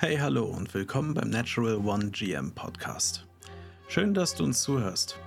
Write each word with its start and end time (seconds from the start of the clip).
Hey, 0.00 0.16
hallo 0.16 0.44
und 0.44 0.72
willkommen 0.74 1.12
beim 1.12 1.28
Natural 1.28 1.74
One 1.78 2.10
GM 2.10 2.52
Podcast. 2.52 3.26
Schön, 3.88 4.14
dass 4.14 4.32
du 4.36 4.44
uns 4.44 4.62
zuhörst. 4.62 5.18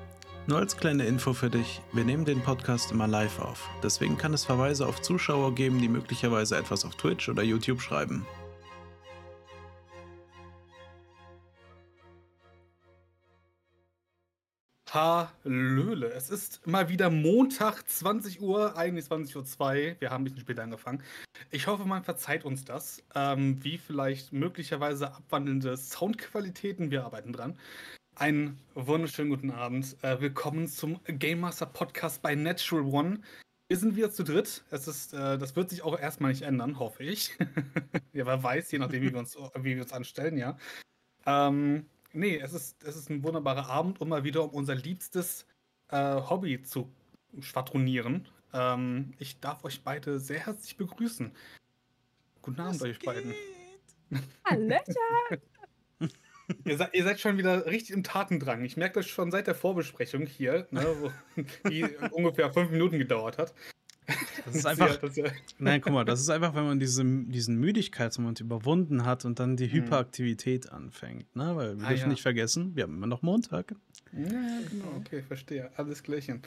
Nur 0.48 0.60
als 0.60 0.78
kleine 0.78 1.04
Info 1.04 1.34
für 1.34 1.50
dich, 1.50 1.82
wir 1.92 2.06
nehmen 2.06 2.24
den 2.24 2.42
Podcast 2.42 2.90
immer 2.94 3.06
live 3.06 3.40
auf. 3.40 3.70
Deswegen 3.84 4.18
kann 4.18 4.34
es 4.34 4.46
Verweise 4.46 4.88
auf 4.88 5.02
Zuschauer 5.02 5.56
geben, 5.56 5.82
die 5.82 5.90
möglicherweise 5.90 6.56
etwas 6.56 6.86
auf 6.86 6.96
Twitch 6.96 7.28
oder 7.28 7.44
YouTube 7.44 7.82
schreiben. 7.82 8.26
Hallöle. 14.94 16.12
Es 16.12 16.30
ist 16.30 16.68
mal 16.68 16.90
wieder 16.90 17.10
Montag, 17.10 17.88
20 17.88 18.42
Uhr, 18.42 18.76
eigentlich 18.76 19.06
20.02 19.06 19.92
Uhr. 19.92 19.96
Wir 20.02 20.10
haben 20.10 20.22
ein 20.22 20.24
bisschen 20.26 20.42
später 20.42 20.64
angefangen. 20.64 21.02
Ich 21.50 21.68
hoffe, 21.68 21.86
man 21.86 22.04
verzeiht 22.04 22.44
uns 22.44 22.66
das, 22.66 23.02
ähm, 23.16 23.64
wie 23.64 23.78
vielleicht 23.78 24.34
möglicherweise 24.34 25.14
abwandelnde 25.14 25.78
Soundqualitäten. 25.78 26.92
Wir 26.92 27.06
arbeiten 27.06 27.32
dran. 27.32 27.58
Einen 28.16 28.60
wunderschönen 28.76 29.30
guten 29.30 29.52
Abend. 29.52 29.96
Äh, 30.02 30.20
willkommen 30.20 30.68
zum 30.68 31.00
Game 31.06 31.40
Master 31.40 31.68
Podcast 31.68 32.22
bei 32.22 32.36
Natural 32.36 32.84
One. 32.84 33.22
Wir 33.70 33.78
sind 33.78 33.96
wieder 33.96 34.12
zu 34.12 34.26
dritt. 34.26 34.66
Es 34.72 34.90
ist, 34.90 35.14
äh, 35.14 35.38
das 35.38 35.56
wird 35.56 35.70
sich 35.70 35.84
auch 35.84 35.98
erstmal 35.98 36.32
nicht 36.32 36.42
ändern, 36.42 36.80
hoffe 36.80 37.06
ich. 37.06 37.38
ja, 38.12 38.26
wer 38.26 38.44
weiß, 38.44 38.70
je 38.74 38.80
nachdem, 38.80 39.04
wie 39.04 39.14
wir 39.14 39.20
uns, 39.20 39.38
wie 39.38 39.76
wir 39.76 39.84
uns 39.84 39.94
anstellen, 39.94 40.38
ja. 40.38 40.58
Ähm, 41.26 41.86
Nee, 42.14 42.38
es 42.38 42.54
ist, 42.54 42.84
es 42.84 42.96
ist 42.96 43.10
ein 43.10 43.24
wunderbarer 43.24 43.70
Abend, 43.70 44.02
um 44.02 44.10
mal 44.10 44.24
wieder 44.24 44.44
um 44.44 44.50
unser 44.52 44.76
liebstes 44.76 45.46
äh, 45.90 46.16
Hobby 46.16 46.62
zu 46.62 46.92
schwadronieren. 47.40 48.28
Ähm, 48.54 49.14
ich 49.18 49.40
darf 49.40 49.64
euch 49.64 49.84
beide 49.84 50.20
sehr 50.20 50.46
herzlich 50.46 50.78
begrüßen. 50.78 51.32
Guten 52.42 52.60
Abend, 52.60 52.82
Was 52.82 52.88
euch 52.90 53.00
geht? 53.00 53.06
beiden. 53.06 53.34
Hallöchen! 54.44 55.42
ihr, 56.66 56.78
seid, 56.78 56.94
ihr 56.94 57.04
seid 57.04 57.20
schon 57.20 57.38
wieder 57.38 57.66
richtig 57.66 57.92
im 57.92 58.04
Tatendrang. 58.04 58.66
Ich 58.66 58.76
merke 58.76 58.96
das 58.96 59.08
schon 59.08 59.32
seit 59.32 59.48
der 59.48 59.56
Vorbesprechung 59.56 60.26
hier, 60.26 60.68
ne, 60.72 60.86
wo, 61.00 61.12
die 61.70 61.86
ungefähr 62.12 62.52
fünf 62.52 62.72
Minuten 62.72 62.98
gedauert 62.98 63.38
hat. 63.38 63.54
Das 64.46 64.56
ist 64.56 64.66
einfach. 64.66 65.00
nein, 65.60 65.82
guck 65.82 65.94
mal, 65.94 66.06
das 66.06 66.20
ist 66.20 66.30
einfach, 66.30 66.56
wenn 66.56 66.66
man 66.66 66.80
diese, 66.80 67.04
diesen 67.04 67.58
Müdigkeitsmoment 67.58 68.40
überwunden 68.40 69.06
hat 69.06 69.26
und 69.26 69.40
dann 69.40 69.58
die 69.58 69.68
mhm. 69.68 69.72
Hyperaktivität 69.74 70.72
anfängt. 70.72 71.36
Ne? 71.36 71.56
Weil 71.56 71.78
wir 71.78 71.86
ah, 71.86 71.90
dürfen 71.90 72.04
ja. 72.04 72.08
nicht 72.08 72.22
vergessen, 72.22 72.76
wir 72.76 72.84
haben 72.84 72.96
immer 72.96 73.08
noch 73.08 73.22
Montag. 73.22 73.76
Ja, 74.14 74.60
genau, 74.70 74.98
okay, 74.98 75.22
verstehe. 75.22 75.72
Alles 75.78 76.04
klärchen. 76.04 76.42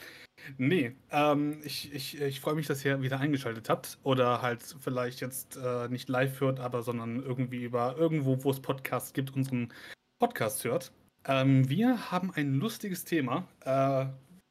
Nee, 0.57 0.95
ähm, 1.11 1.59
ich, 1.63 1.91
ich, 1.93 2.21
ich 2.21 2.39
freue 2.39 2.55
mich, 2.55 2.67
dass 2.67 2.85
ihr 2.85 3.01
wieder 3.01 3.19
eingeschaltet 3.19 3.69
habt. 3.69 3.97
Oder 4.03 4.41
halt 4.41 4.63
vielleicht 4.79 5.21
jetzt 5.21 5.57
äh, 5.57 5.87
nicht 5.87 6.07
live 6.09 6.39
hört, 6.41 6.59
aber 6.59 6.83
sondern 6.83 7.23
irgendwie 7.23 7.63
über 7.63 7.95
irgendwo, 7.97 8.43
wo 8.43 8.51
es 8.51 8.59
Podcasts 8.59 9.13
gibt, 9.13 9.35
unseren 9.35 9.73
Podcast 10.19 10.63
hört. 10.63 10.91
Ähm, 11.27 11.67
wir 11.67 12.11
haben 12.11 12.31
ein 12.31 12.53
lustiges 12.53 13.03
Thema. 13.03 13.47
Äh, 13.61 14.05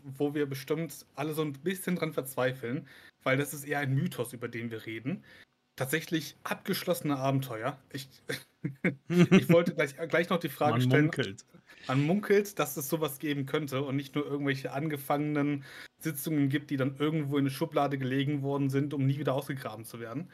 wo 0.05 0.35
wir 0.35 0.47
bestimmt 0.47 1.07
alle 1.15 1.35
so 1.35 1.43
ein 1.43 1.53
bisschen 1.53 1.97
dran 1.97 2.13
verzweifeln, 2.13 2.87
weil 3.23 3.37
das 3.37 3.55
ist 3.55 3.65
eher 3.65 3.81
ein 3.81 3.95
Mythos, 3.95 4.33
über 4.33 4.49
den 4.49 4.71
wir 4.71 4.87
reden. 4.87 5.25
Tatsächlich 5.77 6.37
abgeschlossene 6.45 7.17
Abenteuer. 7.17 7.79
Ich, 7.93 8.09
ich 9.09 9.49
wollte 9.49 9.75
gleich, 9.75 9.97
gleich 10.09 10.29
noch 10.29 10.39
die 10.39 10.49
Frage 10.49 10.75
Man 10.75 10.83
stellen. 10.83 11.05
Munkelt. 11.07 11.45
Man 11.89 12.03
munkelt, 12.03 12.59
dass 12.59 12.77
es 12.77 12.89
sowas 12.89 13.19
geben 13.19 13.47
könnte 13.47 13.83
und 13.83 13.97
nicht 13.97 14.15
nur 14.15 14.25
irgendwelche 14.25 14.73
angefangenen 14.73 15.65
Sitzungen 15.99 16.49
gibt, 16.49 16.71
die 16.71 16.77
dann 16.77 16.97
irgendwo 16.97 17.37
in 17.37 17.43
eine 17.43 17.51
Schublade 17.51 17.99
gelegen 17.99 18.43
worden 18.43 18.71
sind, 18.71 18.95
um 18.95 19.05
nie 19.05 19.19
wieder 19.19 19.35
ausgegraben 19.35 19.85
zu 19.85 20.01
werden. 20.01 20.31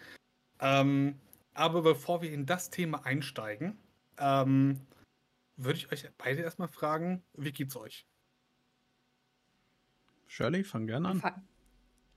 Ähm, 0.61 1.15
aber 1.55 1.83
bevor 1.83 2.23
wir 2.23 2.33
in 2.33 2.47
das 2.47 2.71
Thema 2.71 3.05
einsteigen, 3.07 3.79
ähm, 4.19 4.81
würde 5.57 5.79
ich 5.79 5.91
euch 5.93 6.09
beide 6.19 6.43
erstmal 6.43 6.69
fragen, 6.69 7.23
wie 7.37 7.53
geht's 7.53 7.77
euch? 7.77 8.07
Shirley, 10.31 10.63
fang 10.63 10.87
gerne 10.87 11.09
an. 11.09 11.23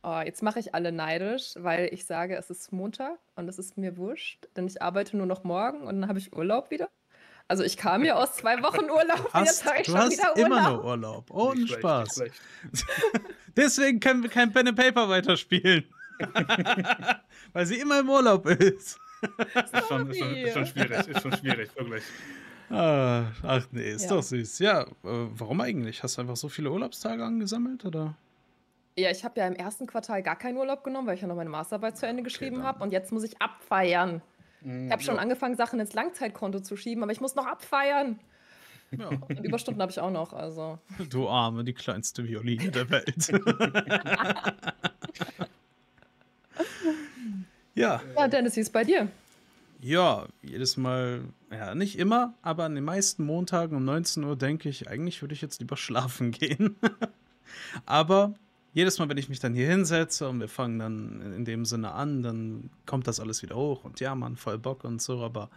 Oh, 0.04 0.22
jetzt 0.24 0.44
mache 0.44 0.60
ich 0.60 0.76
alle 0.76 0.92
neidisch, 0.92 1.54
weil 1.58 1.90
ich 1.92 2.06
sage, 2.06 2.36
es 2.36 2.52
ist 2.52 2.72
Montag 2.72 3.18
und 3.36 3.48
es 3.48 3.58
ist 3.58 3.76
mir 3.76 3.98
wurscht, 3.98 4.48
denn 4.56 4.68
ich 4.68 4.84
arbeite 4.84 5.18
nur 5.18 5.26
noch 5.26 5.44
morgen 5.44 5.82
und 5.82 6.00
dann 6.00 6.08
habe 6.08 6.20
ich 6.20 6.32
Urlaub 6.32 6.70
wieder. 6.70 6.90
Also 7.48 7.64
ich 7.64 7.76
kam 7.76 8.06
ja 8.06 8.14
aus 8.16 8.36
zwei 8.36 8.62
Wochen 8.62 8.86
Urlaub 8.86 9.34
hast, 9.34 9.48
jetzt 9.48 9.66
habe 9.66 9.78
ich 9.80 9.88
du 9.88 9.94
schon 9.94 10.02
hast 10.02 10.12
wieder 10.12 10.38
Urlaub. 10.38 10.46
immer 10.46 10.70
nur 10.70 10.86
Urlaub. 10.86 11.32
Ohne 11.32 11.62
nicht 11.62 11.74
Spaß. 11.74 12.14
Schlecht, 12.14 12.36
Deswegen 13.58 14.00
können 14.00 14.22
wir 14.22 14.30
kein 14.30 14.54
Pen 14.54 14.68
and 14.68 14.78
Paper 14.78 15.10
weiterspielen. 15.10 15.86
weil 17.54 17.66
sie 17.66 17.80
immer 17.80 18.00
im 18.00 18.10
Urlaub 18.10 18.46
ist. 18.46 19.00
ist, 19.22 19.88
schon, 19.88 20.10
ist, 20.12 20.20
schon, 20.20 20.36
ist 20.36 20.54
schon 20.54 20.66
schwierig, 20.68 21.08
ist 21.08 21.22
schon 21.22 21.36
schwierig, 21.36 21.76
wirklich. 21.76 22.04
Ah, 22.70 23.26
ach 23.44 23.68
nee, 23.72 23.92
ist 23.92 24.04
ja. 24.04 24.10
doch 24.10 24.24
süß. 24.24 24.60
Ja, 24.60 24.82
äh, 24.82 24.88
warum 25.04 25.62
eigentlich? 25.62 26.04
Hast 26.04 26.18
du 26.18 26.22
einfach 26.22 26.36
so 26.36 26.50
viele 26.50 26.72
Urlaubstage 26.72 27.24
angesammelt 27.24 27.86
oder? 27.86 28.16
Ja, 28.98 29.10
ich 29.10 29.24
habe 29.24 29.40
ja 29.40 29.48
im 29.48 29.56
ersten 29.56 29.88
Quartal 29.88 30.22
gar 30.22 30.36
keinen 30.36 30.58
Urlaub 30.58 30.84
genommen, 30.84 31.08
weil 31.08 31.16
ich 31.16 31.22
ja 31.22 31.28
noch 31.28 31.36
meine 31.36 31.50
Masterarbeit 31.50 31.98
zu 31.98 32.06
Ende 32.06 32.22
geschrieben 32.22 32.58
okay, 32.58 32.66
habe 32.66 32.84
und 32.84 32.92
jetzt 32.92 33.12
muss 33.12 33.24
ich 33.24 33.42
abfeiern. 33.42 34.22
Mm, 34.62 34.86
ich 34.86 34.92
habe 34.92 35.02
schon 35.02 35.16
ja. 35.16 35.22
angefangen, 35.22 35.56
Sachen 35.56 35.80
ins 35.80 35.94
Langzeitkonto 35.94 36.60
zu 36.60 36.78
schieben, 36.78 37.02
aber 37.04 37.12
ich 37.12 37.20
muss 37.20 37.34
noch 37.36 37.48
abfeiern. 37.48 38.20
Ja. 38.98 39.08
Und 39.08 39.40
Überstunden 39.44 39.82
habe 39.82 39.92
ich 39.92 40.00
auch 40.00 40.12
noch, 40.12 40.34
also. 40.34 40.78
Du 41.10 41.28
Arme, 41.28 41.64
die 41.64 41.74
kleinste 41.74 42.28
Violine 42.28 42.70
der 42.70 42.90
Welt. 42.92 43.28
ja. 47.74 48.02
Ja, 48.16 48.28
Dennis, 48.28 48.56
wie 48.56 48.60
ist 48.60 48.72
bei 48.72 48.84
dir? 48.84 49.08
Ja, 49.82 50.28
jedes 50.44 50.78
Mal, 50.78 51.24
ja, 51.54 51.76
nicht 51.76 51.98
immer, 51.98 52.34
aber 52.42 52.66
an 52.66 52.76
den 52.76 52.84
meisten 52.84 53.26
Montagen 53.26 53.78
um 53.78 53.86
19 53.86 54.24
Uhr 54.24 54.36
denke 54.36 54.70
ich, 54.70 54.90
eigentlich 54.90 55.22
würde 55.22 55.34
ich 55.34 55.42
jetzt 55.42 55.60
lieber 55.60 55.78
schlafen 55.78 56.32
gehen. 56.32 56.76
aber 57.86 58.34
jedes 58.74 58.98
Mal, 58.98 59.08
wenn 59.08 59.18
ich 59.18 59.30
mich 59.30 59.40
dann 59.40 59.54
hier 59.54 59.68
hinsetze 59.68 60.28
und 60.28 60.40
wir 60.40 60.48
fangen 60.48 60.80
dann 60.80 61.34
in 61.36 61.46
dem 61.46 61.66
Sinne 61.66 61.92
an, 61.92 62.24
dann 62.24 62.70
kommt 62.86 63.08
das 63.08 63.20
alles 63.20 63.44
wieder 63.44 63.56
hoch 63.56 63.84
und 63.84 64.00
ja, 64.00 64.16
man, 64.16 64.36
voll 64.36 64.58
Bock 64.58 64.84
und 64.84 65.02
so, 65.02 65.22
aber 65.22 65.50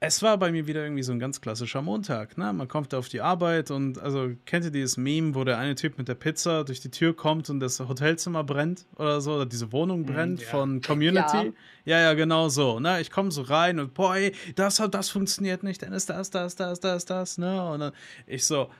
es 0.00 0.22
war 0.22 0.38
bei 0.38 0.52
mir 0.52 0.68
wieder 0.68 0.84
irgendwie 0.84 1.02
so 1.02 1.10
ein 1.12 1.18
ganz 1.18 1.40
klassischer 1.40 1.82
Montag. 1.82 2.38
Ne? 2.38 2.52
Man 2.52 2.68
kommt 2.68 2.94
auf 2.94 3.08
die 3.08 3.20
Arbeit 3.20 3.72
und 3.72 3.98
also 3.98 4.30
kennt 4.46 4.64
ihr 4.64 4.70
dieses 4.70 4.96
Meme, 4.96 5.34
wo 5.34 5.42
der 5.42 5.58
eine 5.58 5.74
Typ 5.74 5.98
mit 5.98 6.06
der 6.06 6.14
Pizza 6.14 6.64
durch 6.64 6.80
die 6.80 6.90
Tür 6.90 7.16
kommt 7.16 7.50
und 7.50 7.58
das 7.58 7.80
Hotelzimmer 7.80 8.44
brennt 8.44 8.86
oder 8.96 9.20
so, 9.20 9.34
oder 9.34 9.46
diese 9.46 9.72
Wohnung 9.72 10.06
hm, 10.06 10.14
brennt 10.14 10.38
mm, 10.38 10.42
ja. 10.42 10.48
von 10.48 10.80
Community? 10.82 11.52
Ja. 11.84 11.98
ja, 11.98 12.00
ja, 12.00 12.14
genau 12.14 12.48
so. 12.48 12.78
Ne? 12.78 13.00
Ich 13.00 13.10
komme 13.10 13.32
so 13.32 13.42
rein 13.42 13.80
und 13.80 13.94
boah, 13.94 14.14
ey, 14.14 14.32
das, 14.54 14.80
das 14.90 15.10
funktioniert 15.10 15.64
nicht, 15.64 15.82
dann 15.82 15.92
ist 15.92 16.08
das, 16.08 16.30
das, 16.30 16.54
das, 16.54 16.78
das, 16.78 17.04
das, 17.04 17.38
ne? 17.38 17.68
Und 17.68 17.80
dann 17.80 17.92
ich 18.26 18.44
so, 18.44 18.70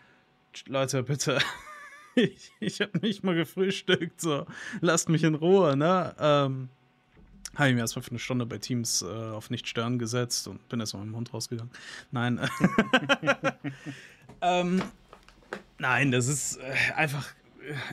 Leute, 0.66 1.02
bitte. 1.02 1.38
ich 2.14 2.52
ich 2.60 2.80
habe 2.80 2.96
nicht 3.00 3.24
mal 3.24 3.34
gefrühstückt, 3.34 4.20
so. 4.20 4.46
Lasst 4.80 5.08
mich 5.08 5.24
in 5.24 5.34
Ruhe, 5.34 5.76
ne? 5.76 6.14
Ähm, 6.20 6.68
habe 7.58 7.70
ich 7.70 7.74
mir 7.74 7.80
erstmal 7.80 8.02
für 8.02 8.10
eine 8.10 8.18
Stunde 8.18 8.46
bei 8.46 8.58
Teams 8.58 9.02
äh, 9.02 9.06
auf 9.06 9.50
nicht 9.50 9.68
stören 9.68 9.98
gesetzt 9.98 10.48
und 10.48 10.68
bin 10.68 10.80
erstmal 10.80 11.04
mit 11.04 11.12
dem 11.12 11.16
Hund 11.16 11.34
rausgegangen. 11.34 11.72
Nein. 12.10 12.40
ähm, 14.40 14.82
nein, 15.78 16.12
das 16.12 16.28
ist 16.28 16.58
äh, 16.58 16.92
einfach. 16.94 17.34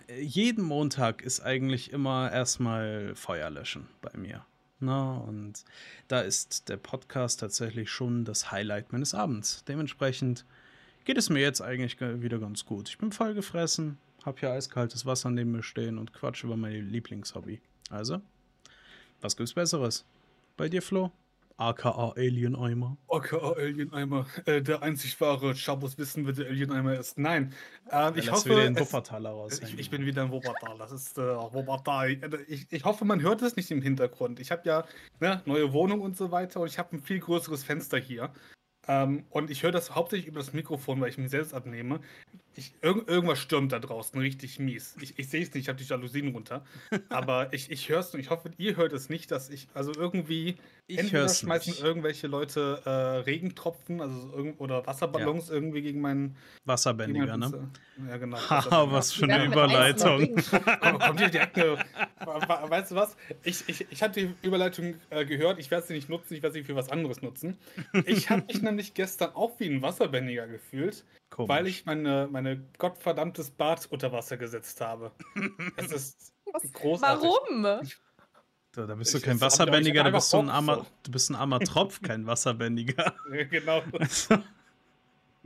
Äh, 0.07 0.21
jeden 0.21 0.63
Montag 0.63 1.23
ist 1.23 1.41
eigentlich 1.41 1.91
immer 1.91 2.31
erstmal 2.31 3.15
Feuer 3.15 3.49
löschen 3.49 3.87
bei 4.01 4.17
mir. 4.17 4.45
Na, 4.79 5.17
und 5.17 5.63
da 6.07 6.21
ist 6.21 6.69
der 6.69 6.77
Podcast 6.77 7.39
tatsächlich 7.39 7.89
schon 7.89 8.25
das 8.25 8.51
Highlight 8.51 8.91
meines 8.91 9.13
Abends. 9.13 9.63
Dementsprechend 9.67 10.45
geht 11.05 11.17
es 11.17 11.29
mir 11.29 11.39
jetzt 11.39 11.61
eigentlich 11.61 11.99
wieder 12.01 12.39
ganz 12.39 12.65
gut. 12.65 12.89
Ich 12.89 12.97
bin 12.97 13.11
voll 13.11 13.33
gefressen, 13.33 13.97
habe 14.25 14.39
hier 14.39 14.51
eiskaltes 14.51 15.05
Wasser 15.05 15.31
neben 15.31 15.53
mir 15.53 15.63
stehen 15.63 15.97
und 15.97 16.13
quatsch 16.13 16.43
über 16.43 16.57
mein 16.57 16.89
Lieblingshobby. 16.89 17.61
Also, 17.89 18.21
was 19.25 19.35
gibt's 19.35 19.53
Besseres? 19.53 20.05
Bei 20.55 20.69
dir, 20.69 20.81
Flo? 20.81 21.11
AKA 21.57 22.13
Alien 22.17 22.55
Eimer. 22.55 22.97
AKA 23.07 23.53
Alien 23.53 23.93
Eimer. 23.93 24.25
Äh, 24.45 24.61
der 24.61 24.83
einzig 24.83 25.19
wahre 25.21 25.55
Schabos 25.55 25.97
wissen, 25.97 26.25
wer 26.25 26.33
der 26.33 26.47
Alien 26.47 26.71
Eimer 26.71 26.99
ist. 26.99 27.17
Nein. 27.17 27.53
Äh, 27.89 28.19
ich 28.19 28.29
hoffe. 28.29 28.49
Wieder 28.49 28.65
in 28.65 28.77
Wuppertal 28.77 29.25
raus. 29.25 29.59
Ich, 29.63 29.79
ich, 29.79 29.89
bin 29.89 30.05
wieder 30.05 30.23
in 30.23 30.31
Wuppertal. 30.31 30.77
Das 30.77 30.91
ist 30.91 31.17
äh, 31.17 31.21
Wuppertal. 31.21 32.17
Ich, 32.47 32.67
ich 32.69 32.83
hoffe, 32.83 33.05
man 33.05 33.21
hört 33.21 33.41
es 33.41 33.55
nicht 33.55 33.71
im 33.71 33.81
Hintergrund. 33.81 34.39
Ich 34.39 34.51
habe 34.51 34.61
ja 34.65 34.85
ne, 35.21 35.41
neue 35.45 35.71
Wohnung 35.71 36.01
und 36.01 36.17
so 36.17 36.31
weiter 36.31 36.59
und 36.59 36.67
ich 36.67 36.77
habe 36.77 36.97
ein 36.97 37.01
viel 37.01 37.19
größeres 37.19 37.63
Fenster 37.63 37.97
hier. 37.97 38.31
Ähm, 38.87 39.23
und 39.31 39.49
ich 39.49 39.63
höre 39.63 39.71
das 39.71 39.95
hauptsächlich 39.95 40.27
über 40.27 40.39
das 40.39 40.53
Mikrofon, 40.53 41.01
weil 41.01 41.09
ich 41.09 41.17
mich 41.17 41.29
selbst 41.31 41.53
abnehme. 41.53 41.99
Ich, 42.57 42.73
irg 42.81 43.07
irgendwas 43.09 43.39
stürmt 43.39 43.73
da 43.73 43.79
draußen, 43.79 44.17
richtig 44.19 44.59
mies. 44.59 44.95
Ich, 45.01 45.19
ich 45.19 45.27
sehe 45.29 45.41
es 45.43 45.53
nicht, 45.53 45.63
ich 45.63 45.67
habe 45.69 45.77
die 45.77 45.83
Jalousien 45.83 46.29
runter. 46.29 46.63
Aber 47.09 47.51
ich, 47.53 47.69
ich 47.69 47.89
höre 47.89 47.99
es 47.99 48.13
und 48.13 48.19
ich 48.21 48.29
hoffe, 48.29 48.51
ihr 48.57 48.77
hört 48.77 48.93
es 48.93 49.09
nicht, 49.09 49.29
dass 49.31 49.49
ich, 49.49 49.67
also 49.73 49.91
irgendwie, 49.93 50.55
Ich 50.87 50.99
entweder 50.99 51.27
schmeißen 51.27 51.73
nicht. 51.73 51.83
irgendwelche 51.83 52.27
Leute 52.27 52.81
äh, 52.85 52.89
Regentropfen, 52.89 53.99
also 53.99 54.31
irgend 54.33 54.61
oder 54.61 54.85
Wasserballons 54.87 55.49
irgendwie 55.49 55.81
gegen 55.81 55.99
meinen. 55.99 56.27
Gegen 56.29 56.37
Wasserbändiger, 56.65 57.37
meinen 57.37 57.51
ne? 57.51 57.69
Ja, 58.09 58.17
genau. 58.17 58.37
Haha, 58.49 58.89
was 58.91 59.11
für 59.11 59.25
eine 59.25 59.45
Überleitung. 59.45 60.19
gegen- 60.19 60.43
Aber 60.81 60.99
kommt 60.99 61.19
hier 61.19 61.29
direkt 61.29 61.57
eine. 61.57 61.77
Weißt 62.25 62.91
du 62.91 62.95
was? 62.95 63.15
Ich, 63.43 63.67
ich, 63.67 63.85
ich 63.91 64.01
habe 64.03 64.13
die 64.13 64.33
Überleitung 64.47 64.95
äh, 65.09 65.25
gehört, 65.25 65.59
ich 65.59 65.69
werde 65.71 65.87
sie 65.87 65.93
nicht 65.93 66.09
nutzen, 66.09 66.33
ich 66.35 66.41
werde 66.43 66.53
sie 66.53 66.63
für 66.63 66.75
was 66.75 66.89
anderes 66.89 67.21
nutzen. 67.21 67.57
Ich 68.05 68.29
habe 68.29 68.43
mich 68.47 68.61
nämlich 68.75 68.93
gestern 68.93 69.33
auch 69.35 69.59
wie 69.59 69.65
ein 69.69 69.81
Wasserbändiger 69.81 70.47
gefühlt, 70.47 71.05
Komisch. 71.29 71.49
weil 71.49 71.67
ich 71.67 71.85
meine, 71.85 72.27
meine 72.31 72.63
gottverdammtes 72.77 73.51
Bad 73.51 73.87
unter 73.91 74.11
Wasser 74.11 74.37
gesetzt 74.37 74.79
habe. 74.81 75.11
Es 75.77 75.91
ist 75.91 76.33
Was? 76.53 76.71
großartig. 76.73 77.29
Warum? 77.29 77.63
Da, 78.73 78.85
da 78.85 78.95
bist 78.95 79.13
du 79.13 79.17
Ich- 79.17 79.23
kein 79.23 79.31
ich 79.33 79.37
ich 79.37 79.41
Wasserbändiger, 79.41 80.03
da 80.03 80.09
bist 80.11 80.31
du 80.33 80.37
ein 80.37 80.49
armer, 80.49 80.77
Bock, 80.77 80.87
du 81.03 81.11
bist 81.11 81.29
ein 81.31 81.35
armer 81.35 81.59
Tropf, 81.61 82.01
kein 82.01 82.25
Wasserbändiger. 82.27 83.13
genau. 83.49 83.81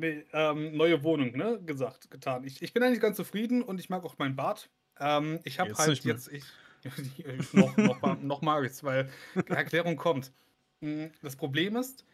Nee, 0.01 0.23
ähm, 0.31 0.77
neue 0.77 1.03
Wohnung, 1.03 1.35
ne? 1.35 1.59
Gesagt, 1.65 2.09
getan. 2.09 2.45
Ich, 2.45 2.61
ich 2.61 2.71
bin 2.73 2.81
eigentlich 2.83 3.01
ganz 3.01 3.17
zufrieden 3.17 3.61
und 3.61 3.79
ich 3.81 3.89
mag 3.89 4.05
auch 4.05 4.15
mein 4.17 4.33
Bad. 4.33 4.69
Ähm, 4.97 5.41
ich 5.43 5.59
habe 5.59 5.73
halt 5.73 6.05
jetzt. 6.05 6.31
Ich, 6.31 6.45
noch, 7.51 7.75
noch, 7.75 8.01
mal- 8.01 8.15
noch 8.21 8.41
mag 8.41 8.63
ich's, 8.63 8.81
weil 8.81 9.09
die 9.35 9.51
Erklärung 9.51 9.97
kommt. 9.97 10.31
Mm, 10.79 11.07
Das 11.21 11.35
Problem 11.35 11.75
ist, 11.75 12.05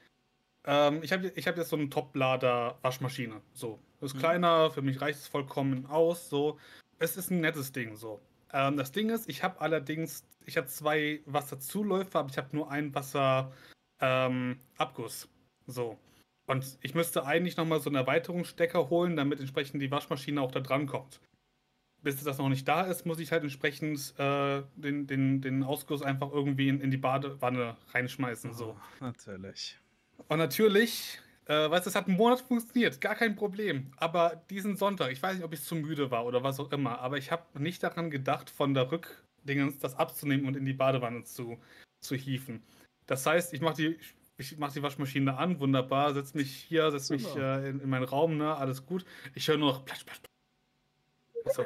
ähm, 0.65 1.01
ich 1.03 1.11
habe 1.11 1.31
ich 1.35 1.47
hab 1.47 1.57
jetzt 1.57 1.69
so 1.69 1.75
eine 1.75 1.89
Top-Lader-Waschmaschine. 1.89 3.41
So. 3.53 3.79
Das 3.99 4.11
ist 4.11 4.15
Mhm. 4.15 4.19
kleiner, 4.19 4.71
für 4.71 4.81
mich 4.81 5.01
reicht 5.01 5.19
es 5.19 5.27
vollkommen 5.27 5.85
aus. 5.85 6.29
So. 6.29 6.59
Es 6.99 7.17
ist 7.17 7.31
ein 7.31 7.41
nettes 7.41 7.71
Ding. 7.71 7.95
So. 7.95 8.21
Ähm, 8.53 8.77
das 8.77 8.91
Ding 8.91 9.09
ist, 9.09 9.29
ich 9.29 9.43
habe 9.43 9.59
allerdings, 9.61 10.23
ich 10.45 10.57
habe 10.57 10.67
zwei 10.67 11.21
Wasserzuläufe, 11.25 12.17
aber 12.17 12.29
ich 12.29 12.37
habe 12.37 12.55
nur 12.55 12.71
einen 12.71 12.93
Wasserabguss. 12.95 13.49
Ähm, 13.99 15.29
so. 15.67 15.97
Und 16.47 16.77
ich 16.81 16.93
müsste 16.93 17.25
eigentlich 17.25 17.57
nochmal 17.57 17.79
so 17.79 17.89
einen 17.89 17.95
Erweiterungsstecker 17.95 18.89
holen, 18.89 19.15
damit 19.15 19.39
entsprechend 19.39 19.81
die 19.81 19.89
Waschmaschine 19.89 20.39
auch 20.41 20.51
da 20.51 20.59
dran 20.59 20.85
kommt. 20.85 21.19
Bis 22.03 22.23
das 22.23 22.37
noch 22.37 22.49
nicht 22.49 22.67
da 22.67 22.81
ist, 22.83 23.07
muss 23.07 23.19
ich 23.19 23.31
halt 23.31 23.41
entsprechend 23.41 24.13
äh, 24.19 24.61
den, 24.75 25.07
den, 25.07 25.41
den 25.41 25.63
Ausguss 25.63 26.03
einfach 26.03 26.31
irgendwie 26.31 26.69
in, 26.69 26.79
in 26.79 26.91
die 26.91 26.97
Badewanne 26.97 27.77
reinschmeißen. 27.93 28.53
So. 28.53 28.77
Oh, 28.77 29.03
natürlich. 29.03 29.79
Und 30.27 30.37
natürlich, 30.37 31.19
äh, 31.45 31.69
weißt 31.69 31.85
du, 31.85 31.89
es 31.89 31.95
hat 31.95 32.07
einen 32.07 32.17
Monat 32.17 32.41
funktioniert, 32.41 32.99
gar 33.01 33.15
kein 33.15 33.35
Problem. 33.35 33.91
Aber 33.97 34.41
diesen 34.49 34.75
Sonntag, 34.75 35.11
ich 35.11 35.21
weiß 35.21 35.35
nicht, 35.35 35.43
ob 35.43 35.53
ich 35.53 35.61
zu 35.61 35.75
müde 35.75 36.11
war 36.11 36.25
oder 36.25 36.43
was 36.43 36.59
auch 36.59 36.71
immer, 36.71 36.99
aber 36.99 37.17
ich 37.17 37.31
habe 37.31 37.61
nicht 37.61 37.83
daran 37.83 38.09
gedacht, 38.09 38.49
von 38.49 38.73
der 38.73 38.91
Rückdingens 38.91 39.77
das 39.79 39.95
abzunehmen 39.95 40.47
und 40.47 40.55
in 40.55 40.65
die 40.65 40.73
Badewanne 40.73 41.23
zu, 41.23 41.59
zu 41.99 42.15
hieven. 42.15 42.63
Das 43.05 43.25
heißt, 43.25 43.53
ich 43.53 43.61
mache 43.61 43.75
die, 43.75 43.99
ich 44.37 44.57
mach 44.57 44.73
die 44.73 44.81
Waschmaschine 44.81 45.37
an, 45.37 45.59
wunderbar, 45.59 46.13
setze 46.13 46.37
mich 46.37 46.51
hier, 46.51 46.91
setze 46.91 47.13
mich 47.13 47.23
Super. 47.23 47.63
äh, 47.63 47.69
in, 47.69 47.79
in 47.79 47.89
meinen 47.89 48.05
Raum, 48.05 48.37
ne, 48.37 48.55
alles 48.55 48.85
gut. 48.85 49.05
Ich 49.33 49.47
höre 49.47 49.57
nur 49.57 49.71
noch 49.71 49.85
platsch, 49.85 50.05
platsch, 50.05 50.21
platsch. 51.43 51.55
So. 51.55 51.65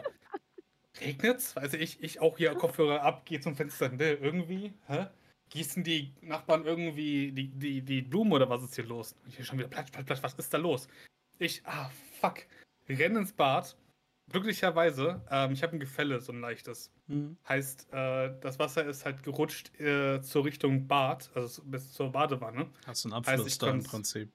Regnet's? 1.01 1.55
Weiß 1.55 1.73
ich, 1.73 2.03
ich 2.03 2.19
auch 2.19 2.37
hier 2.37 2.53
Kopfhörer 2.55 3.01
ab, 3.01 3.25
gehe 3.25 3.39
zum 3.39 3.55
Fenster. 3.55 3.89
Ne, 3.89 4.13
irgendwie, 4.13 4.73
hä? 4.87 5.07
Gießen 5.49 5.83
die 5.83 6.13
Nachbarn 6.21 6.65
irgendwie 6.65 7.31
die, 7.31 7.47
die, 7.47 7.81
die 7.81 8.01
Blumen 8.01 8.33
oder 8.33 8.49
was 8.49 8.63
ist 8.63 8.75
hier 8.75 8.85
los? 8.85 9.15
Hier 9.27 9.43
schon 9.43 9.57
wieder 9.57 9.67
platsch, 9.67 9.91
platsch, 9.91 10.05
platsch, 10.05 10.23
was 10.23 10.33
ist 10.35 10.53
da 10.53 10.57
los? 10.57 10.87
Ich, 11.39 11.61
ah, 11.65 11.89
fuck. 12.19 12.45
Renne 12.87 13.19
ins 13.19 13.33
Bad. 13.33 13.75
Glücklicherweise, 14.29 15.25
ähm, 15.31 15.53
ich 15.53 15.63
habe 15.63 15.75
ein 15.75 15.79
Gefälle, 15.79 16.19
so 16.19 16.31
ein 16.31 16.41
leichtes. 16.41 16.91
Mhm. 17.07 17.35
Heißt, 17.47 17.91
äh, 17.91 18.31
das 18.41 18.59
Wasser 18.59 18.85
ist 18.85 19.05
halt 19.05 19.23
gerutscht 19.23 19.79
äh, 19.79 20.21
zur 20.21 20.45
Richtung 20.45 20.87
Bad, 20.87 21.31
also 21.33 21.63
bis 21.63 21.91
zur 21.93 22.11
Badewanne. 22.11 22.69
Hast 22.85 23.05
du 23.05 23.09
einen 23.09 23.15
Heißt, 23.15 23.29
Abfluss 23.29 23.47
ich 23.47 23.57
da 23.57 23.69
im 23.71 23.83
Prinzip. 23.83 24.31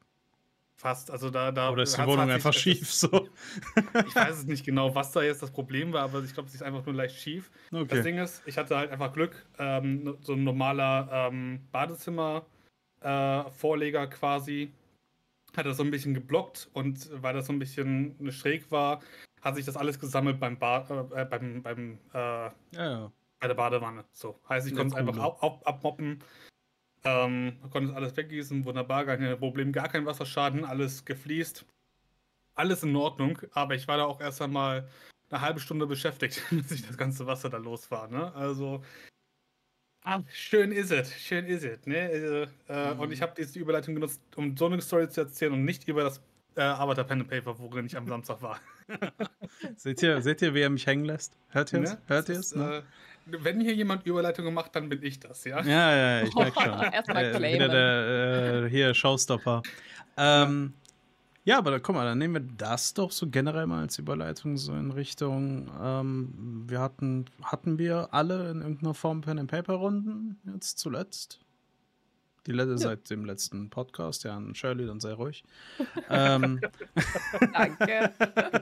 Fast. 0.77 1.11
Also 1.11 1.31
da, 1.31 1.51
da 1.53 1.71
Oder 1.71 1.85
ist 1.85 1.97
die 1.97 2.05
Wohnung 2.07 2.29
einfach 2.31 2.51
es 2.51 2.57
schief 2.61 2.83
Ist, 2.83 3.01
so? 3.01 3.29
ich 4.07 4.15
weiß 4.15 4.39
es 4.39 4.45
nicht 4.47 4.65
genau, 4.65 4.95
was 4.95 5.13
da 5.13 5.23
jetzt 5.23 5.43
das 5.43 5.51
Problem 5.53 5.93
war, 5.93 6.03
aber 6.03 6.23
ich 6.23 6.35
glaube, 6.35 6.49
sie 6.49 6.57
ist 6.57 6.63
einfach 6.63 6.85
nur 6.85 6.95
leicht 6.95 7.17
schief. 7.17 7.51
Das 7.71 7.83
Okay. 7.83 8.03
Ding 8.03 8.19
ist, 8.19 8.43
ich 8.47 8.59
hatte 8.59 8.77
halt 8.77 8.91
einfach 8.91 9.13
Glück, 9.13 9.47
ähm, 9.59 10.17
so 10.21 10.33
ein 10.35 10.43
normaler 10.45 11.29
ähm, 11.31 11.61
Badezimmer-Vorleger 11.71 14.07
quasi 14.09 14.73
hat 15.57 15.67
das 15.67 15.77
so 15.77 15.85
ein 15.85 15.91
bisschen 15.91 16.15
geblockt 16.15 16.69
und 16.73 17.09
weil 17.23 17.35
das 17.35 17.47
so 17.47 17.53
ein 17.53 17.61
bisschen 17.61 18.17
schräg 18.33 18.73
war, 18.73 18.99
hat 19.41 19.55
sich 19.55 19.65
das 19.65 19.77
alles 19.77 20.01
gesammelt 20.01 20.41
beim 20.41 20.59
ba 20.59 20.85
äh, 21.15 21.25
beim, 21.25 21.63
beim 21.63 21.99
äh, 22.13 22.19
Ja, 22.19 22.53
ja. 22.73 23.13
bei 23.39 23.47
der 23.47 23.55
Badewanne. 23.55 24.05
So. 24.13 24.41
Heißt, 24.49 24.67
ich 24.67 24.75
konnte 24.75 24.95
es 24.95 24.99
einfach 24.99 25.15
cool. 25.15 25.23
ab, 25.23 25.39
ab, 25.43 25.63
abmoppen. 25.65 26.19
Ähm, 27.07 27.59
konnte 27.71 27.91
es 27.91 27.97
alles 27.97 28.17
weggießen, 28.17 28.65
wunderbar, 28.65 29.05
gar 29.05 29.17
kein 29.19 29.39
Problem, 29.39 29.73
gar 29.73 29.89
kein 29.89 30.07
Wasserschaden, 30.07 30.65
alles 30.65 31.05
gefliest. 31.05 31.67
Alles 32.55 32.83
in 32.83 32.95
Ordnung, 32.97 33.39
aber 33.53 33.75
ich 33.75 33.87
war 33.89 33.97
da 33.97 34.05
auch 34.05 34.21
erst 34.21 34.41
einmal 34.41 34.89
eine 35.29 35.41
halbe 35.41 35.61
Stunde 35.61 35.87
beschäftigt, 35.87 36.43
bis 36.51 36.71
ich 36.71 36.87
das 36.87 36.97
ganze 36.97 37.27
Wasser 37.27 37.51
da 37.51 37.59
los 37.59 37.91
war. 37.91 38.09
Ne? 38.09 38.33
Also, 38.35 38.83
ah, 40.05 40.23
schön 40.33 40.73
ist 40.73 40.93
es, 40.93 41.13
schön 41.21 41.45
ist 41.47 41.65
es. 41.65 41.87
Ne? 41.87 42.11
Äh, 42.11 42.43
äh, 42.69 42.95
Mhm. 42.95 43.01
Und 43.01 43.13
ich 43.13 43.21
habe 43.21 43.35
diese 43.37 43.59
Überleitung 43.59 43.95
genutzt, 43.95 44.23
um 44.37 44.57
so 44.57 44.67
eine 44.67 44.81
Story 44.81 45.09
zu 45.09 45.23
erzählen 45.23 45.53
und 45.53 45.65
nicht 45.65 45.89
über 45.89 46.05
das 46.05 46.21
äh, 46.57 46.63
Avatar 46.63 47.05
Pen 47.05 47.21
and 47.21 47.29
Paper, 47.31 47.59
worin 47.59 47.87
ich 47.87 47.97
am 47.97 48.07
Samstag 48.09 48.41
war. 48.41 48.61
Seht 49.77 50.03
ihr, 50.03 50.23
seht 50.23 50.43
ihr, 50.43 50.55
wie 50.55 50.61
er 50.61 50.71
mich 50.71 50.87
hängen 50.87 51.05
lässt? 51.05 51.37
Hört 51.49 51.73
ihr 51.73 51.83
es? 51.83 51.93
Ne? 51.93 51.99
Hört 52.07 52.29
ihr 52.29 52.39
es? 52.39 52.55
Ne? 52.55 52.79
äh, 52.79 52.83
wenn 53.27 53.61
hier 53.61 53.75
jemand 53.75 54.07
Überleitungen 54.07 54.53
macht, 54.53 54.77
dann 54.77 54.89
bin 54.89 55.03
ich 55.03 55.21
das, 55.21 55.45
ja? 55.45 55.63
Ja, 55.63 55.91
ja, 55.91 56.21
ja, 56.21 56.23
ich 56.27 56.35
merke 56.35 56.61
schon. 56.61 56.81
Erstmal 56.93 57.25
Äh, 57.25 57.55
wieder 57.55 57.69
der, 57.69 58.65
äh, 58.65 58.71
hier, 58.71 58.95
Showstopper. 58.95 59.63
Ähm, 60.17 60.75
ja, 61.45 61.59
aber 61.59 61.73
da, 61.73 61.79
guck 61.79 61.95
mal, 61.95 62.07
dann 62.07 62.19
nehmen 62.19 62.35
wir 62.35 62.55
das 62.57 62.95
doch 62.95 63.11
so 63.11 63.29
generell 63.29 63.67
mal 63.67 63.83
als 63.83 63.99
Überleitung 63.99 64.57
so 64.57 64.75
in 64.75 64.91
Richtung, 64.91 65.71
ähm, 65.83 66.65
wir 66.67 66.81
hatten, 66.81 67.27
hatten 67.43 67.79
wir 67.79 68.09
alle 68.13 68.51
in 68.51 68.63
irgendeiner 68.63 68.95
Form 68.95 69.21
Pen-and-Paper-Runden 69.21 70.39
jetzt 70.55 70.79
zuletzt? 70.79 71.41
Die 72.47 72.53
letzte 72.53 72.77
seit 72.79 73.09
dem 73.11 73.25
letzten 73.25 73.71
Podcast, 73.71 74.25
ja, 74.25 74.37
und 74.37 74.57
Shirley, 74.57 74.87
dann 74.87 75.01
sei 75.01 75.13
ruhig. 75.13 75.45
ähm, 76.11 76.61
Danke. 77.53 78.13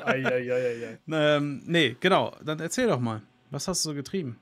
Ei, 0.04 0.24
ei, 0.24 0.52
ei, 0.52 0.52
ei, 0.52 0.86
ei. 0.86 0.98
ähm, 1.36 1.62
nee, 1.66 1.96
genau, 1.98 2.34
dann 2.44 2.60
erzähl 2.60 2.88
doch 2.88 3.00
mal, 3.00 3.22
was 3.50 3.66
hast 3.68 3.84
du 3.84 3.90
so 3.90 3.94
getrieben? 3.94 4.38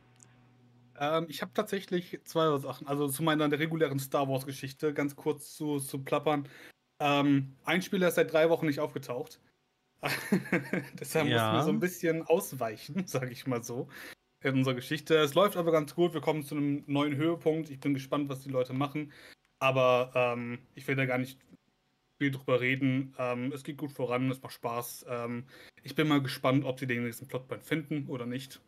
Ähm, 1.00 1.26
ich 1.28 1.42
habe 1.42 1.52
tatsächlich 1.54 2.20
zwei 2.24 2.56
Sachen. 2.58 2.86
Also 2.86 3.08
zu 3.08 3.22
meiner 3.22 3.50
regulären 3.50 3.98
Star 3.98 4.28
Wars-Geschichte, 4.28 4.92
ganz 4.94 5.16
kurz 5.16 5.56
zu, 5.56 5.80
zu 5.80 6.04
plappern. 6.04 6.46
Ähm, 7.00 7.56
ein 7.64 7.82
Spieler 7.82 8.08
ist 8.08 8.16
seit 8.16 8.32
drei 8.32 8.50
Wochen 8.50 8.66
nicht 8.66 8.80
aufgetaucht. 8.80 9.40
Deshalb 11.00 11.26
Ja. 11.26 11.52
mussten 11.52 11.56
wir 11.56 11.62
so 11.62 11.70
ein 11.70 11.80
bisschen 11.80 12.22
ausweichen, 12.22 13.06
sage 13.06 13.30
ich 13.30 13.46
mal 13.46 13.62
so, 13.62 13.88
in 14.42 14.54
unserer 14.54 14.74
Geschichte. 14.74 15.16
Es 15.16 15.34
läuft 15.34 15.56
aber 15.56 15.72
ganz 15.72 15.94
gut. 15.94 16.12
Wir 16.14 16.20
kommen 16.20 16.42
zu 16.44 16.54
einem 16.54 16.84
neuen 16.86 17.16
Höhepunkt. 17.16 17.70
Ich 17.70 17.80
bin 17.80 17.94
gespannt, 17.94 18.28
was 18.28 18.40
die 18.40 18.50
Leute 18.50 18.74
machen. 18.74 19.12
Aber 19.58 20.12
ähm, 20.14 20.58
ich 20.74 20.86
will 20.86 20.96
da 20.96 21.06
gar 21.06 21.18
nicht 21.18 21.38
viel 22.18 22.30
drüber 22.30 22.60
reden. 22.60 23.14
Ähm, 23.18 23.52
es 23.52 23.64
geht 23.64 23.78
gut 23.78 23.92
voran, 23.92 24.30
es 24.30 24.42
macht 24.42 24.52
Spaß. 24.52 25.06
Ähm, 25.08 25.46
ich 25.82 25.94
bin 25.94 26.08
mal 26.08 26.22
gespannt, 26.22 26.64
ob 26.66 26.78
sie 26.78 26.86
den 26.86 27.04
nächsten 27.04 27.26
Plotpoint 27.26 27.62
finden 27.64 28.06
oder 28.08 28.26
nicht. 28.26 28.60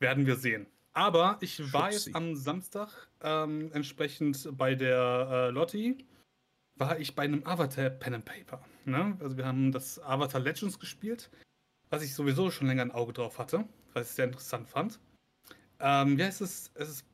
Werden 0.00 0.26
wir 0.26 0.36
sehen. 0.36 0.66
Aber 0.92 1.38
ich 1.40 1.72
war 1.72 1.92
Schubsi. 1.92 2.08
jetzt 2.10 2.16
am 2.16 2.36
Samstag 2.36 3.08
ähm, 3.22 3.70
entsprechend 3.72 4.48
bei 4.56 4.74
der 4.74 5.28
äh, 5.30 5.50
Lotti, 5.50 6.04
war 6.76 6.98
ich 6.98 7.14
bei 7.14 7.24
einem 7.24 7.46
Avatar 7.46 7.90
Pen 7.90 8.14
and 8.14 8.24
Paper. 8.24 8.64
Ne? 8.86 9.16
Also 9.20 9.36
wir 9.36 9.46
haben 9.46 9.70
das 9.70 10.02
Avatar 10.02 10.40
Legends 10.40 10.78
gespielt, 10.78 11.30
was 11.90 12.02
ich 12.02 12.14
sowieso 12.14 12.50
schon 12.50 12.66
länger 12.66 12.82
ein 12.82 12.90
Auge 12.90 13.12
drauf 13.12 13.38
hatte, 13.38 13.64
was 13.92 14.08
ich 14.08 14.14
sehr 14.16 14.24
interessant 14.24 14.68
fand. 14.68 14.98
Ähm, 15.78 16.18
wie 16.18 16.24
heißt 16.24 16.40
es? 16.40 16.70
Es 16.74 16.88
ist 16.88 17.04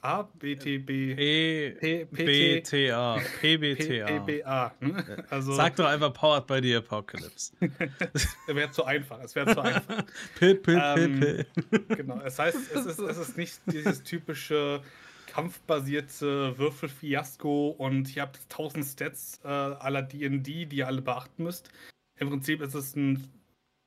BTPA, 0.00 0.22
BTB, 0.38 0.90
E 0.90 1.70
P- 1.72 2.04
PT, 2.06 2.64
PBTA. 2.64 3.18
PBTA. 3.40 4.06
PBA. 4.06 4.74
Ne? 4.80 5.26
Also 5.30 5.52
Sag 5.54 5.76
doch 5.76 5.86
einfach 5.86 6.12
Powered 6.12 6.46
by 6.46 6.60
the 6.62 6.76
Apocalypse. 6.76 7.52
wäre 8.46 8.70
zu 8.70 8.84
einfach. 8.84 9.20
Es 9.22 9.34
wäre 9.34 9.52
zu 9.54 9.60
einfach. 9.60 10.04
Pil, 10.38 10.60
Ähm, 10.66 11.20
pil, 11.20 11.46
pil. 11.70 11.80
Genau, 11.96 12.20
es 12.20 12.38
heißt, 12.38 12.56
es 12.74 12.86
ist, 12.86 12.98
es 12.98 13.16
ist 13.18 13.36
nicht 13.36 13.60
dieses 13.66 14.02
typische 14.02 14.82
kampfbasierte 15.26 16.56
Würfelfiasko 16.58 17.68
und 17.70 18.14
ihr 18.16 18.22
habt 18.22 18.38
1000 18.50 18.84
Stats 18.84 19.40
äh, 19.44 19.48
aller 19.48 20.02
D&D, 20.02 20.66
die 20.66 20.76
ihr 20.76 20.86
alle 20.86 21.02
beachten 21.02 21.44
müsst. 21.44 21.70
Im 22.18 22.28
Prinzip 22.30 22.60
ist 22.62 22.74
es 22.74 22.96
ein, 22.96 23.28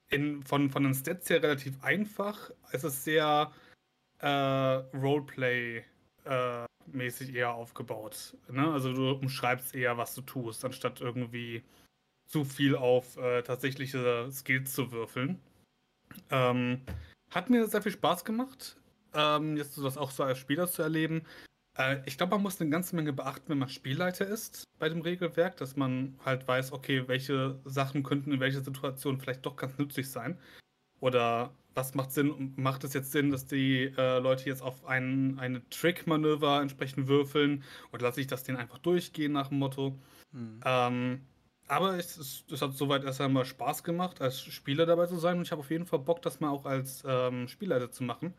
in, 0.10 0.44
von, 0.44 0.70
von 0.70 0.84
den 0.84 0.94
Stats 0.94 1.30
her 1.30 1.41
relativ 1.41 1.82
einfach. 1.84 2.51
Es 2.72 2.84
ist 2.84 3.03
sehr 3.03 3.51
äh, 4.20 4.27
Roleplay 4.27 5.84
äh, 6.25 6.66
mäßig 6.88 7.34
eher 7.36 7.54
aufgebaut. 7.54 8.36
Ne? 8.50 8.72
Also 8.72 8.94
du 8.94 9.12
umschreibst 9.12 9.75
eher, 9.75 9.98
was 9.98 10.16
du 10.16 10.22
tust, 10.22 10.63
anstatt 10.66 11.01
irgendwie 11.01 11.63
zu 12.28 12.44
viel 12.44 12.75
auf 12.75 13.18
äh, 13.18 13.42
tatsächliche 13.42 14.30
Skills 14.32 14.74
zu 14.74 14.92
würfeln. 14.92 15.40
Ähm, 16.30 16.82
hat 17.30 17.50
mir 17.50 17.68
sehr 17.68 17.82
viel 17.82 17.92
Spaß 17.92 18.25
gemacht, 18.25 18.78
ähm, 19.13 19.58
jetzt 19.58 19.78
das 19.78 19.98
auch 19.98 20.12
so 20.12 20.24
als 20.24 20.38
Spieler 20.38 20.68
zu 20.68 20.82
erleben. 20.82 21.24
Äh, 21.78 21.98
ich 22.06 22.18
glaube, 22.18 22.32
man 22.32 22.44
muss 22.44 22.60
eine 22.60 22.70
ganze 22.70 22.96
Menge 22.96 23.13
beachten, 23.13 23.50
wenn 23.50 23.60
man 23.60 23.70
Spielleiter 23.70 24.28
ist 24.28 24.63
bei 24.80 24.90
dem 24.90 25.01
Regelwerk, 25.01 25.58
dass 25.58 25.75
man 25.75 26.18
halt 26.25 26.48
weiß, 26.48 26.72
okay, 26.74 27.08
welche 27.08 27.60
Sachen 27.66 28.04
könnten 28.04 28.32
in 28.32 28.40
welcher 28.40 28.62
Situation 28.62 29.20
vielleicht 29.20 29.46
doch 29.46 29.56
ganz 29.56 29.78
nützlich 29.78 30.10
sein. 30.10 30.38
Oder 31.00 31.54
was 31.74 31.94
macht 31.96 32.12
Sinn? 32.12 32.54
Macht 32.58 32.84
es 32.84 32.94
jetzt 32.94 33.12
Sinn, 33.12 33.32
dass 33.32 33.46
die 33.46 33.94
äh, 33.98 34.20
Leute 34.20 34.46
jetzt 34.46 34.62
auf 34.62 34.86
ein, 34.86 35.40
eine 35.40 35.68
Trick-Manöver 35.70 36.62
entsprechend 36.62 37.08
würfeln? 37.08 37.63
Oder 37.92 38.04
lasse 38.04 38.22
ich 38.22 38.28
das 38.28 38.44
denen 38.44 38.58
einfach 38.58 38.80
durchgehen 38.80 39.32
nach 39.32 39.48
dem 39.48 39.60
Motto? 39.60 39.98
Hm. 40.34 40.60
Ähm, 40.66 41.22
aber 41.68 41.98
es, 41.98 42.18
es, 42.18 42.44
es, 42.51 42.62
hat 42.62 42.74
soweit 42.74 43.04
erst 43.06 43.22
einmal 43.22 43.46
Spaß 43.46 43.84
gemacht, 43.84 44.20
als 44.20 44.42
Spieler 44.42 44.86
dabei 44.86 45.08
zu 45.08 45.18
sein. 45.18 45.38
Und 45.38 45.44
ich 45.44 45.51
habe 45.51 45.62
auf 45.62 45.72
jeden 45.72 45.86
Fall 45.86 46.00
Bock, 46.00 46.22
das 46.22 46.40
mal 46.40 46.50
auch 46.50 46.66
als 46.66 47.04
ähm, 47.06 47.48
Spielleiter 47.48 47.92
zu 47.92 48.04
machen. 48.04 48.34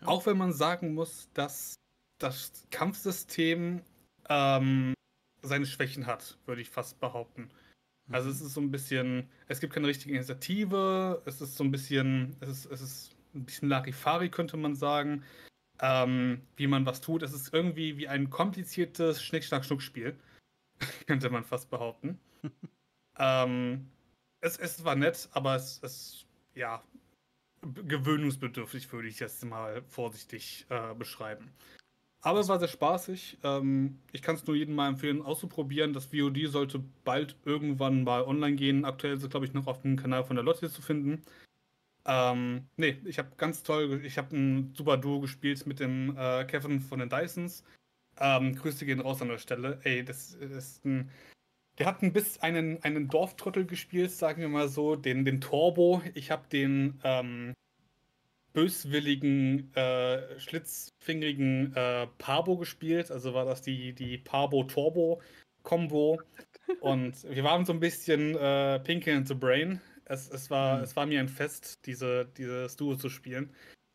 Ja. 0.00 0.08
Auch 0.08 0.24
wenn 0.24 0.38
man 0.38 0.52
sagen 0.52 0.94
muss, 0.94 1.28
dass 1.34 1.74
das 2.18 2.66
Kampfsystem 2.70 3.82
ähm, 4.28 4.94
seine 5.42 5.66
Schwächen 5.66 6.06
hat, 6.06 6.38
würde 6.46 6.62
ich 6.62 6.70
fast 6.70 7.00
behaupten. 7.00 7.50
Also 8.10 8.28
mhm. 8.28 8.34
es 8.34 8.40
ist 8.40 8.54
so 8.54 8.60
ein 8.60 8.70
bisschen, 8.70 9.28
es 9.48 9.60
gibt 9.60 9.72
keine 9.72 9.86
richtige 9.86 10.14
Initiative, 10.14 11.22
es 11.24 11.40
ist 11.40 11.56
so 11.56 11.64
ein 11.64 11.70
bisschen, 11.70 12.36
es 12.40 12.48
ist, 12.48 12.66
es 12.66 12.80
ist 12.80 13.16
ein 13.34 13.44
bisschen 13.44 13.68
Larifari, 13.68 14.28
könnte 14.28 14.56
man 14.56 14.74
sagen, 14.74 15.22
ähm, 15.80 16.42
wie 16.56 16.66
man 16.66 16.86
was 16.86 17.00
tut. 17.00 17.22
Es 17.22 17.32
ist 17.32 17.54
irgendwie 17.54 17.96
wie 17.96 18.08
ein 18.08 18.30
kompliziertes 18.30 19.22
Schnick-Schnack-Schnuck-Spiel, 19.22 20.16
könnte 21.06 21.30
man 21.30 21.44
fast 21.44 21.70
behaupten. 21.70 22.18
ähm, 23.18 23.88
es, 24.40 24.56
es 24.58 24.84
war 24.84 24.96
nett, 24.96 25.28
aber 25.32 25.54
es, 25.56 25.78
ist, 25.78 26.26
ja, 26.54 26.82
gewöhnungsbedürftig, 27.62 28.90
würde 28.92 29.08
ich 29.08 29.20
jetzt 29.20 29.44
mal 29.44 29.82
vorsichtig 29.82 30.66
äh, 30.70 30.94
beschreiben. 30.94 31.50
Aber 32.22 32.40
es 32.40 32.48
war 32.48 32.58
sehr 32.58 32.68
spaßig. 32.68 33.38
Ähm, 33.42 33.98
ich 34.12 34.22
kann 34.22 34.34
es 34.34 34.46
nur 34.46 34.54
jedem 34.54 34.74
mal 34.74 34.88
empfehlen, 34.88 35.22
auszuprobieren. 35.22 35.94
Das 35.94 36.06
VOD 36.06 36.46
sollte 36.48 36.84
bald 37.04 37.36
irgendwann 37.44 38.04
mal 38.04 38.22
online 38.22 38.56
gehen. 38.56 38.84
Aktuell 38.84 39.14
ist 39.14 39.22
es, 39.22 39.30
glaube 39.30 39.46
ich, 39.46 39.54
noch 39.54 39.66
auf 39.66 39.80
dem 39.82 39.96
Kanal 39.96 40.24
von 40.24 40.36
der 40.36 40.44
Lotte 40.44 40.70
zu 40.70 40.82
finden. 40.82 41.22
Ähm, 42.06 42.66
nee, 42.76 42.98
ich 43.04 43.18
habe 43.18 43.30
ganz 43.36 43.62
toll, 43.62 44.00
ich 44.04 44.18
habe 44.18 44.36
ein 44.36 44.74
super 44.74 44.96
Duo 44.96 45.20
gespielt 45.20 45.66
mit 45.66 45.80
dem 45.80 46.16
äh, 46.16 46.44
Kevin 46.44 46.80
von 46.80 46.98
den 46.98 47.10
Dysons. 47.10 47.64
Ähm, 48.18 48.54
Grüße 48.54 48.84
gehen 48.84 49.00
raus 49.00 49.22
an 49.22 49.28
der 49.28 49.38
Stelle. 49.38 49.80
Ey, 49.84 50.04
das, 50.04 50.36
das 50.40 50.50
ist 50.50 50.84
ein. 50.84 51.10
Der 51.78 51.86
hat 51.86 52.02
ein 52.02 52.12
bisschen 52.12 52.42
einen, 52.42 52.82
einen 52.82 53.08
Dorftrottel 53.08 53.64
gespielt, 53.64 54.10
sagen 54.10 54.42
wir 54.42 54.48
mal 54.50 54.68
so, 54.68 54.96
den, 54.96 55.24
den 55.24 55.40
Torbo. 55.40 56.02
Ich 56.14 56.30
habe 56.30 56.46
den 56.48 57.00
ähm, 57.04 57.54
böswilligen, 58.52 59.74
äh, 59.74 60.38
schlitzfingerigen 60.38 61.74
äh, 61.74 62.06
Pabo 62.18 62.56
gespielt. 62.56 63.10
Also 63.10 63.34
war 63.34 63.44
das 63.44 63.62
die, 63.62 63.92
die 63.92 64.18
Pabo-Torbo-Kombo. 64.18 66.20
Und 66.80 67.24
wir 67.28 67.44
waren 67.44 67.64
so 67.64 67.72
ein 67.72 67.80
bisschen 67.80 68.36
äh, 68.36 68.78
Pinky 68.80 69.10
in 69.10 69.26
the 69.26 69.34
Brain. 69.34 69.80
Es, 70.04 70.28
es, 70.28 70.50
war, 70.50 70.78
mhm. 70.78 70.84
es 70.84 70.96
war 70.96 71.06
mir 71.06 71.20
ein 71.20 71.28
Fest, 71.28 71.86
diese, 71.86 72.26
dieses 72.36 72.76
Duo 72.76 72.96
zu 72.96 73.08
spielen. 73.08 73.50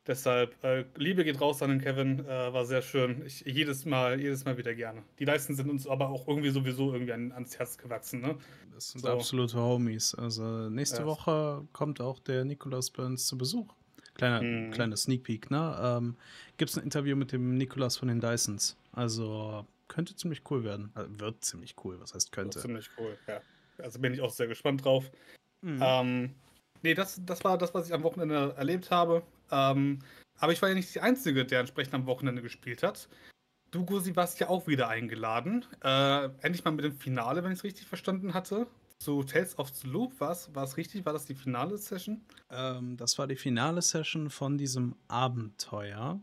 Deshalb, 0.07 0.63
äh, 0.63 0.85
Liebe 0.97 1.23
geht 1.23 1.41
raus 1.41 1.63
an 1.63 1.71
den 1.71 1.81
Kevin, 1.81 2.19
äh, 2.19 2.53
war 2.53 2.65
sehr 2.65 2.83
schön. 2.83 3.23
Ich, 3.25 3.41
jedes 3.41 3.85
Mal, 3.85 4.21
jedes 4.21 4.45
Mal 4.45 4.55
wieder 4.55 4.75
gerne. 4.75 5.01
Die 5.17 5.25
meisten 5.25 5.55
sind 5.55 5.67
uns 5.67 5.87
aber 5.87 6.09
auch 6.09 6.27
irgendwie 6.27 6.51
sowieso 6.51 6.93
irgendwie 6.93 7.13
an, 7.13 7.31
ans 7.31 7.57
Herz 7.57 7.77
gewachsen, 7.77 8.21
ne? 8.21 8.37
Das 8.71 8.89
sind 8.89 9.01
so. 9.01 9.07
absolute 9.07 9.57
Homies. 9.57 10.13
Also 10.13 10.69
nächste 10.69 11.01
ja. 11.01 11.05
Woche 11.07 11.67
kommt 11.73 12.01
auch 12.01 12.19
der 12.19 12.45
Nikolaus 12.45 12.91
bei 12.91 13.03
uns 13.03 13.25
zu 13.25 13.35
Besuch. 13.35 13.73
Kleiner, 14.15 14.41
mhm. 14.41 14.71
kleiner 14.71 14.97
Sneak 14.97 15.23
Peek, 15.23 15.51
ne? 15.51 15.77
Ähm, 15.81 16.15
Gibt 16.57 16.71
es 16.71 16.77
ein 16.77 16.83
Interview 16.83 17.15
mit 17.15 17.31
dem 17.31 17.55
Nikolas 17.57 17.97
von 17.97 18.07
den 18.07 18.21
Dysons. 18.21 18.77
Also 18.93 19.65
könnte 19.87 20.15
ziemlich 20.15 20.41
cool 20.49 20.63
werden. 20.63 20.91
Also, 20.95 21.19
wird 21.19 21.43
ziemlich 21.43 21.75
cool, 21.83 21.99
was 21.99 22.13
heißt 22.13 22.31
könnte. 22.31 22.55
Wird 22.55 22.65
ziemlich 22.65 22.89
cool, 22.97 23.17
ja. 23.27 23.41
Also 23.77 23.99
bin 23.99 24.13
ich 24.13 24.21
auch 24.21 24.31
sehr 24.31 24.47
gespannt 24.47 24.85
drauf. 24.85 25.11
Mhm. 25.61 25.79
Ähm, 25.81 26.35
nee, 26.81 26.93
das, 26.93 27.21
das 27.25 27.43
war 27.43 27.57
das, 27.57 27.73
was 27.73 27.87
ich 27.87 27.93
am 27.93 28.03
Wochenende 28.03 28.53
erlebt 28.57 28.89
habe. 28.89 29.21
Ähm, 29.51 29.99
aber 30.37 30.53
ich 30.53 30.61
war 30.61 30.69
ja 30.69 30.75
nicht 30.75 30.95
die 30.95 31.01
Einzige, 31.01 31.45
der 31.45 31.59
entsprechend 31.59 31.93
am 31.93 32.05
Wochenende 32.05 32.41
gespielt 32.41 32.83
hat. 32.83 33.09
Du, 33.71 33.85
Gusi, 33.85 34.15
warst 34.15 34.39
ja 34.39 34.47
auch 34.47 34.67
wieder 34.67 34.87
eingeladen. 34.87 35.65
Äh, 35.83 36.29
endlich 36.41 36.63
mal 36.63 36.71
mit 36.71 36.85
dem 36.85 36.95
Finale, 36.95 37.43
wenn 37.43 37.51
ich 37.51 37.59
es 37.59 37.63
richtig 37.65 37.87
verstanden 37.87 38.33
hatte 38.33 38.67
zu 38.97 39.23
Tales 39.23 39.57
of 39.59 39.69
the 39.69 39.87
Loop, 39.87 40.19
war 40.19 40.31
es 40.31 40.77
richtig? 40.77 41.05
War 41.05 41.13
das 41.13 41.25
die 41.25 41.35
finale 41.35 41.77
Session? 41.77 42.21
Ähm, 42.49 42.97
das 42.97 43.17
war 43.17 43.27
die 43.27 43.35
finale 43.35 43.81
Session 43.81 44.29
von 44.29 44.57
diesem 44.57 44.95
Abenteuer. 45.07 46.19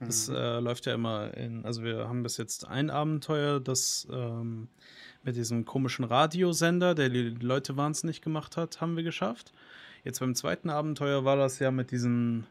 Das 0.00 0.28
mhm. 0.28 0.34
äh, 0.34 0.60
läuft 0.60 0.86
ja 0.86 0.94
immer 0.94 1.34
in, 1.34 1.64
also 1.64 1.82
wir 1.82 2.08
haben 2.08 2.22
bis 2.22 2.36
jetzt 2.36 2.66
ein 2.66 2.90
Abenteuer, 2.90 3.60
das 3.60 4.06
ähm, 4.10 4.68
mit 5.22 5.36
diesem 5.36 5.64
komischen 5.64 6.04
Radiosender, 6.04 6.94
der 6.94 7.08
die 7.08 7.30
Leute 7.30 7.76
wahnsinnig 7.76 8.20
gemacht 8.20 8.56
hat, 8.56 8.80
haben 8.80 8.96
wir 8.96 9.04
geschafft. 9.04 9.52
Jetzt 10.02 10.20
beim 10.20 10.34
zweiten 10.34 10.68
Abenteuer 10.68 11.24
war 11.24 11.36
das 11.36 11.58
ja 11.58 11.70
mit 11.70 11.90
diesen 11.90 12.46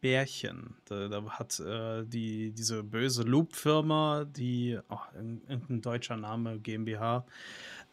Bärchen. 0.00 0.76
Da, 0.84 1.08
da 1.08 1.24
hat 1.30 1.58
äh, 1.60 2.04
die, 2.04 2.52
diese 2.52 2.82
böse 2.82 3.22
Loop-Firma, 3.22 4.26
die, 4.26 4.78
oh, 4.90 4.98
irgendein 5.14 5.80
deutscher 5.80 6.16
Name, 6.16 6.58
GmbH, 6.58 7.24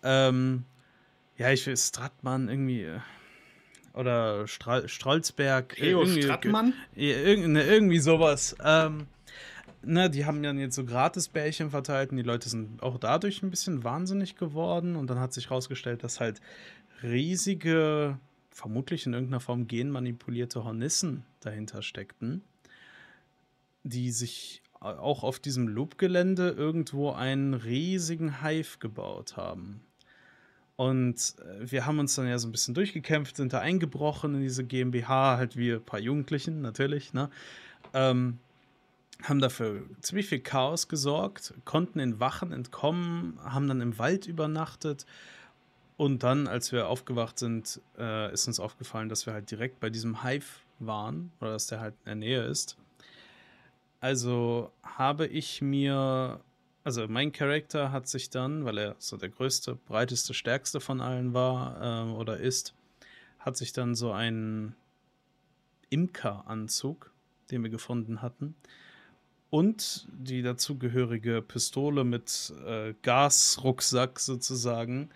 ähm, 0.04 0.66
ja, 1.38 1.52
ich 1.52 1.66
will 1.66 1.78
Stratmann 1.78 2.50
irgendwie. 2.50 2.84
Äh, 2.84 3.00
oder 3.94 4.48
Stra 4.48 4.88
Strolzberg. 4.88 5.78
Leo 5.78 6.02
irgendwie, 6.02 6.24
Strattmann? 6.24 6.74
Irgendwie, 6.96 7.50
ne, 7.50 7.64
irgendwie 7.64 8.00
sowas. 8.00 8.56
Ähm, 8.64 9.08
ne, 9.84 10.10
die 10.10 10.26
haben 10.26 10.42
dann 10.44 10.60
jetzt 10.60 10.76
so 10.76 10.86
Gratis-Bärchen 10.86 11.72
verteilt 11.72 12.12
und 12.12 12.18
die 12.18 12.24
Leute 12.24 12.50
sind 12.50 12.82
auch 12.82 12.98
dadurch 12.98 13.44
ein 13.44 13.50
bisschen 13.50 13.84
wahnsinnig 13.84 14.36
geworden. 14.36 14.96
Und 14.96 15.10
dann 15.10 15.20
hat 15.20 15.34
sich 15.34 15.50
herausgestellt, 15.50 16.04
dass 16.04 16.20
halt 16.20 16.42
riesige, 17.04 18.18
vermutlich 18.52 19.06
in 19.06 19.14
irgendeiner 19.14 19.40
Form 19.40 19.68
genmanipulierte 19.68 20.64
Hornissen 20.64 21.24
dahinter 21.40 21.82
steckten, 21.82 22.44
die 23.84 24.12
sich 24.12 24.62
auch 24.80 25.24
auf 25.24 25.40
diesem 25.40 25.68
Loop-Gelände 25.68 26.50
irgendwo 26.50 27.12
einen 27.12 27.54
riesigen 27.54 28.42
Hive 28.42 28.80
gebaut 28.80 29.38
haben. 29.38 29.82
Und 30.82 31.36
äh, 31.38 31.70
wir 31.72 31.86
haben 31.86 32.00
uns 32.00 32.16
dann 32.16 32.28
ja 32.28 32.40
so 32.40 32.48
ein 32.48 32.52
bisschen 32.52 32.74
durchgekämpft, 32.74 33.36
sind 33.36 33.54
da 33.54 33.60
eingebrochen 33.60 34.34
in 34.34 34.42
diese 34.42 34.64
GmbH, 34.64 35.38
halt 35.38 35.56
wie 35.56 35.74
ein 35.74 35.84
paar 35.84 36.00
Jugendlichen 36.00 36.64
natürlich, 36.64 37.14
ne? 37.14 37.30
Ähm, 37.94 38.40
haben 39.22 39.40
dafür 39.40 39.84
ziemlich 40.00 40.26
viel 40.26 40.40
Chaos 40.40 40.88
gesorgt, 40.88 41.54
konnten 41.66 42.00
in 42.00 42.20
Wachen 42.20 42.52
entkommen, 42.52 43.38
haben 43.44 43.68
dann 43.68 43.80
im 43.80 44.00
Wald 44.00 44.26
übernachtet. 44.26 45.06
Und 45.98 46.24
dann, 46.24 46.48
als 46.48 46.72
wir 46.72 46.88
aufgewacht 46.88 47.38
sind, 47.38 47.80
äh, 48.00 48.34
ist 48.34 48.48
uns 48.48 48.60
aufgefallen, 48.60 49.08
dass 49.08 49.28
wir 49.28 49.34
halt 49.34 49.52
direkt 49.52 49.80
bei 49.82 49.92
diesem 49.92 50.24
Hive 50.24 50.62
waren 50.80 51.32
oder 51.40 51.52
dass 51.52 51.68
der 51.68 51.80
halt 51.80 51.94
in 52.06 52.06
der 52.06 52.16
Nähe 52.16 52.44
ist. 52.46 52.76
Also 54.00 54.72
habe 54.82 55.28
ich 55.28 55.62
mir 55.62 56.40
also 56.84 57.08
mein 57.08 57.32
Charakter 57.32 57.92
hat 57.92 58.08
sich 58.08 58.30
dann, 58.30 58.66
weil 58.66 58.78
er 58.78 58.96
so 58.98 59.18
der 59.18 59.30
größte, 59.30 59.76
breiteste, 59.76 60.34
stärkste 60.34 60.80
von 60.80 61.02
allen 61.02 61.34
war 61.34 62.08
äh, 62.08 62.12
oder 62.12 62.38
ist, 62.38 62.74
hat 63.40 63.58
sich 63.58 63.74
dann 63.74 63.96
so 63.96 64.12
einen 64.12 64.76
Imker-Anzug, 65.90 67.12
den 67.52 67.64
wir 67.64 67.70
gefunden 67.70 68.22
hatten, 68.22 68.56
und 69.50 70.08
die 70.12 70.42
dazugehörige 70.42 71.42
Pistole 71.42 72.06
mit 72.06 72.54
äh, 72.66 72.94
Gasrucksack 73.02 74.20
sozusagen 74.20 75.10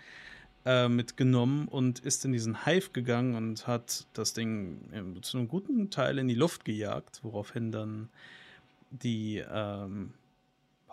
äh, 0.65 0.89
mitgenommen 0.89 1.69
und 1.69 1.99
ist 1.99 2.25
in 2.25 2.33
diesen 2.33 2.65
Hive 2.65 2.89
gegangen 2.91 3.35
und 3.35 3.65
hat 3.65 4.05
das 4.11 4.33
Ding 4.33 4.81
zu 5.21 5.37
einem 5.37 5.47
guten 5.47 5.89
Teil 5.89 6.19
in 6.19 6.27
die 6.27 6.35
Luft 6.35 6.65
gejagt, 6.65 7.21
woraufhin 7.23 7.71
dann 7.71 8.09
die 8.91 9.41
ähm, 9.49 10.13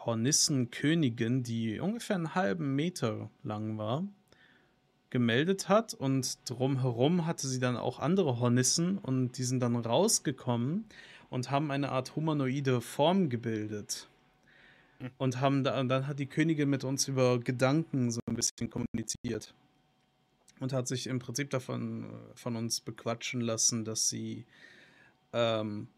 Hornissenkönigin, 0.04 1.42
die 1.42 1.80
ungefähr 1.80 2.16
einen 2.16 2.34
halben 2.34 2.74
Meter 2.74 3.30
lang 3.42 3.78
war, 3.78 4.04
gemeldet 5.10 5.68
hat 5.68 5.94
und 5.94 6.38
drumherum 6.48 7.26
hatte 7.26 7.46
sie 7.46 7.60
dann 7.60 7.76
auch 7.76 7.98
andere 7.98 8.40
Hornissen 8.40 8.98
und 8.98 9.36
die 9.38 9.44
sind 9.44 9.60
dann 9.60 9.76
rausgekommen 9.76 10.86
und 11.28 11.50
haben 11.50 11.70
eine 11.70 11.90
Art 11.90 12.16
humanoide 12.16 12.80
Form 12.80 13.28
gebildet. 13.28 14.08
Und 15.18 15.40
haben 15.40 15.64
da, 15.64 15.82
dann 15.82 16.06
hat 16.06 16.18
die 16.18 16.26
Königin 16.26 16.70
mit 16.70 16.84
uns 16.84 17.08
über 17.08 17.40
Gedanken 17.40 18.10
so 18.10 18.20
ein 18.26 18.36
bisschen 18.36 18.70
kommuniziert. 18.70 19.52
Und 20.60 20.72
hat 20.72 20.86
sich 20.86 21.08
im 21.08 21.18
Prinzip 21.18 21.50
davon 21.50 22.06
von 22.34 22.54
uns 22.54 22.80
bequatschen 22.80 23.40
lassen, 23.40 23.84
dass 23.84 24.08
sie 24.08 24.44
ähm, 25.32 25.88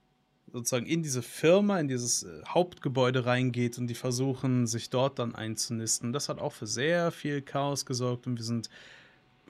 sozusagen 0.53 0.87
in 0.87 1.03
diese 1.03 1.23
Firma, 1.23 1.81
in 1.81 1.89
dieses 1.89 2.23
äh, 2.23 2.43
Hauptgebäude 2.47 3.27
reingeht 3.27 3.79
und 3.79 3.87
die 3.89 3.95
versuchen, 3.95 4.67
sich 4.67 4.91
dort 4.91 5.19
dann 5.19 5.35
einzunisten. 5.35 6.13
Das 6.13 6.29
hat 6.29 6.39
auch 6.39 6.53
für 6.53 6.67
sehr 6.67 7.11
viel 7.11 7.43
Chaos 7.43 7.87
gesorgt 7.87 8.27
und 8.27 8.37
wir 8.37 8.45
sind 8.45 8.71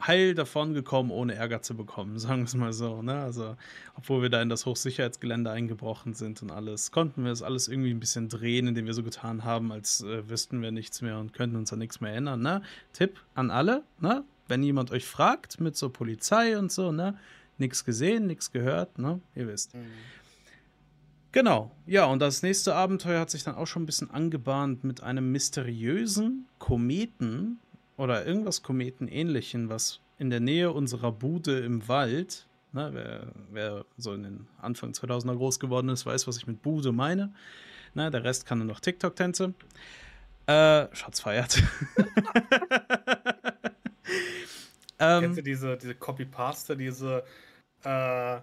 heil 0.01 0.35
davon 0.35 0.75
gekommen, 0.75 1.11
ohne 1.11 1.35
Ärger 1.35 1.63
zu 1.63 1.77
bekommen, 1.77 2.19
sagen 2.19 2.41
wir 2.41 2.47
es 2.47 2.55
mal 2.55 2.73
so. 2.73 3.03
Ne? 3.03 3.15
Also, 3.15 3.57
obwohl 3.97 4.23
wir 4.23 4.31
da 4.31 4.43
in 4.43 4.49
das 4.49 4.67
Hochsicherheitsgelände 4.67 5.51
eingebrochen 5.51 6.15
sind 6.15 6.43
und 6.43 6.51
alles, 6.51 6.91
konnten 6.91 7.23
wir 7.25 7.31
das 7.31 7.43
alles 7.43 7.69
irgendwie 7.69 7.91
ein 7.91 8.01
bisschen 8.01 8.29
drehen, 8.29 8.67
indem 8.67 8.87
wir 8.87 8.95
so 8.95 9.03
getan 9.03 9.45
haben, 9.45 9.73
als 9.73 10.03
äh, 10.03 10.29
wüssten 10.29 10.63
wir 10.63 10.73
nichts 10.73 11.03
mehr 11.03 11.19
und 11.19 11.33
könnten 11.33 11.57
uns 11.57 11.73
an 11.73 11.79
nichts 11.79 12.01
mehr 12.01 12.13
erinnern. 12.13 12.41
Ne? 12.41 12.63
Tipp 12.93 13.21
an 13.35 13.51
alle, 13.51 13.83
ne? 14.01 14.25
wenn 14.49 14.63
jemand 14.63 14.91
euch 14.91 15.07
fragt 15.07 15.61
mit 15.61 15.77
so 15.77 15.91
Polizei 15.91 16.59
und 16.59 16.71
so, 16.71 16.93
ne? 16.93 17.19
nichts 17.59 17.85
gesehen, 17.85 18.27
nichts 18.27 18.53
gehört, 18.53 18.99
ne? 18.99 19.21
ihr 19.35 19.49
wisst. 19.49 19.75
Mhm. 19.75 19.87
Genau, 21.35 21.73
ja, 21.85 22.05
und 22.05 22.21
das 22.21 22.45
nächste 22.45 22.76
Abenteuer 22.76 23.19
hat 23.19 23.29
sich 23.29 23.43
dann 23.43 23.57
auch 23.57 23.67
schon 23.67 23.83
ein 23.83 23.87
bisschen 23.87 24.09
angebahnt 24.09 24.85
mit 24.85 25.03
einem 25.03 25.33
mysteriösen 25.33 26.47
Kometen, 26.61 27.59
oder 27.97 28.25
irgendwas 28.25 28.62
Kometenähnlichen, 28.62 29.69
was 29.69 29.99
in 30.19 30.31
der 30.31 30.38
Nähe 30.38 30.71
unserer 30.71 31.11
Bude 31.11 31.59
im 31.59 31.88
Wald, 31.88 32.47
ne, 32.73 32.91
wer, 32.93 33.33
wer, 33.50 33.85
so 33.97 34.12
in 34.14 34.23
den 34.23 34.47
Anfang 34.61 34.93
2000er 34.93 35.35
groß 35.37 35.59
geworden 35.59 35.88
ist, 35.88 36.07
weiß, 36.07 36.29
was 36.29 36.37
ich 36.37 36.47
mit 36.47 36.62
Bude 36.62 36.93
meine. 36.93 37.33
Ne, 37.95 38.12
der 38.12 38.23
Rest 38.23 38.47
kann 38.47 38.59
nur 38.59 38.69
noch 38.69 38.79
TikTok-Tänze. 38.79 39.55
Äh, 40.47 40.87
Schatz 40.95 41.19
feiert. 41.21 41.61
ähm, 45.00 45.21
Kennst 45.21 45.38
du 45.38 45.43
diese, 45.43 45.76
diese 45.79 45.97
Copy-Paste, 45.97 46.76
diese 46.76 47.25
äh, 47.83 48.38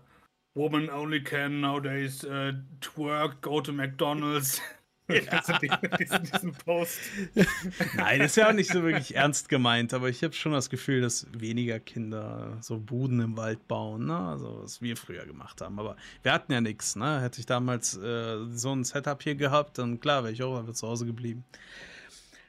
Woman 0.53 0.89
only 0.89 1.22
can 1.22 1.62
nowadays 1.62 2.24
uh, 2.24 2.53
twerk, 2.81 3.41
go 3.41 3.62
to 3.62 3.72
McDonald's? 3.72 4.60
Also 5.31 5.53
diesen, 5.98 6.24
diesen 6.24 6.51
Post. 6.53 7.00
Nein, 7.96 8.20
das 8.20 8.31
ist 8.31 8.36
ja 8.38 8.50
auch 8.50 8.53
nicht 8.53 8.72
so 8.72 8.84
wirklich 8.84 9.15
ernst 9.15 9.50
gemeint, 9.50 9.93
aber 9.93 10.10
ich 10.10 10.24
habe 10.24 10.34
schon 10.34 10.51
das 10.51 10.70
Gefühl, 10.70 11.01
dass 11.01 11.27
weniger 11.34 11.79
Kinder 11.79 12.58
so 12.62 12.79
Buden 12.79 13.20
im 13.20 13.38
Wald 13.38 13.67
bauen, 13.67 14.05
ne? 14.05 14.17
Also 14.17 14.62
was 14.63 14.81
wir 14.81 14.98
früher 14.98 15.25
gemacht 15.25 15.62
haben. 15.62 15.79
Aber 15.79 15.96
wir 16.24 16.31
hatten 16.31 16.51
ja 16.51 16.62
nichts, 16.62 16.96
ne? 16.96 17.22
Hätte 17.22 17.39
ich 17.39 17.46
damals 17.46 17.98
äh, 17.98 18.38
so 18.51 18.74
ein 18.74 18.84
Setup 18.84 19.22
hier 19.22 19.36
gehabt, 19.36 19.77
dann 19.77 20.00
klar 20.00 20.24
wäre 20.24 20.34
ich 20.34 20.43
auch 20.43 20.58
einfach 20.58 20.74
zu 20.74 20.88
Hause 20.88 21.05
geblieben. 21.05 21.43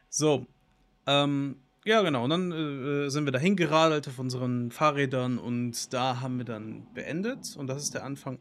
So, 0.08 0.46
ähm, 1.06 1.56
ja, 1.84 2.02
genau. 2.02 2.24
Und 2.24 2.30
dann 2.30 2.52
äh, 2.52 3.10
sind 3.10 3.24
wir 3.24 3.32
dahin 3.32 3.56
geradelt 3.56 4.08
auf 4.08 4.18
unseren 4.18 4.70
Fahrrädern 4.70 5.38
und 5.38 5.92
da 5.92 6.20
haben 6.20 6.38
wir 6.38 6.44
dann 6.44 6.86
beendet. 6.94 7.56
Und 7.56 7.66
das 7.66 7.82
ist 7.82 7.94
der 7.94 8.04
Anfang 8.04 8.38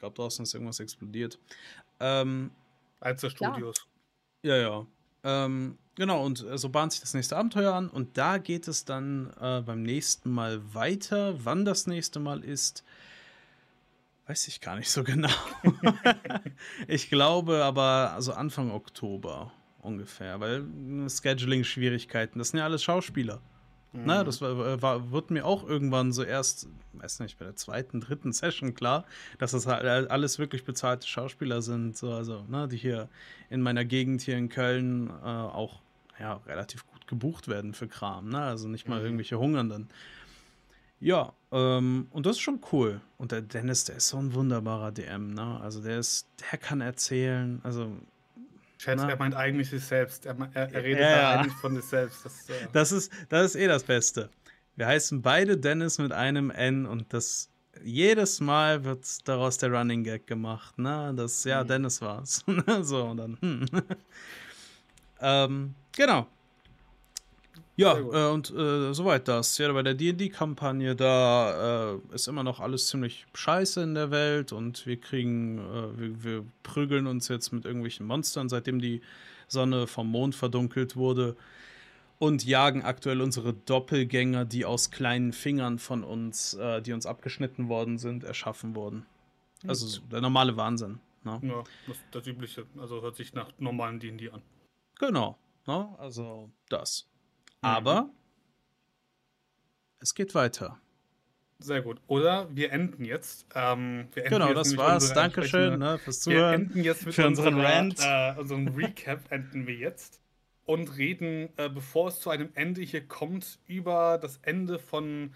glaube, 0.00 0.16
draußen 0.16 0.42
ist 0.42 0.54
irgendwas 0.54 0.80
explodiert. 0.80 1.38
Ähm, 2.00 2.50
Eins 3.00 3.20
der 3.20 3.30
Studios. 3.30 3.86
Ja, 4.42 4.56
ja. 4.56 4.86
Ähm, 5.22 5.78
genau, 5.94 6.24
und 6.24 6.44
äh, 6.44 6.58
so 6.58 6.70
bahnt 6.70 6.92
sich 6.92 7.00
das 7.00 7.14
nächste 7.14 7.36
Abenteuer 7.36 7.72
an. 7.72 7.88
Und 7.88 8.18
da 8.18 8.38
geht 8.38 8.66
es 8.66 8.84
dann 8.84 9.32
äh, 9.40 9.62
beim 9.64 9.82
nächsten 9.82 10.30
Mal 10.30 10.60
weiter. 10.74 11.44
Wann 11.44 11.64
das 11.64 11.86
nächste 11.86 12.18
Mal 12.18 12.42
ist, 12.42 12.84
weiß 14.26 14.48
ich 14.48 14.60
gar 14.60 14.76
nicht 14.76 14.90
so 14.90 15.04
genau. 15.04 15.30
ich 16.88 17.10
glaube 17.10 17.64
aber 17.64 18.12
also 18.14 18.32
Anfang 18.32 18.70
Oktober 18.70 19.52
ungefähr, 19.82 20.40
weil 20.40 20.64
Scheduling-Schwierigkeiten, 21.08 22.38
das 22.38 22.50
sind 22.50 22.58
ja 22.58 22.64
alles 22.64 22.82
Schauspieler. 22.82 23.40
Mhm. 23.92 24.02
Na, 24.04 24.24
das 24.24 24.40
war, 24.40 24.80
war, 24.80 25.10
wird 25.10 25.30
mir 25.30 25.44
auch 25.44 25.68
irgendwann 25.68 26.12
so 26.12 26.22
erst, 26.22 26.68
weiß 26.92 27.20
nicht, 27.20 27.38
bei 27.38 27.44
der 27.44 27.56
zweiten, 27.56 28.00
dritten 28.00 28.32
Session 28.32 28.74
klar, 28.74 29.04
dass 29.38 29.50
das 29.50 29.66
halt 29.66 30.10
alles 30.10 30.38
wirklich 30.38 30.64
bezahlte 30.64 31.06
Schauspieler 31.06 31.60
sind, 31.60 31.96
so, 31.96 32.12
also, 32.12 32.44
ne, 32.48 32.68
die 32.68 32.76
hier 32.76 33.08
in 33.48 33.62
meiner 33.62 33.84
Gegend 33.84 34.22
hier 34.22 34.36
in 34.36 34.48
Köln 34.48 35.10
äh, 35.10 35.24
auch 35.24 35.80
ja, 36.20 36.34
relativ 36.46 36.86
gut 36.86 37.06
gebucht 37.08 37.48
werden 37.48 37.74
für 37.74 37.88
Kram, 37.88 38.28
ne? 38.28 38.40
Also 38.42 38.68
nicht 38.68 38.86
mal 38.86 39.00
mhm. 39.00 39.06
irgendwelche 39.06 39.38
Hungernden. 39.38 39.88
Ja, 41.00 41.32
ähm, 41.50 42.08
und 42.10 42.26
das 42.26 42.36
ist 42.36 42.42
schon 42.42 42.60
cool. 42.72 43.00
Und 43.16 43.32
der 43.32 43.40
Dennis, 43.40 43.84
der 43.84 43.96
ist 43.96 44.08
so 44.08 44.18
ein 44.18 44.34
wunderbarer 44.34 44.92
DM, 44.92 45.32
ne? 45.32 45.58
Also 45.60 45.82
der 45.82 45.98
ist, 45.98 46.28
der 46.52 46.58
kann 46.58 46.82
erzählen, 46.82 47.60
also 47.64 47.90
Schätze, 48.80 49.10
er 49.10 49.18
meint 49.18 49.34
eigentlich 49.34 49.68
sich 49.68 49.84
selbst. 49.84 50.24
Er, 50.24 50.34
er, 50.54 50.72
er 50.72 50.82
redet 50.82 51.00
ja, 51.00 51.10
ja. 51.10 51.30
eigentlich 51.32 51.52
von 51.54 51.76
sich 51.76 51.84
selbst. 51.84 52.24
Das, 52.24 52.48
äh 52.48 52.54
das, 52.72 52.92
ist, 52.92 53.12
das 53.28 53.54
ist 53.54 53.56
eh 53.56 53.66
das 53.66 53.84
Beste. 53.84 54.30
Wir 54.74 54.86
heißen 54.86 55.20
beide 55.20 55.58
Dennis 55.58 55.98
mit 55.98 56.12
einem 56.12 56.50
N 56.50 56.86
und 56.86 57.12
das 57.12 57.50
jedes 57.84 58.40
Mal 58.40 58.82
wird 58.84 59.28
daraus 59.28 59.58
der 59.58 59.70
Running 59.70 60.02
Gag 60.02 60.26
gemacht, 60.26 60.78
ne? 60.78 61.12
Das, 61.14 61.44
ja, 61.44 61.62
mhm. 61.62 61.68
Dennis 61.68 62.00
war's. 62.00 62.42
so, 62.80 63.04
und 63.04 63.18
dann, 63.18 63.36
hm. 63.40 63.66
ähm, 65.20 65.74
genau. 65.92 66.26
Ja, 67.80 67.96
äh, 67.96 68.30
und 68.30 68.50
äh, 68.50 68.92
soweit 68.92 69.26
das. 69.26 69.56
Ja, 69.56 69.72
bei 69.72 69.82
der 69.82 69.94
DD-Kampagne, 69.94 70.94
da 70.94 71.94
äh, 71.94 72.14
ist 72.14 72.28
immer 72.28 72.42
noch 72.42 72.60
alles 72.60 72.88
ziemlich 72.88 73.24
scheiße 73.32 73.82
in 73.82 73.94
der 73.94 74.10
Welt 74.10 74.52
und 74.52 74.84
wir 74.86 75.00
kriegen, 75.00 75.58
äh, 75.58 75.98
wir, 75.98 76.24
wir, 76.24 76.44
prügeln 76.62 77.06
uns 77.06 77.28
jetzt 77.28 77.52
mit 77.52 77.64
irgendwelchen 77.64 78.06
Monstern, 78.06 78.50
seitdem 78.50 78.80
die 78.80 79.00
Sonne 79.48 79.86
vom 79.86 80.10
Mond 80.10 80.34
verdunkelt 80.34 80.94
wurde. 80.94 81.36
Und 82.18 82.44
jagen 82.44 82.82
aktuell 82.82 83.22
unsere 83.22 83.54
Doppelgänger, 83.54 84.44
die 84.44 84.66
aus 84.66 84.90
kleinen 84.90 85.32
Fingern 85.32 85.78
von 85.78 86.04
uns, 86.04 86.52
äh, 86.52 86.82
die 86.82 86.92
uns 86.92 87.06
abgeschnitten 87.06 87.70
worden 87.70 87.96
sind, 87.96 88.24
erschaffen 88.24 88.74
wurden. 88.74 89.06
Also 89.66 90.02
der 90.12 90.20
normale 90.20 90.54
Wahnsinn. 90.58 91.00
Ne? 91.24 91.40
Ja, 91.42 91.64
das, 91.86 91.96
das 92.10 92.26
Übliche. 92.26 92.66
Also 92.78 93.00
hört 93.00 93.16
sich 93.16 93.32
nach 93.32 93.48
normalen 93.58 94.00
DD 94.00 94.30
an. 94.30 94.42
Genau. 94.98 95.38
Ne? 95.66 95.88
Also 95.98 96.50
das. 96.68 97.09
Aber 97.60 98.02
mhm. 98.02 98.10
es 100.00 100.14
geht 100.14 100.34
weiter. 100.34 100.80
Sehr 101.58 101.82
gut. 101.82 102.00
Oder 102.06 102.48
wir 102.54 102.72
enden 102.72 103.04
jetzt. 103.04 103.46
Ähm, 103.54 104.08
wir 104.14 104.24
enden 104.24 104.38
genau, 104.38 104.48
jetzt 104.48 104.56
das 104.56 104.76
war's. 104.78 105.12
Dankeschön 105.12 105.78
ne, 105.78 105.98
fürs 105.98 106.20
Zuhören. 106.20 106.50
Wir 106.50 106.66
enden 106.66 106.84
jetzt 106.84 107.04
mit 107.04 107.14
für 107.14 107.26
unseren 107.26 107.54
unserer, 107.54 107.68
Rant. 107.70 108.00
Äh, 108.00 108.40
unserem 108.40 108.68
Recap 108.68 109.30
enden 109.30 109.66
wir 109.66 109.74
jetzt 109.74 110.20
und 110.64 110.96
reden, 110.96 111.50
äh, 111.56 111.68
bevor 111.68 112.08
es 112.08 112.20
zu 112.20 112.30
einem 112.30 112.50
Ende 112.54 112.80
hier 112.80 113.06
kommt, 113.06 113.58
über 113.66 114.18
das 114.18 114.38
Ende 114.42 114.78
von. 114.78 115.34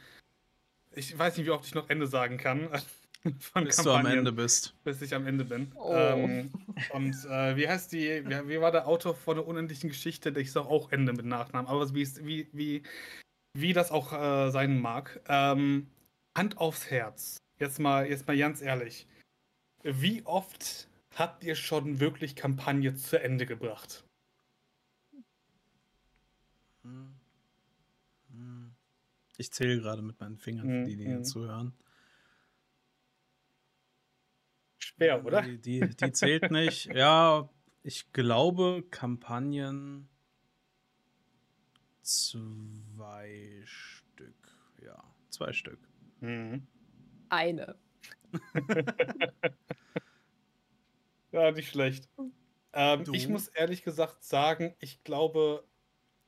Ich 0.92 1.18
weiß 1.18 1.36
nicht, 1.36 1.46
wie 1.46 1.50
oft 1.50 1.66
ich 1.66 1.74
noch 1.74 1.90
Ende 1.90 2.06
sagen 2.06 2.38
kann. 2.38 2.68
Von 3.38 3.64
bis 3.64 3.76
du 3.76 3.90
am 3.90 4.06
Ende 4.06 4.32
bist. 4.32 4.74
Bis 4.84 5.00
ich 5.00 5.14
am 5.14 5.26
Ende 5.26 5.44
bin. 5.44 5.72
Oh. 5.76 5.94
Ähm, 5.94 6.52
und 6.92 7.14
äh, 7.24 7.56
wie 7.56 7.66
heißt 7.66 7.92
die, 7.92 8.24
wie, 8.26 8.48
wie, 8.48 8.60
war 8.60 8.70
der 8.70 8.86
Autor 8.86 9.14
von 9.14 9.36
der 9.36 9.46
unendlichen 9.46 9.88
Geschichte? 9.88 10.30
Ich 10.38 10.52
sage 10.52 10.68
auch 10.68 10.92
Ende 10.92 11.12
mit 11.12 11.24
Nachnamen, 11.24 11.68
aber 11.68 11.94
wie, 11.94 12.06
wie, 12.24 12.48
wie, 12.52 12.82
wie 13.54 13.72
das 13.72 13.90
auch 13.90 14.12
äh, 14.12 14.50
sein 14.50 14.78
mag. 14.78 15.20
Ähm, 15.26 15.88
Hand 16.36 16.58
aufs 16.58 16.90
Herz. 16.90 17.38
Jetzt 17.58 17.78
mal, 17.78 18.06
jetzt 18.06 18.26
mal 18.26 18.36
ganz 18.36 18.60
ehrlich. 18.60 19.06
Wie 19.82 20.24
oft 20.26 20.88
habt 21.14 21.44
ihr 21.44 21.54
schon 21.54 22.00
wirklich 22.00 22.36
Kampagne 22.36 22.94
zu 22.94 23.20
Ende 23.20 23.46
gebracht? 23.46 24.04
Ich 29.38 29.52
zähle 29.52 29.80
gerade 29.80 30.02
mit 30.02 30.20
meinen 30.20 30.36
Fingern, 30.36 30.68
für 30.68 30.84
die, 30.84 30.96
die 30.96 31.06
hier 31.06 31.22
zuhören 31.22 31.72
schwer, 34.96 35.24
oder? 35.24 35.42
Die, 35.42 35.58
die, 35.58 35.80
die 35.80 36.12
zählt 36.12 36.50
nicht. 36.50 36.86
ja, 36.86 37.48
ich 37.82 38.12
glaube, 38.12 38.84
Kampagnen 38.90 40.08
zwei 42.02 43.62
Stück. 43.64 44.56
Ja, 44.84 45.02
zwei 45.30 45.52
Stück. 45.52 45.78
Mhm. 46.20 46.66
Eine. 47.28 47.76
ja, 51.32 51.50
nicht 51.52 51.70
schlecht. 51.70 52.08
Ähm, 52.72 53.04
ich 53.12 53.28
muss 53.28 53.48
ehrlich 53.48 53.82
gesagt 53.82 54.24
sagen, 54.24 54.74
ich 54.80 55.04
glaube, 55.04 55.64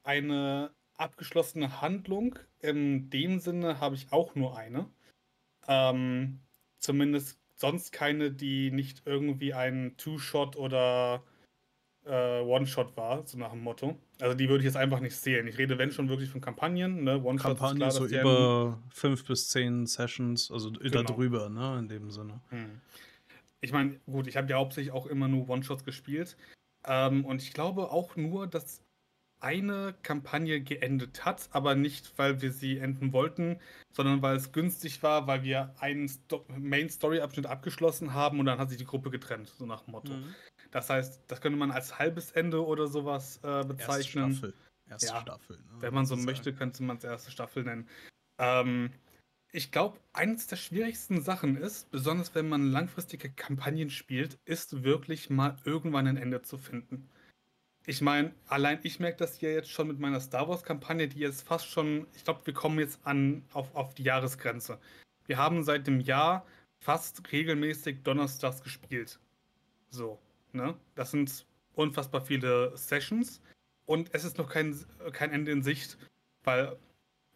eine 0.02 0.74
abgeschlossene 0.94 1.80
Handlung 1.80 2.38
in 2.60 3.10
dem 3.10 3.38
Sinne 3.38 3.80
habe 3.80 3.96
ich 3.96 4.12
auch 4.12 4.34
nur 4.34 4.56
eine. 4.56 4.88
Ähm, 5.68 6.40
zumindest 6.78 7.40
sonst 7.56 7.92
keine, 7.92 8.30
die 8.30 8.70
nicht 8.70 9.02
irgendwie 9.06 9.54
ein 9.54 9.94
Two-Shot 9.96 10.56
oder 10.56 11.22
äh, 12.04 12.40
One-Shot 12.40 12.96
war, 12.96 13.26
so 13.26 13.38
nach 13.38 13.50
dem 13.50 13.62
Motto. 13.62 13.98
Also 14.20 14.34
die 14.36 14.48
würde 14.48 14.60
ich 14.60 14.66
jetzt 14.66 14.76
einfach 14.76 15.00
nicht 15.00 15.16
zählen. 15.16 15.46
Ich 15.46 15.58
rede, 15.58 15.78
wenn 15.78 15.90
schon, 15.90 16.08
wirklich 16.08 16.30
von 16.30 16.40
Kampagnen. 16.40 17.04
Ne? 17.04 17.22
One-Shot 17.22 17.58
Kampagnen 17.58 17.90
so 17.90 18.06
über 18.06 18.78
fünf 18.90 19.24
bis 19.26 19.48
zehn 19.48 19.86
Sessions, 19.86 20.50
also 20.50 20.70
genau. 20.72 21.02
darüber, 21.02 21.48
ne, 21.48 21.78
in 21.78 21.88
dem 21.88 22.10
Sinne. 22.10 22.40
Hm. 22.50 22.80
Ich 23.60 23.72
meine, 23.72 23.98
gut, 24.06 24.26
ich 24.26 24.36
habe 24.36 24.48
ja 24.48 24.56
hauptsächlich 24.56 24.92
auch 24.92 25.06
immer 25.06 25.28
nur 25.28 25.48
One-Shots 25.48 25.84
gespielt. 25.84 26.36
Ähm, 26.84 27.24
und 27.24 27.42
ich 27.42 27.52
glaube 27.52 27.90
auch 27.90 28.16
nur, 28.16 28.46
dass 28.46 28.82
eine 29.46 29.94
Kampagne 30.02 30.60
geendet 30.60 31.24
hat, 31.24 31.48
aber 31.52 31.76
nicht, 31.76 32.12
weil 32.18 32.42
wir 32.42 32.50
sie 32.50 32.78
enden 32.78 33.12
wollten, 33.12 33.60
sondern 33.92 34.20
weil 34.20 34.34
es 34.34 34.50
günstig 34.50 35.04
war, 35.04 35.28
weil 35.28 35.44
wir 35.44 35.72
einen 35.78 36.08
Sto 36.08 36.44
Main-Story-Abschnitt 36.58 37.46
abgeschlossen 37.46 38.12
haben 38.12 38.40
und 38.40 38.46
dann 38.46 38.58
hat 38.58 38.70
sich 38.70 38.78
die 38.78 38.84
Gruppe 38.84 39.10
getrennt, 39.10 39.48
so 39.56 39.64
nach 39.64 39.82
dem 39.82 39.92
Motto. 39.92 40.12
Mhm. 40.12 40.34
Das 40.72 40.90
heißt, 40.90 41.22
das 41.28 41.40
könnte 41.40 41.58
man 41.58 41.70
als 41.70 41.98
halbes 41.98 42.32
Ende 42.32 42.66
oder 42.66 42.88
sowas 42.88 43.38
äh, 43.44 43.64
bezeichnen. 43.64 44.30
Erste 44.30 44.38
Staffel. 44.38 44.54
Erste 44.88 45.06
ja, 45.06 45.20
Staffel. 45.20 45.56
Ne? 45.58 45.80
Wenn 45.80 45.94
man 45.94 46.06
so 46.06 46.16
möchte, 46.16 46.52
könnte 46.52 46.82
man 46.82 46.96
es 46.96 47.04
erste 47.04 47.30
Staffel 47.30 47.62
nennen. 47.62 47.88
Ähm, 48.38 48.90
ich 49.52 49.70
glaube, 49.70 49.98
eines 50.12 50.48
der 50.48 50.56
schwierigsten 50.56 51.22
Sachen 51.22 51.56
ist, 51.56 51.90
besonders 51.92 52.34
wenn 52.34 52.48
man 52.48 52.70
langfristige 52.72 53.30
Kampagnen 53.30 53.90
spielt, 53.90 54.38
ist 54.44 54.82
wirklich 54.82 55.30
mal 55.30 55.56
irgendwann 55.64 56.08
ein 56.08 56.16
Ende 56.16 56.42
zu 56.42 56.58
finden. 56.58 57.08
Ich 57.88 58.00
meine, 58.00 58.34
allein 58.48 58.80
ich 58.82 58.98
merke 58.98 59.18
das 59.18 59.36
hier 59.36 59.52
jetzt 59.52 59.70
schon 59.70 59.86
mit 59.86 60.00
meiner 60.00 60.18
Star 60.18 60.48
Wars-Kampagne, 60.48 61.06
die 61.06 61.20
jetzt 61.20 61.46
fast 61.46 61.68
schon, 61.68 62.08
ich 62.16 62.24
glaube, 62.24 62.44
wir 62.44 62.52
kommen 62.52 62.80
jetzt 62.80 62.98
an 63.04 63.44
auf, 63.52 63.72
auf 63.76 63.94
die 63.94 64.02
Jahresgrenze. 64.02 64.80
Wir 65.26 65.38
haben 65.38 65.62
seit 65.62 65.86
dem 65.86 66.00
Jahr 66.00 66.44
fast 66.80 67.30
regelmäßig 67.30 68.02
Donnerstags 68.02 68.62
gespielt. 68.62 69.20
So, 69.90 70.18
ne? 70.52 70.74
Das 70.96 71.12
sind 71.12 71.46
unfassbar 71.74 72.22
viele 72.22 72.76
Sessions 72.76 73.40
und 73.86 74.12
es 74.12 74.24
ist 74.24 74.36
noch 74.36 74.48
kein, 74.48 74.76
kein 75.12 75.30
Ende 75.30 75.52
in 75.52 75.62
Sicht, 75.62 75.96
weil, 76.42 76.76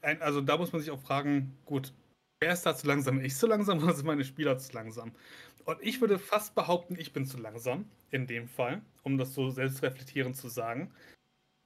also 0.02 0.40
da 0.40 0.56
muss 0.56 0.72
man 0.72 0.82
sich 0.82 0.90
auch 0.90 1.00
fragen, 1.00 1.56
gut, 1.64 1.92
wer 2.40 2.52
ist 2.52 2.66
da 2.66 2.74
zu 2.74 2.88
langsam? 2.88 3.20
Ich 3.20 3.36
zu 3.36 3.46
langsam 3.46 3.78
oder 3.84 3.94
sind 3.94 4.06
meine 4.06 4.24
Spieler 4.24 4.58
zu 4.58 4.72
langsam? 4.72 5.12
Und 5.64 5.78
ich 5.82 6.00
würde 6.00 6.18
fast 6.18 6.54
behaupten, 6.54 6.96
ich 6.98 7.12
bin 7.12 7.26
zu 7.26 7.38
langsam 7.38 7.86
in 8.10 8.26
dem 8.26 8.48
Fall, 8.48 8.82
um 9.02 9.18
das 9.18 9.34
so 9.34 9.50
selbstreflektierend 9.50 10.36
zu 10.36 10.48
sagen. 10.48 10.92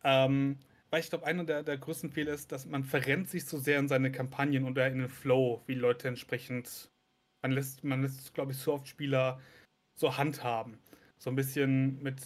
Ähm, 0.02 0.58
weil 0.90 1.00
ich 1.00 1.08
glaube, 1.08 1.26
einer 1.26 1.44
der, 1.44 1.62
der 1.62 1.78
größten 1.78 2.12
Fehler 2.12 2.32
ist, 2.32 2.52
dass 2.52 2.66
man 2.66 2.84
verrennt 2.84 3.28
sich 3.28 3.46
so 3.46 3.58
sehr 3.58 3.78
in 3.78 3.88
seine 3.88 4.12
Kampagnen 4.12 4.64
oder 4.64 4.86
in 4.86 4.98
den 4.98 5.08
Flow, 5.08 5.62
wie 5.66 5.74
Leute 5.74 6.08
entsprechend. 6.08 6.90
Man 7.42 7.52
lässt, 7.52 7.82
man 7.82 8.02
lässt, 8.02 8.32
glaube 8.34 8.52
ich, 8.52 8.58
so 8.58 8.74
oft 8.74 8.86
Spieler 8.86 9.40
so 9.96 10.16
handhaben. 10.16 10.78
So 11.18 11.30
ein 11.30 11.36
bisschen 11.36 12.02
mit, 12.02 12.20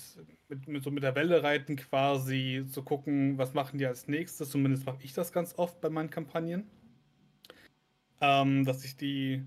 mit, 0.49 0.69
mit, 0.69 0.83
so 0.83 0.91
mit 0.91 1.03
der 1.03 1.15
Welle 1.15 1.43
reiten 1.43 1.77
quasi, 1.77 2.67
zu 2.71 2.83
gucken, 2.83 3.39
was 3.39 3.55
machen 3.55 3.79
die 3.79 3.87
als 3.87 4.09
nächstes. 4.09 4.51
Zumindest 4.51 4.87
mache 4.87 5.03
ich 5.03 5.15
das 5.15 5.33
ganz 5.33 5.55
oft 5.57 5.81
bei 5.81 5.89
meinen 5.89 6.11
Kampagnen. 6.11 6.69
Ähm, 8.21 8.65
dass 8.65 8.85
ich 8.85 8.97
die 8.97 9.45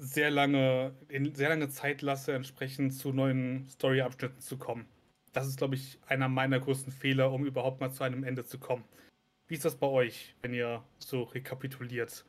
sehr 0.00 0.30
lange, 0.30 0.94
in 1.08 1.34
sehr 1.34 1.50
lange 1.50 1.68
Zeit 1.68 2.00
lasse, 2.02 2.32
entsprechend 2.32 2.94
zu 2.94 3.12
neuen 3.12 3.68
Story-Abschnitten 3.68 4.40
zu 4.40 4.56
kommen. 4.56 4.88
Das 5.32 5.46
ist, 5.46 5.58
glaube 5.58 5.74
ich, 5.74 5.98
einer 6.06 6.28
meiner 6.28 6.58
größten 6.58 6.92
Fehler, 6.92 7.30
um 7.32 7.44
überhaupt 7.44 7.80
mal 7.80 7.92
zu 7.92 8.02
einem 8.02 8.24
Ende 8.24 8.44
zu 8.44 8.58
kommen. 8.58 8.84
Wie 9.46 9.54
ist 9.54 9.64
das 9.64 9.76
bei 9.76 9.86
euch, 9.86 10.34
wenn 10.42 10.54
ihr 10.54 10.82
so 10.98 11.24
rekapituliert? 11.24 12.24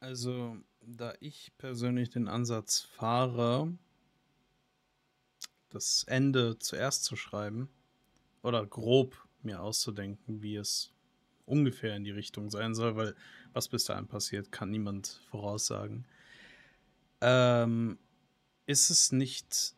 Also, 0.00 0.56
da 0.80 1.14
ich 1.20 1.52
persönlich 1.56 2.10
den 2.10 2.28
Ansatz 2.28 2.80
fahre, 2.80 3.72
das 5.70 6.04
Ende 6.04 6.58
zuerst 6.58 7.04
zu 7.04 7.16
schreiben 7.16 7.70
oder 8.42 8.66
grob 8.66 9.26
mir 9.42 9.62
auszudenken, 9.62 10.42
wie 10.42 10.56
es 10.56 10.92
ungefähr 11.46 11.96
in 11.96 12.04
die 12.04 12.10
Richtung 12.10 12.50
sein 12.50 12.74
soll, 12.74 12.96
weil 12.96 13.14
was 13.52 13.68
bis 13.68 13.84
dahin 13.84 14.06
passiert, 14.06 14.52
kann 14.52 14.70
niemand 14.70 15.20
voraussagen. 15.30 16.04
Ähm, 17.20 17.98
ist 18.66 18.90
es 18.90 19.12
nicht 19.12 19.74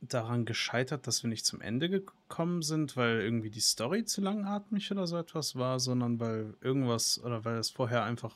daran 0.00 0.44
gescheitert, 0.44 1.06
dass 1.06 1.22
wir 1.22 1.30
nicht 1.30 1.46
zum 1.46 1.60
Ende 1.60 1.88
gekommen 1.88 2.62
sind, 2.62 2.96
weil 2.96 3.20
irgendwie 3.20 3.50
die 3.50 3.60
Story 3.60 4.04
zu 4.04 4.20
langatmig 4.20 4.90
oder 4.90 5.06
so 5.06 5.16
etwas 5.16 5.56
war, 5.56 5.80
sondern 5.80 6.20
weil 6.20 6.54
irgendwas 6.60 7.22
oder 7.22 7.44
weil 7.44 7.58
es 7.58 7.70
vorher 7.70 8.04
einfach 8.04 8.34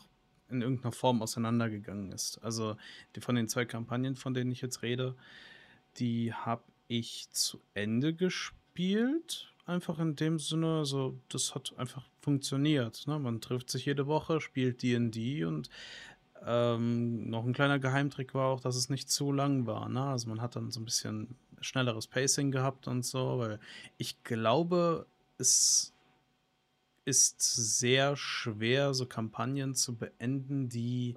in 0.50 0.62
irgendeiner 0.62 0.92
Form 0.92 1.20
auseinandergegangen 1.22 2.12
ist. 2.12 2.38
Also 2.42 2.76
die 3.14 3.20
von 3.20 3.34
den 3.34 3.48
zwei 3.48 3.64
Kampagnen, 3.64 4.16
von 4.16 4.34
denen 4.34 4.50
ich 4.50 4.62
jetzt 4.62 4.82
rede, 4.82 5.14
die 5.98 6.32
habe 6.32 6.62
ich 6.86 7.28
zu 7.30 7.60
Ende 7.74 8.14
gespielt 8.14 9.52
einfach 9.68 9.98
in 9.98 10.16
dem 10.16 10.38
Sinne, 10.38 10.84
so, 10.84 11.18
das 11.28 11.54
hat 11.54 11.74
einfach 11.76 12.04
funktioniert. 12.20 13.06
Ne? 13.06 13.18
Man 13.18 13.40
trifft 13.40 13.70
sich 13.70 13.84
jede 13.84 14.06
Woche, 14.06 14.40
spielt 14.40 14.82
DD 14.82 15.44
und 15.44 15.68
ähm, 16.46 17.28
noch 17.28 17.44
ein 17.44 17.52
kleiner 17.52 17.78
Geheimtrick 17.78 18.34
war 18.34 18.48
auch, 18.48 18.60
dass 18.60 18.76
es 18.76 18.88
nicht 18.88 19.10
zu 19.10 19.32
lang 19.32 19.66
war. 19.66 19.88
Ne? 19.88 20.02
Also 20.02 20.28
man 20.28 20.40
hat 20.40 20.56
dann 20.56 20.70
so 20.70 20.80
ein 20.80 20.84
bisschen 20.84 21.36
schnelleres 21.60 22.06
Pacing 22.06 22.50
gehabt 22.50 22.88
und 22.88 23.04
so, 23.04 23.38
weil 23.38 23.60
ich 23.96 24.22
glaube, 24.22 25.06
es 25.36 25.92
ist 27.04 27.40
sehr 27.40 28.16
schwer, 28.16 28.94
so 28.94 29.06
Kampagnen 29.06 29.74
zu 29.74 29.96
beenden, 29.96 30.68
die 30.68 31.14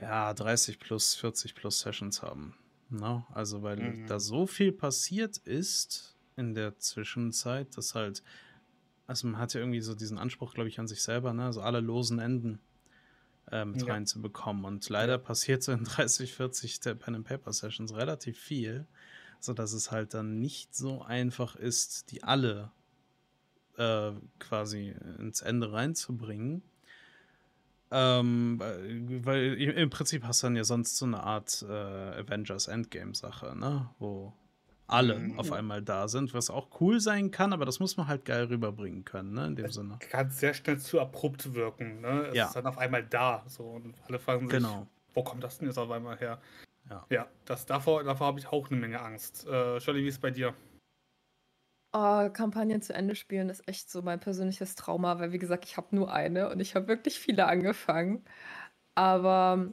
ja 0.00 0.32
30 0.32 0.78
plus, 0.78 1.14
40 1.14 1.54
plus 1.54 1.80
Sessions 1.80 2.22
haben. 2.22 2.54
Ne? 2.90 3.24
Also, 3.32 3.62
weil 3.62 3.76
mhm. 3.76 4.06
da 4.06 4.18
so 4.18 4.46
viel 4.46 4.72
passiert 4.72 5.36
ist, 5.38 6.16
in 6.38 6.54
der 6.54 6.78
Zwischenzeit, 6.78 7.76
dass 7.76 7.94
halt, 7.94 8.22
also 9.06 9.26
man 9.26 9.40
hat 9.40 9.54
ja 9.54 9.60
irgendwie 9.60 9.80
so 9.80 9.94
diesen 9.94 10.18
Anspruch, 10.18 10.54
glaube 10.54 10.68
ich, 10.68 10.78
an 10.78 10.88
sich 10.88 11.02
selber, 11.02 11.32
ne, 11.32 11.52
so 11.52 11.60
alle 11.60 11.80
losen 11.80 12.18
Enden 12.18 12.60
äh, 13.50 13.64
mit 13.64 13.82
ja. 13.82 13.92
reinzubekommen. 13.92 14.64
Und 14.64 14.88
leider 14.88 15.14
ja. 15.14 15.18
passiert 15.18 15.62
so 15.62 15.72
in 15.72 15.84
30, 15.84 16.34
40 16.34 16.80
der 16.80 16.94
Pen 16.94 17.16
and 17.16 17.26
Paper 17.26 17.52
Sessions 17.52 17.94
relativ 17.94 18.38
viel, 18.38 18.86
sodass 19.40 19.72
es 19.72 19.90
halt 19.90 20.14
dann 20.14 20.40
nicht 20.40 20.74
so 20.74 21.02
einfach 21.02 21.56
ist, 21.56 22.10
die 22.10 22.22
alle 22.22 22.70
äh, 23.76 24.12
quasi 24.38 24.94
ins 25.18 25.40
Ende 25.40 25.72
reinzubringen. 25.72 26.62
Ähm, 27.90 28.60
weil 29.24 29.54
im 29.54 29.88
Prinzip 29.88 30.24
hast 30.24 30.42
du 30.42 30.48
dann 30.48 30.56
ja 30.56 30.64
sonst 30.64 30.98
so 30.98 31.06
eine 31.06 31.22
Art 31.22 31.64
äh, 31.66 31.72
Avengers 31.72 32.68
Endgame-Sache, 32.68 33.56
ne? 33.56 33.88
Wo 33.98 34.34
alle 34.88 35.18
mhm. 35.18 35.38
auf 35.38 35.52
einmal 35.52 35.82
da 35.82 36.08
sind, 36.08 36.34
was 36.34 36.50
auch 36.50 36.80
cool 36.80 36.98
sein 36.98 37.30
kann, 37.30 37.52
aber 37.52 37.64
das 37.64 37.78
muss 37.78 37.96
man 37.96 38.08
halt 38.08 38.24
geil 38.24 38.44
rüberbringen 38.44 39.04
können, 39.04 39.34
ne, 39.34 39.46
in 39.46 39.56
dem 39.56 39.66
es 39.66 39.74
Sinne. 39.74 39.98
Kann 40.00 40.30
sehr 40.30 40.54
schnell 40.54 40.78
zu 40.78 41.00
abrupt 41.00 41.54
wirken, 41.54 42.00
ne? 42.00 42.26
Es 42.28 42.34
ja. 42.34 42.46
ist 42.46 42.56
dann 42.56 42.66
auf 42.66 42.78
einmal 42.78 43.04
da, 43.04 43.44
so 43.46 43.64
und 43.64 43.94
alle 44.06 44.18
fragen 44.18 44.48
sich, 44.48 44.58
genau. 44.58 44.86
wo 45.14 45.22
kommt 45.22 45.44
das 45.44 45.58
denn 45.58 45.68
jetzt 45.68 45.78
auf 45.78 45.90
einmal 45.90 46.18
her? 46.18 46.40
Ja, 46.90 47.06
ja 47.10 47.26
das, 47.44 47.66
davor, 47.66 48.02
davor 48.02 48.28
habe 48.28 48.40
ich 48.40 48.48
auch 48.48 48.70
eine 48.70 48.80
Menge 48.80 49.00
Angst. 49.00 49.46
Äh, 49.46 49.80
Shirley, 49.80 50.02
wie 50.02 50.08
ist 50.08 50.14
es 50.14 50.20
bei 50.20 50.30
dir? 50.30 50.54
Oh, 51.92 52.28
Kampagnen 52.30 52.82
zu 52.82 52.94
Ende 52.94 53.14
spielen 53.14 53.48
ist 53.48 53.66
echt 53.66 53.90
so 53.90 54.02
mein 54.02 54.20
persönliches 54.20 54.74
Trauma, 54.74 55.18
weil 55.18 55.32
wie 55.32 55.38
gesagt, 55.38 55.64
ich 55.64 55.76
habe 55.76 55.96
nur 55.96 56.12
eine 56.12 56.50
und 56.50 56.60
ich 56.60 56.74
habe 56.74 56.86
wirklich 56.86 57.18
viele 57.18 57.46
angefangen. 57.46 58.24
Aber 58.94 59.70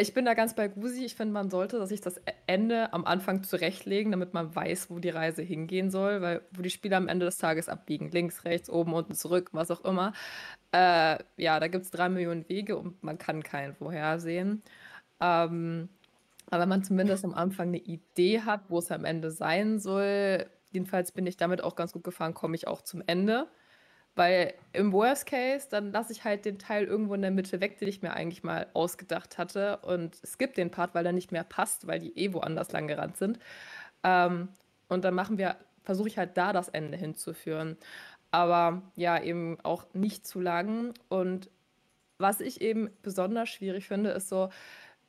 ich 0.00 0.14
bin 0.14 0.24
da 0.24 0.34
ganz 0.34 0.54
bei 0.54 0.68
Gusi. 0.68 1.04
Ich 1.04 1.14
finde, 1.14 1.34
man 1.34 1.50
sollte 1.50 1.86
sich 1.86 2.00
das 2.00 2.20
Ende 2.46 2.92
am 2.92 3.04
Anfang 3.04 3.42
zurechtlegen, 3.42 4.10
damit 4.12 4.34
man 4.34 4.54
weiß, 4.54 4.90
wo 4.90 4.98
die 4.98 5.10
Reise 5.10 5.42
hingehen 5.42 5.90
soll, 5.90 6.20
weil 6.22 6.42
wo 6.52 6.62
die 6.62 6.70
Spieler 6.70 6.96
am 6.96 7.08
Ende 7.08 7.26
des 7.26 7.38
Tages 7.38 7.68
abbiegen, 7.68 8.10
links, 8.10 8.44
rechts, 8.44 8.70
oben, 8.70 8.94
unten, 8.94 9.14
zurück, 9.14 9.50
was 9.52 9.70
auch 9.70 9.84
immer. 9.84 10.12
Äh, 10.72 11.18
ja, 11.36 11.60
da 11.60 11.68
gibt 11.68 11.84
es 11.84 11.90
drei 11.90 12.08
Millionen 12.08 12.48
Wege 12.48 12.76
und 12.76 13.02
man 13.02 13.18
kann 13.18 13.42
keinen 13.42 13.74
vorhersehen. 13.74 14.62
Ähm, 15.20 15.88
aber 16.50 16.62
wenn 16.62 16.68
man 16.68 16.84
zumindest 16.84 17.24
am 17.24 17.34
Anfang 17.34 17.68
eine 17.68 17.78
Idee 17.78 18.40
hat, 18.40 18.62
wo 18.68 18.78
es 18.78 18.90
am 18.90 19.04
Ende 19.04 19.30
sein 19.30 19.78
soll, 19.78 20.46
jedenfalls 20.72 21.12
bin 21.12 21.26
ich 21.26 21.36
damit 21.36 21.62
auch 21.62 21.76
ganz 21.76 21.92
gut 21.92 22.04
gefahren, 22.04 22.34
komme 22.34 22.56
ich 22.56 22.66
auch 22.66 22.82
zum 22.82 23.02
Ende. 23.06 23.48
Weil 24.16 24.54
im 24.72 24.92
Worst 24.92 25.26
Case, 25.26 25.68
dann 25.70 25.92
lasse 25.92 26.12
ich 26.12 26.24
halt 26.24 26.44
den 26.44 26.58
Teil 26.58 26.84
irgendwo 26.84 27.14
in 27.14 27.22
der 27.22 27.30
Mitte 27.30 27.60
weg, 27.60 27.78
den 27.78 27.88
ich 27.88 28.02
mir 28.02 28.12
eigentlich 28.12 28.42
mal 28.42 28.66
ausgedacht 28.74 29.38
hatte 29.38 29.78
und 29.78 30.16
skippe 30.26 30.54
den 30.54 30.70
Part, 30.70 30.94
weil 30.94 31.06
er 31.06 31.12
nicht 31.12 31.32
mehr 31.32 31.44
passt, 31.44 31.86
weil 31.86 32.00
die 32.00 32.16
eh 32.18 32.32
woanders 32.32 32.72
lang 32.72 32.88
gerannt 32.88 33.16
sind. 33.16 33.38
Ähm, 34.02 34.48
und 34.88 35.04
dann 35.04 35.14
machen 35.14 35.38
wir, 35.38 35.56
versuche 35.84 36.08
ich 36.08 36.18
halt 36.18 36.36
da 36.36 36.52
das 36.52 36.68
Ende 36.68 36.96
hinzuführen. 36.98 37.76
Aber 38.30 38.82
ja, 38.96 39.20
eben 39.22 39.58
auch 39.62 39.86
nicht 39.94 40.26
zu 40.26 40.40
lang. 40.40 40.94
Und 41.08 41.50
was 42.18 42.40
ich 42.40 42.60
eben 42.60 42.90
besonders 43.02 43.48
schwierig 43.48 43.88
finde, 43.88 44.10
ist 44.10 44.28
so, 44.28 44.50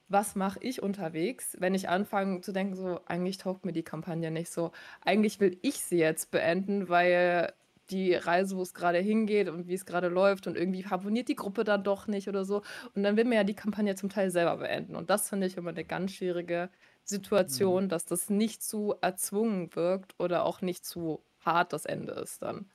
was 0.09 0.35
mache 0.35 0.59
ich 0.61 0.83
unterwegs, 0.83 1.55
wenn 1.59 1.73
ich 1.73 1.89
anfange 1.89 2.41
zu 2.41 2.51
denken, 2.51 2.75
so, 2.75 2.99
eigentlich 3.05 3.37
taugt 3.37 3.65
mir 3.65 3.71
die 3.73 3.83
Kampagne 3.83 4.29
nicht 4.31 4.51
so. 4.51 4.71
Eigentlich 5.05 5.39
will 5.39 5.57
ich 5.61 5.81
sie 5.81 5.99
jetzt 5.99 6.31
beenden, 6.31 6.89
weil 6.89 7.53
die 7.91 8.13
Reise, 8.13 8.56
wo 8.56 8.62
es 8.62 8.73
gerade 8.73 8.99
hingeht 8.99 9.49
und 9.49 9.67
wie 9.67 9.73
es 9.73 9.86
gerade 9.86 10.08
läuft 10.08 10.47
und 10.47 10.56
irgendwie 10.56 10.86
harmoniert 10.86 11.27
die 11.27 11.36
Gruppe 11.36 11.63
dann 11.63 11.84
doch 11.84 12.08
nicht 12.08 12.27
oder 12.27 12.45
so. 12.45 12.62
Und 12.95 13.04
dann 13.04 13.17
will 13.17 13.25
man 13.25 13.34
ja 13.34 13.43
die 13.43 13.56
Kampagne 13.56 13.95
zum 13.95 14.10
Teil 14.10 14.32
selber 14.32 14.58
beenden. 14.58 14.95
Und 14.95 15.10
das 15.10 15.30
finde 15.30 15.47
ich 15.47 15.58
immer 15.58 15.71
eine 15.71 15.84
ganz 15.84 16.13
schwierige 16.13 16.69
Situation, 17.04 17.86
mhm. 17.86 17.89
dass 17.89 18.06
das 18.06 18.30
nicht 18.30 18.63
zu 18.63 18.95
erzwungen 19.01 19.75
wirkt 19.75 20.15
oder 20.19 20.45
auch 20.45 20.62
nicht 20.62 20.86
zu 20.86 21.23
hart 21.39 21.73
das 21.73 21.86
Ende 21.86 22.13
ist 22.13 22.41
dann. 22.41 22.69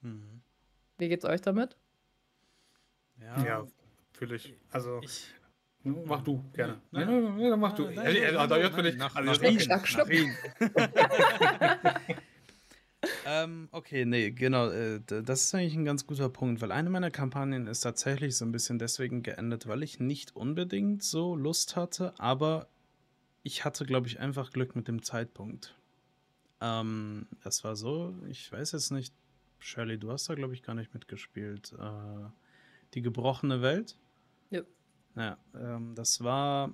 Mhm. 0.00 0.40
Wie 0.98 1.08
geht's 1.08 1.24
euch 1.24 1.40
damit? 1.40 1.76
Ja, 3.20 3.44
ja 3.44 3.66
fühle 4.12 4.36
ich. 4.36 4.54
Also 4.70 5.00
ich, 5.02 5.34
Mach 5.82 6.22
du, 6.22 6.44
gerne. 6.52 6.78
Ja, 6.92 7.10
ja, 7.10 7.36
ja, 7.38 7.56
mach 7.56 7.72
du. 7.72 7.88
Ja, 7.88 8.06
ja, 8.06 8.46
da 8.46 8.58
jetzt 8.58 8.76
bin 8.76 8.84
ich. 8.84 8.96
Nach, 8.96 9.16
also 9.16 9.32
nach 9.32 9.40
jetzt- 9.40 9.66
ihn, 9.66 9.68
nach 9.96 10.08
ihn. 10.10 10.36
ähm, 13.26 13.68
okay, 13.72 14.04
nee, 14.04 14.30
genau. 14.30 14.68
Äh, 14.68 15.00
das 15.00 15.44
ist 15.44 15.54
eigentlich 15.54 15.74
ein 15.74 15.84
ganz 15.84 16.06
guter 16.06 16.28
Punkt, 16.28 16.60
weil 16.60 16.72
eine 16.72 16.90
meiner 16.90 17.10
Kampagnen 17.10 17.66
ist 17.66 17.80
tatsächlich 17.80 18.36
so 18.36 18.44
ein 18.44 18.52
bisschen 18.52 18.78
deswegen 18.78 19.22
geendet, 19.22 19.66
weil 19.66 19.82
ich 19.82 20.00
nicht 20.00 20.36
unbedingt 20.36 21.02
so 21.02 21.36
Lust 21.36 21.76
hatte, 21.76 22.14
aber 22.18 22.68
ich 23.42 23.64
hatte, 23.64 23.84
glaube 23.86 24.06
ich, 24.06 24.20
einfach 24.20 24.52
Glück 24.52 24.76
mit 24.76 24.88
dem 24.88 25.02
Zeitpunkt. 25.02 25.74
Ähm, 26.60 27.26
das 27.42 27.64
war 27.64 27.76
so, 27.76 28.14
ich 28.28 28.50
weiß 28.50 28.72
jetzt 28.72 28.90
nicht, 28.90 29.14
Shirley, 29.58 29.98
du 29.98 30.10
hast 30.10 30.28
da, 30.28 30.34
glaube 30.34 30.54
ich, 30.54 30.62
gar 30.62 30.74
nicht 30.74 30.94
mitgespielt. 30.94 31.72
Äh, 31.78 32.28
die 32.94 33.02
gebrochene 33.02 33.62
Welt? 33.62 33.96
Ja, 35.16 35.38
ähm, 35.54 35.94
das 35.94 36.22
war 36.22 36.72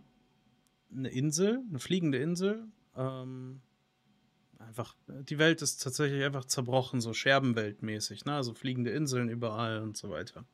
eine 0.94 1.08
Insel, 1.08 1.62
eine 1.68 1.78
fliegende 1.78 2.18
Insel. 2.18 2.66
Ähm, 2.94 3.60
einfach, 4.58 4.94
die 5.06 5.38
Welt 5.38 5.62
ist 5.62 5.82
tatsächlich 5.82 6.24
einfach 6.24 6.44
zerbrochen, 6.44 7.00
so 7.00 7.12
Scherbenweltmäßig, 7.12 8.24
ne? 8.24 8.34
Also 8.34 8.54
fliegende 8.54 8.90
Inseln 8.90 9.28
überall 9.28 9.82
und 9.82 9.96
so 9.96 10.10
weiter. 10.10 10.44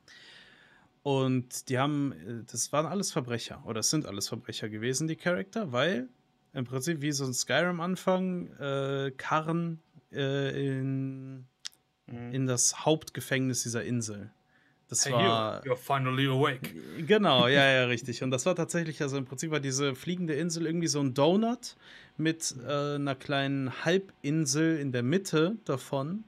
Und 1.03 1.69
die 1.69 1.79
haben, 1.79 2.13
äh, 2.13 2.45
das 2.51 2.73
waren 2.73 2.87
alles 2.87 3.13
Verbrecher, 3.13 3.63
oder 3.67 3.81
es 3.81 3.91
sind 3.91 4.07
alles 4.07 4.29
Verbrecher 4.29 4.69
gewesen, 4.69 5.09
die 5.09 5.17
Charakter, 5.17 5.73
weil 5.73 6.09
im 6.53 6.65
Prinzip 6.65 7.01
wie 7.01 7.13
so 7.13 7.25
ein 7.25 7.35
Skyrim-Anfang 7.35 8.49
äh, 8.59 9.13
Karren 9.17 9.81
äh, 10.13 10.67
in, 10.67 11.47
Mhm. 12.07 12.33
in 12.33 12.47
das 12.47 12.85
Hauptgefängnis 12.85 13.63
dieser 13.63 13.85
Insel. 13.85 14.31
Das 14.93 15.07
Hey, 15.07 15.13
war. 15.15 15.65
you, 15.65 15.73
you're 15.73 15.77
finally 15.77 16.27
awake. 16.27 16.75
Genau, 17.07 17.49
ja, 17.49 17.65
ja, 17.73 17.85
richtig. 17.87 18.23
Und 18.23 18.31
das 18.31 18.45
war 18.45 18.55
tatsächlich, 18.55 19.01
also 19.01 19.17
im 19.17 19.25
Prinzip 19.25 19.51
war 19.51 19.59
diese 19.59 19.95
fliegende 19.95 20.35
Insel 20.35 20.67
irgendwie 20.67 20.87
so 20.87 21.01
ein 21.01 21.15
Donut 21.15 21.77
mit 22.19 22.55
äh, 22.69 22.97
einer 22.97 23.15
kleinen 23.15 23.73
Halbinsel 23.87 24.79
in 24.79 24.93
der 24.93 25.03
Mitte 25.03 25.57
davon, 25.65 26.25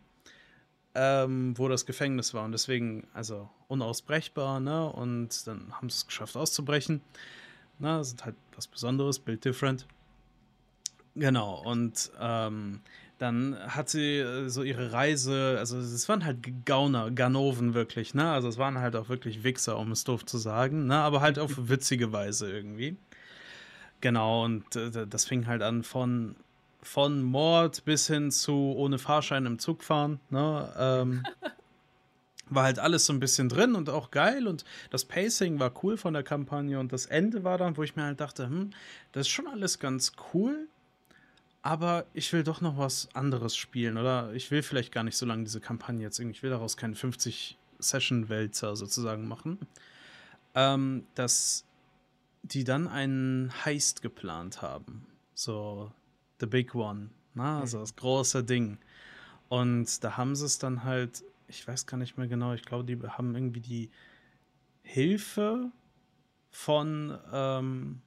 ähm, 0.95 1.53
wo 1.59 1.69
das 1.69 1.85
Gefängnis 1.85 2.33
war. 2.33 2.47
Und 2.47 2.53
deswegen, 2.53 3.07
also 3.13 3.51
unausbrechbar, 3.69 4.61
ne? 4.61 4.91
Und 4.91 5.47
dann 5.47 5.71
haben 5.75 5.91
sie 5.91 5.97
es 5.97 6.07
geschafft 6.07 6.35
auszubrechen. 6.35 7.03
Na, 7.79 7.99
das 7.99 8.15
ist 8.15 8.25
halt 8.25 8.37
was 8.57 8.67
Besonderes, 8.67 9.19
Build 9.19 9.45
Different. 9.45 9.87
Genau, 11.17 11.63
und 11.67 12.11
ähm, 12.19 12.81
dann 13.19 13.57
hat 13.69 13.89
sie 13.89 14.19
äh, 14.19 14.49
so 14.49 14.63
ihre 14.63 14.93
Reise, 14.93 15.57
also 15.59 15.79
es 15.79 16.09
waren 16.09 16.25
halt 16.25 16.39
Gauner, 16.65 17.11
Ganoven 17.11 17.75
wirklich, 17.75 18.15
ne? 18.15 18.31
Also 18.31 18.49
es 18.49 18.59
waren 18.59 18.79
halt 18.79 18.97
auch 18.97 19.09
wirklich 19.09 19.45
Wichser, 19.45 19.79
um 19.79 19.93
es 19.93 20.05
doof 20.05 20.27
zu 20.27 20.39
sagen, 20.39 20.87
ne? 20.87 20.97
Aber 20.97 21.21
halt 21.21 21.39
auf 21.39 21.69
witzige 21.69 22.13
Weise 22.13 22.51
irgendwie. 22.51 22.97
Genau, 24.01 24.45
und 24.45 24.77
äh, 24.77 25.07
das 25.07 25.25
fing 25.25 25.47
halt 25.47 25.63
an 25.63 25.85
von, 25.85 26.37
von 26.83 27.23
Mord 27.23 27.85
bis 27.85 28.07
hin 28.09 28.31
zu 28.31 28.75
ohne 28.77 28.99
Fahrschein 28.99 29.47
im 29.47 29.59
Zug 29.59 29.85
fahren, 29.85 30.21
ne? 30.31 30.73
Ähm, 30.77 31.23
war 32.51 32.65
halt 32.65 32.79
alles 32.79 33.07
so 33.07 33.13
ein 33.13 33.21
bisschen 33.21 33.49
drin 33.49 33.75
und 33.75 33.89
auch 33.89 34.11
geil 34.11 34.47
und 34.47 34.65
das 34.91 35.05
Pacing 35.05 35.59
war 35.61 35.73
cool 35.83 35.97
von 35.97 36.13
der 36.15 36.23
Kampagne 36.23 36.79
und 36.79 36.93
das 36.93 37.07
Ende 37.07 37.45
war 37.45 37.59
dann, 37.59 37.77
wo 37.77 37.83
ich 37.83 37.97
mir 37.97 38.03
halt 38.05 38.21
dachte, 38.21 38.45
hm, 38.45 38.71
das 39.13 39.23
ist 39.23 39.33
schon 39.33 39.47
alles 39.47 39.79
ganz 39.79 40.13
cool, 40.33 40.69
aber 41.65 42.05
ich 42.13 42.31
will 42.35 42.45
doch 42.45 42.61
noch 42.61 42.77
was 42.77 43.09
anderes 43.15 43.57
spielen 43.57 43.97
oder? 43.97 44.35
Ich 44.35 44.51
will 44.51 44.63
vielleicht 44.63 44.93
gar 44.93 45.03
nicht 45.03 45.17
so 45.17 45.25
lange 45.25 45.45
diese 45.45 45.63
Kampagne 45.63 46.03
jetzt 46.03 46.19
irgendwie, 46.19 46.37
ich 46.37 46.43
will 46.43 46.51
daraus 46.51 46.77
keine 46.77 46.95
50 46.95 47.59
Session-Wälzer 47.79 48.77
sozusagen 48.77 49.27
machen, 49.27 49.59
ähm, 50.55 51.07
dass 51.15 51.65
die 52.43 52.65
dann 52.65 52.87
einen 52.87 53.51
Heist 53.65 54.03
geplant 54.03 54.61
haben, 54.61 55.07
so 55.33 55.91
the 56.39 56.47
big 56.47 56.75
one, 56.75 57.09
na, 57.33 57.61
also 57.61 57.79
das 57.81 57.97
große 57.97 58.45
Ding. 58.45 58.77
Und 59.49 60.05
da 60.05 60.19
haben 60.19 60.37
sie 60.37 60.45
es 60.45 60.59
dann 60.59 60.85
halt, 60.85 61.25
ich 61.49 61.67
weiß 61.67 61.87
gar 61.87 61.97
nicht 61.97 62.19
mehr 62.19 62.29
genau, 62.29 62.53
ich 62.53 62.67
glaube, 62.67 62.85
die 62.85 63.01
haben 63.09 63.35
irgendwie 63.35 63.61
die 63.61 63.91
Hilfe 64.83 65.73
von, 66.51 67.19
ähm, 67.33 68.03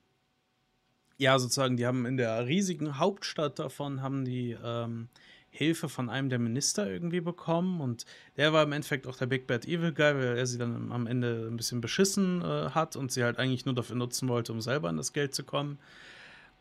ja, 1.18 1.38
sozusagen, 1.40 1.78
die 1.78 1.86
haben 1.86 2.06
in 2.06 2.18
der 2.18 2.46
riesigen 2.46 3.00
Hauptstadt 3.00 3.60
davon, 3.60 4.02
haben 4.02 4.26
die 4.26 4.56
ähm, 4.64 5.10
Hilfe 5.50 5.90
von 5.90 6.10
einem 6.10 6.30
der 6.30 6.40
Minister 6.40 6.90
irgendwie 6.90 7.22
bekommen 7.22 7.82
und 7.82 8.06
der 8.38 8.54
war 8.54 8.64
im 8.64 8.72
Endeffekt 8.72 9.08
auch 9.08 9.16
der 9.16 9.26
Big 9.26 9.48
Bad 9.48 9.66
Evil 9.66 9.92
Guy, 9.92 10.16
weil 10.16 10.38
er 10.38 10.46
sie 10.46 10.60
dann 10.60 10.92
am 10.92 11.08
Ende 11.08 11.48
ein 11.50 11.58
bisschen 11.58 11.82
beschissen 11.82 12.42
äh, 12.42 12.70
hat 12.70 12.96
und 12.96 13.12
sie 13.12 13.24
halt 13.24 13.40
eigentlich 13.40 13.66
nur 13.66 13.74
dafür 13.74 13.96
nutzen 13.96 14.30
wollte, 14.30 14.52
um 14.52 14.62
selber 14.62 14.90
an 14.90 14.98
das 14.98 15.14
Geld 15.14 15.34
zu 15.34 15.44
kommen. 15.44 15.80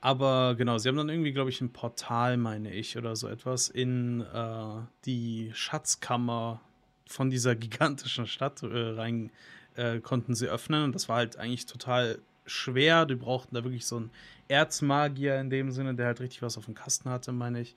Aber 0.00 0.54
genau, 0.56 0.78
sie 0.78 0.88
haben 0.88 0.96
dann 0.96 1.08
irgendwie, 1.08 1.32
glaube 1.32 1.50
ich, 1.50 1.60
ein 1.60 1.72
Portal, 1.72 2.36
meine 2.36 2.72
ich, 2.72 2.96
oder 2.96 3.16
so 3.16 3.28
etwas, 3.28 3.68
in 3.68 4.20
äh, 4.20 4.82
die 5.04 5.50
Schatzkammer 5.52 6.60
von 7.06 7.30
dieser 7.30 7.54
gigantischen 7.54 8.26
Stadt 8.26 8.62
äh, 8.62 8.66
rein 8.66 9.30
äh, 9.74 10.00
konnten 10.00 10.34
sie 10.34 10.48
öffnen. 10.48 10.84
Und 10.84 10.94
das 10.94 11.08
war 11.08 11.16
halt 11.16 11.36
eigentlich 11.38 11.66
total 11.66 12.18
schwer. 12.46 13.06
Die 13.06 13.14
brauchten 13.14 13.54
da 13.54 13.64
wirklich 13.64 13.86
so 13.86 13.96
einen 13.96 14.10
Erzmagier 14.48 15.40
in 15.40 15.50
dem 15.50 15.70
Sinne, 15.70 15.94
der 15.94 16.06
halt 16.06 16.20
richtig 16.20 16.42
was 16.42 16.56
auf 16.56 16.66
dem 16.66 16.74
Kasten 16.74 17.10
hatte, 17.10 17.32
meine 17.32 17.60
ich. 17.60 17.74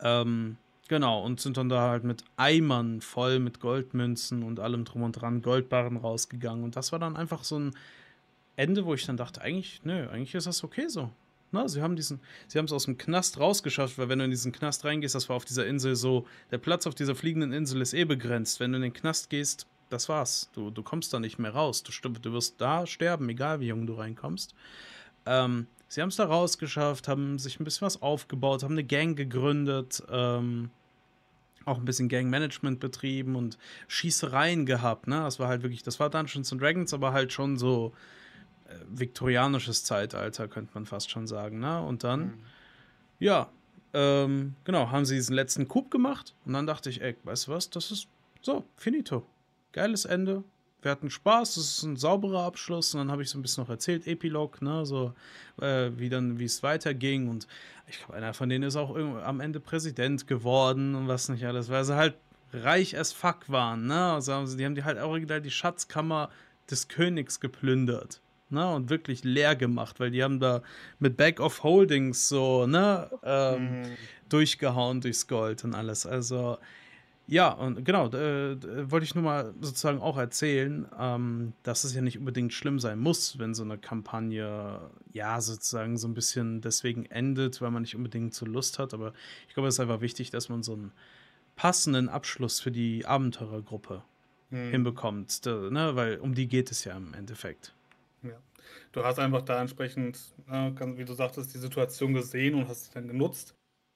Ähm, 0.00 0.56
genau, 0.88 1.22
und 1.24 1.40
sind 1.40 1.56
dann 1.56 1.68
da 1.68 1.88
halt 1.88 2.04
mit 2.04 2.24
Eimern 2.36 3.00
voll 3.00 3.38
mit 3.38 3.60
Goldmünzen 3.60 4.42
und 4.42 4.60
allem 4.60 4.84
drum 4.84 5.02
und 5.02 5.12
dran, 5.12 5.42
Goldbarren 5.42 5.96
rausgegangen. 5.96 6.64
Und 6.64 6.76
das 6.76 6.92
war 6.92 6.98
dann 6.98 7.16
einfach 7.16 7.44
so 7.44 7.58
ein 7.58 7.74
Ende, 8.56 8.84
wo 8.84 8.94
ich 8.94 9.06
dann 9.06 9.16
dachte, 9.16 9.40
eigentlich, 9.40 9.80
nö, 9.84 10.08
eigentlich 10.08 10.34
ist 10.34 10.46
das 10.46 10.64
okay 10.64 10.88
so. 10.88 11.10
Na, 11.50 11.66
sie 11.66 11.80
haben 11.80 11.96
diesen, 11.96 12.20
sie 12.46 12.58
haben 12.58 12.66
es 12.66 12.72
aus 12.72 12.84
dem 12.84 12.98
Knast 12.98 13.40
rausgeschafft, 13.40 13.96
weil 13.96 14.08
wenn 14.10 14.18
du 14.18 14.26
in 14.26 14.30
diesen 14.30 14.52
Knast 14.52 14.84
reingehst, 14.84 15.14
das 15.14 15.28
war 15.28 15.36
auf 15.36 15.46
dieser 15.46 15.66
Insel 15.66 15.96
so, 15.96 16.26
der 16.50 16.58
Platz 16.58 16.86
auf 16.86 16.94
dieser 16.94 17.14
fliegenden 17.14 17.52
Insel 17.52 17.80
ist 17.80 17.94
eh 17.94 18.04
begrenzt. 18.04 18.60
Wenn 18.60 18.72
du 18.72 18.76
in 18.76 18.82
den 18.82 18.92
Knast 18.92 19.30
gehst, 19.30 19.66
das 19.90 20.08
war's. 20.08 20.50
Du, 20.52 20.70
du 20.70 20.82
kommst 20.82 21.12
da 21.12 21.20
nicht 21.20 21.38
mehr 21.38 21.52
raus. 21.52 21.82
Du, 21.82 21.92
du 22.08 22.32
wirst 22.32 22.60
da 22.60 22.86
sterben, 22.86 23.28
egal 23.28 23.60
wie 23.60 23.68
jung 23.68 23.86
du 23.86 23.94
reinkommst. 23.94 24.54
Ähm, 25.26 25.66
sie 25.88 26.02
haben 26.02 26.08
es 26.08 26.16
da 26.16 26.24
rausgeschafft, 26.24 27.08
haben 27.08 27.38
sich 27.38 27.60
ein 27.60 27.64
bisschen 27.64 27.86
was 27.86 28.02
aufgebaut, 28.02 28.62
haben 28.62 28.72
eine 28.72 28.84
Gang 28.84 29.16
gegründet, 29.16 30.02
ähm, 30.10 30.70
auch 31.64 31.78
ein 31.78 31.84
bisschen 31.84 32.08
Gangmanagement 32.08 32.80
betrieben 32.80 33.36
und 33.36 33.58
Schießereien 33.88 34.64
gehabt, 34.64 35.06
ne? 35.06 35.20
Das 35.20 35.38
war 35.38 35.48
halt 35.48 35.62
wirklich, 35.62 35.82
das 35.82 36.00
war 36.00 36.08
Dungeons 36.08 36.52
and 36.52 36.62
Dragons, 36.62 36.94
aber 36.94 37.12
halt 37.12 37.32
schon 37.32 37.58
so 37.58 37.92
äh, 38.68 38.74
viktorianisches 38.88 39.84
Zeitalter, 39.84 40.48
könnte 40.48 40.70
man 40.74 40.86
fast 40.86 41.10
schon 41.10 41.26
sagen, 41.26 41.60
ne? 41.60 41.82
Und 41.82 42.04
dann, 42.04 42.40
ja, 43.18 43.50
ähm, 43.92 44.54
genau, 44.64 44.90
haben 44.90 45.04
sie 45.04 45.16
diesen 45.16 45.34
letzten 45.34 45.68
Coup 45.68 45.90
gemacht 45.90 46.34
und 46.46 46.54
dann 46.54 46.66
dachte 46.66 46.88
ich, 46.90 47.02
ey, 47.02 47.16
weißt 47.24 47.48
du 47.48 47.52
was, 47.52 47.68
das 47.70 47.90
ist 47.90 48.08
so, 48.40 48.64
finito. 48.76 49.26
Geiles 49.72 50.04
Ende. 50.04 50.44
Wir 50.80 50.92
hatten 50.92 51.10
Spaß, 51.10 51.56
das 51.56 51.64
ist 51.64 51.82
ein 51.82 51.96
sauberer 51.96 52.44
Abschluss 52.44 52.94
und 52.94 53.00
dann 53.00 53.10
habe 53.10 53.22
ich 53.22 53.30
so 53.30 53.38
ein 53.38 53.42
bisschen 53.42 53.64
noch 53.64 53.70
erzählt, 53.70 54.06
Epilog, 54.06 54.62
ne, 54.62 54.86
so 54.86 55.12
äh, 55.60 55.90
wie 55.96 56.08
dann, 56.08 56.38
wie 56.38 56.44
es 56.44 56.62
weiterging 56.62 57.28
und 57.28 57.48
ich 57.88 57.98
glaube, 57.98 58.14
einer 58.14 58.32
von 58.32 58.48
denen 58.48 58.62
ist 58.62 58.76
auch 58.76 58.94
irgendwo 58.94 59.18
am 59.18 59.40
Ende 59.40 59.58
Präsident 59.58 60.28
geworden 60.28 60.94
und 60.94 61.08
was 61.08 61.28
nicht 61.28 61.44
alles, 61.44 61.68
weil 61.68 61.84
sie 61.84 61.96
halt 61.96 62.14
reich 62.52 62.96
as 62.96 63.12
fuck 63.12 63.48
waren, 63.48 63.88
ne, 63.88 64.12
also 64.12 64.32
haben 64.32 64.46
sie, 64.46 64.56
die 64.56 64.64
haben 64.64 64.76
die 64.76 64.84
halt 64.84 64.98
original 64.98 65.40
die 65.42 65.50
Schatzkammer 65.50 66.30
des 66.70 66.86
Königs 66.86 67.40
geplündert, 67.40 68.20
ne, 68.48 68.72
und 68.72 68.88
wirklich 68.88 69.24
leer 69.24 69.56
gemacht, 69.56 69.98
weil 69.98 70.12
die 70.12 70.22
haben 70.22 70.38
da 70.38 70.62
mit 71.00 71.16
Back 71.16 71.40
of 71.40 71.64
Holdings 71.64 72.28
so, 72.28 72.68
ne, 72.68 73.10
ähm, 73.24 73.80
Mhm. 73.82 73.84
durchgehauen 74.28 75.00
durchs 75.00 75.26
Gold 75.26 75.64
und 75.64 75.74
alles. 75.74 76.06
Also, 76.06 76.58
ja, 77.28 77.50
und 77.50 77.84
genau, 77.84 78.08
äh, 78.08 78.90
wollte 78.90 79.04
ich 79.04 79.14
nur 79.14 79.22
mal 79.22 79.54
sozusagen 79.60 80.00
auch 80.00 80.16
erzählen, 80.16 80.88
ähm, 80.98 81.52
dass 81.62 81.84
es 81.84 81.94
ja 81.94 82.00
nicht 82.00 82.18
unbedingt 82.18 82.54
schlimm 82.54 82.78
sein 82.80 82.98
muss, 82.98 83.38
wenn 83.38 83.54
so 83.54 83.62
eine 83.62 83.76
Kampagne, 83.78 84.80
ja, 85.12 85.40
sozusagen 85.40 85.98
so 85.98 86.08
ein 86.08 86.14
bisschen 86.14 86.62
deswegen 86.62 87.04
endet, 87.06 87.60
weil 87.60 87.70
man 87.70 87.82
nicht 87.82 87.94
unbedingt 87.94 88.32
so 88.32 88.46
Lust 88.46 88.78
hat. 88.78 88.94
Aber 88.94 89.12
ich 89.46 89.54
glaube, 89.54 89.68
es 89.68 89.74
ist 89.74 89.80
einfach 89.80 90.00
wichtig, 90.00 90.30
dass 90.30 90.48
man 90.48 90.62
so 90.62 90.72
einen 90.72 90.92
passenden 91.54 92.08
Abschluss 92.08 92.60
für 92.60 92.70
die 92.70 93.04
Abenteurergruppe 93.04 94.02
Mhm. 94.50 94.70
hinbekommt, 94.70 95.44
da, 95.44 95.68
ne? 95.70 95.94
weil 95.94 96.16
um 96.20 96.34
die 96.34 96.48
geht 96.48 96.70
es 96.70 96.84
ja 96.84 96.96
im 96.96 97.12
Endeffekt. 97.12 97.74
Ja. 98.22 98.40
Du 98.92 99.04
hast 99.04 99.18
einfach 99.18 99.42
da 99.42 99.60
entsprechend, 99.60 100.18
äh, 100.50 100.70
wie 100.96 101.04
du 101.04 101.12
sagtest, 101.12 101.52
die 101.52 101.58
Situation 101.58 102.14
gesehen 102.14 102.54
und 102.54 102.66
hast 102.68 102.86
sie 102.86 102.90
dann 102.94 103.08
genutzt. 103.08 103.54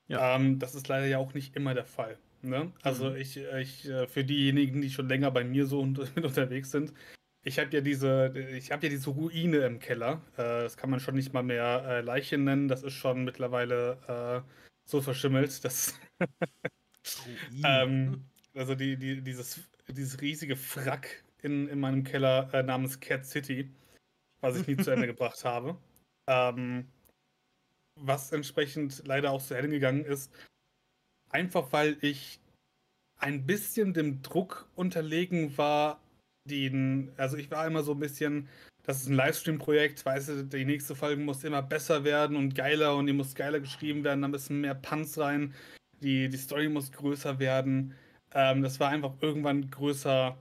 Ja. 0.09 0.37
Ähm, 0.37 0.59
das 0.59 0.75
ist 0.75 0.89
leider 0.89 1.07
ja 1.07 1.17
auch 1.17 1.33
nicht 1.33 1.57
immer 1.57 1.73
der 1.73 1.87
Fall. 1.87 2.19
Ne? 2.43 2.73
Also 2.83 3.11
Mhm. 3.11 3.17
ich, 3.17 3.37
ich, 3.37 3.89
äh, 3.89 4.07
für 4.07 4.25
diejenigen, 4.25 4.81
die 4.83 4.91
schon 4.91 5.09
länger 5.09 5.31
bei 5.31 5.45
mir 5.45 5.67
so 5.67 5.81
unterwegs 5.81 6.71
sind, 6.71 6.93
ich 7.45 7.59
habe 7.59 7.71
ja 7.73 7.81
diese, 7.81 8.33
ich 8.57 8.71
habe 8.71 8.87
ja 8.87 8.91
diese 8.91 9.11
Ruine 9.11 9.59
im 9.59 9.79
Keller. 9.81 10.23
Äh, 10.37 10.63
das 10.63 10.77
kann 10.77 10.91
man 10.91 11.01
schon 11.01 11.15
nicht 11.17 11.33
mal 11.33 11.43
mehr 11.43 11.85
äh, 11.87 12.01
Leiche 12.01 12.39
nennen. 12.39 12.69
Das 12.69 12.83
ist 12.83 12.95
schon 12.95 13.25
mittlerweile 13.25 14.45
so 14.85 15.01
verschimmelt, 15.01 15.65
dass 15.65 15.99
ähm, 17.65 18.25
also 18.55 18.75
die, 18.75 18.97
die, 18.97 19.23
dieses, 19.23 19.61
dieses 19.89 20.21
riesige 20.21 20.57
Frack 20.57 21.25
in, 21.43 21.69
in 21.69 21.81
meinem 21.81 22.05
Keller 22.05 22.53
äh, 22.53 22.63
namens 22.63 23.01
Cat 23.01 23.27
City. 23.27 23.71
was 24.41 24.57
ich 24.57 24.67
nie 24.67 24.77
zu 24.77 24.91
Ende 24.91 25.07
gebracht 25.09 25.45
habe. 25.45 25.77
Ähm, 26.29 26.89
was 27.97 28.33
entsprechend 28.33 29.07
leider 29.07 29.31
auch 29.31 29.43
zu 29.43 29.55
Ende 29.55 29.71
gegangen 29.71 30.05
ist. 30.05 30.33
Einfach 31.33 31.73
weil 31.73 31.97
ich 32.01 32.41
ein 33.17 33.47
bisschen 33.47 33.95
dem 33.95 34.23
Druck 34.23 34.69
unterlegen 34.75 35.57
war, 35.57 36.01
den, 36.49 37.13
also 37.17 37.37
ich 37.37 37.51
war 37.51 37.67
immer 37.67 37.83
so 37.83 37.93
ein 37.93 38.01
bisschen, 38.01 38.49
das 38.83 39.03
ist 39.03 39.09
ein 39.09 39.15
Livestream-Projekt, 39.15 40.05
weißt 40.05 40.29
du, 40.29 40.45
die 40.45 40.65
nächste 40.65 40.95
Folge 40.95 41.23
muss 41.23 41.45
immer 41.45 41.63
besser 41.63 42.05
werden 42.05 42.37
und 42.37 42.55
geiler 42.55 42.97
und 42.97 43.07
die 43.07 43.13
muss 43.13 43.35
geiler 43.35 43.61
geschrieben 43.61 44.03
werden, 44.03 44.23
da 44.23 44.29
müssen 44.29 44.61
mehr 44.61 44.75
Punts 44.75 45.19
rein, 45.19 45.55
die, 46.01 46.29
die 46.29 46.37
Story 46.37 46.69
muss 46.69 46.91
größer 46.91 47.39
werden. 47.39 47.95
Ähm, 48.35 48.63
das 48.63 48.81
war 48.81 48.91
einfach 48.91 49.13
irgendwann 49.21 49.71
größer, 49.71 50.37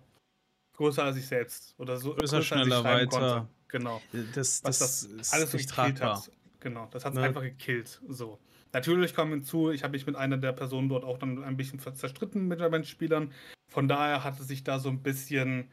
größer 0.75 1.03
als 1.03 1.17
ich 1.17 1.27
selbst 1.27 1.75
oder 1.77 1.97
so. 1.97 2.15
Größer, 2.15 2.37
größer 2.37 2.43
schneller, 2.43 2.83
weiter. 2.83 3.07
Konnte. 3.07 3.47
Genau. 3.67 4.01
Das, 4.33 4.61
das, 4.61 4.79
das 4.79 5.03
ist 5.03 5.33
alles 5.33 5.53
nicht 5.53 5.69
tragbar. 5.69 6.17
Hat. 6.17 6.31
Genau, 6.59 6.87
das 6.91 7.05
hat 7.05 7.13
es 7.13 7.19
ne? 7.19 7.25
einfach 7.25 7.41
gekillt. 7.41 8.01
So. 8.07 8.39
Natürlich 8.73 9.13
kommen 9.13 9.31
hinzu, 9.31 9.71
ich 9.71 9.83
habe 9.83 9.93
mich 9.93 10.05
mit 10.05 10.15
einer 10.15 10.37
der 10.37 10.53
Personen 10.53 10.89
dort 10.89 11.03
auch 11.03 11.17
dann 11.17 11.43
ein 11.43 11.57
bisschen 11.57 11.79
zerstritten 11.79 12.47
mit 12.47 12.59
den 12.59 12.83
Spielern. 12.85 13.33
Von 13.69 13.87
daher 13.87 14.23
hatte 14.23 14.43
sich 14.43 14.63
da 14.63 14.79
so 14.79 14.89
ein 14.89 15.03
bisschen 15.03 15.69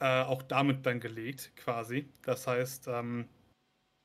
äh, 0.00 0.22
auch 0.22 0.42
damit 0.42 0.84
dann 0.86 1.00
gelegt, 1.00 1.52
quasi. 1.56 2.08
Das 2.22 2.46
heißt, 2.46 2.88
ähm, 2.88 3.28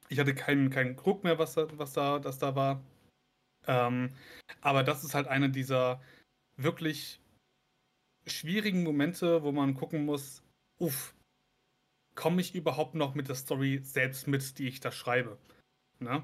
ich 0.09 0.19
hatte 0.19 0.35
keinen, 0.35 0.69
keinen 0.69 0.95
Druck 0.95 1.23
mehr, 1.23 1.39
was 1.39 1.55
da, 1.55 1.67
was 1.77 1.93
da, 1.93 2.19
das 2.19 2.37
da 2.37 2.55
war. 2.55 2.83
Ähm, 3.65 4.13
aber 4.61 4.83
das 4.83 5.03
ist 5.03 5.15
halt 5.15 5.27
einer 5.27 5.49
dieser 5.49 6.01
wirklich 6.57 7.19
schwierigen 8.25 8.83
Momente, 8.83 9.43
wo 9.43 9.51
man 9.51 9.73
gucken 9.73 10.05
muss, 10.05 10.43
uff, 10.79 11.15
komme 12.15 12.41
ich 12.41 12.55
überhaupt 12.55 12.95
noch 12.95 13.15
mit 13.15 13.27
der 13.27 13.35
Story 13.35 13.79
selbst 13.83 14.27
mit, 14.27 14.57
die 14.59 14.67
ich 14.67 14.79
da 14.79 14.91
schreibe? 14.91 15.37
Ne? 15.99 16.23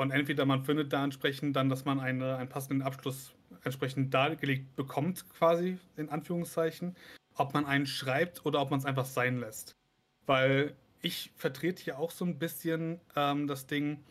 Und 0.00 0.12
entweder 0.12 0.46
man 0.46 0.64
findet 0.64 0.94
da 0.94 1.04
entsprechend 1.04 1.54
dann, 1.56 1.68
dass 1.68 1.84
man 1.84 2.00
eine, 2.00 2.36
einen 2.36 2.48
passenden 2.48 2.80
Abschluss 2.80 3.34
entsprechend 3.64 4.14
dargelegt 4.14 4.74
bekommt, 4.74 5.28
quasi, 5.28 5.76
in 5.98 6.08
Anführungszeichen, 6.08 6.96
ob 7.34 7.52
man 7.52 7.66
einen 7.66 7.84
schreibt 7.84 8.46
oder 8.46 8.62
ob 8.62 8.70
man 8.70 8.80
es 8.80 8.86
einfach 8.86 9.04
sein 9.04 9.40
lässt. 9.40 9.76
Weil 10.24 10.74
ich 11.02 11.32
vertrete 11.36 11.82
hier 11.82 11.98
auch 11.98 12.12
so 12.12 12.24
ein 12.24 12.38
bisschen 12.38 12.98
ähm, 13.14 13.46
das 13.46 13.66
Ding, 13.66 14.02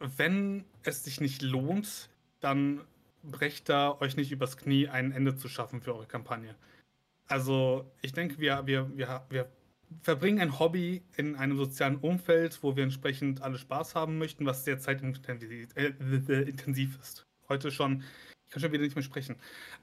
wenn 0.00 0.64
es 0.82 1.04
sich 1.04 1.20
nicht 1.20 1.40
lohnt, 1.40 2.10
dann 2.40 2.80
brecht 3.22 3.68
da 3.68 3.96
euch 4.00 4.16
nicht 4.16 4.32
übers 4.32 4.56
Knie, 4.56 4.88
ein 4.88 5.12
Ende 5.12 5.36
zu 5.36 5.48
schaffen 5.48 5.82
für 5.82 5.94
eure 5.94 6.06
Kampagne. 6.06 6.56
Also 7.28 7.88
ich 8.02 8.12
denke, 8.12 8.40
wir, 8.40 8.66
wir, 8.66 8.90
wir, 8.96 9.24
wir 9.30 9.48
verbringen 10.02 10.40
ein 10.40 10.58
Hobby 10.58 11.02
in 11.16 11.36
einem 11.36 11.56
sozialen 11.56 11.96
Umfeld, 11.96 12.58
wo 12.62 12.76
wir 12.76 12.84
entsprechend 12.84 13.42
alle 13.42 13.58
Spaß 13.58 13.94
haben 13.94 14.18
möchten, 14.18 14.46
was 14.46 14.64
sehr 14.64 14.78
zeitintensiv 14.78 15.74
äh, 15.76 17.00
ist. 17.00 17.24
Heute 17.48 17.70
schon, 17.70 18.02
ich 18.46 18.52
kann 18.52 18.60
schon 18.60 18.72
wieder 18.72 18.84
nicht 18.84 18.96
mehr 18.96 19.02
sprechen. 19.02 19.36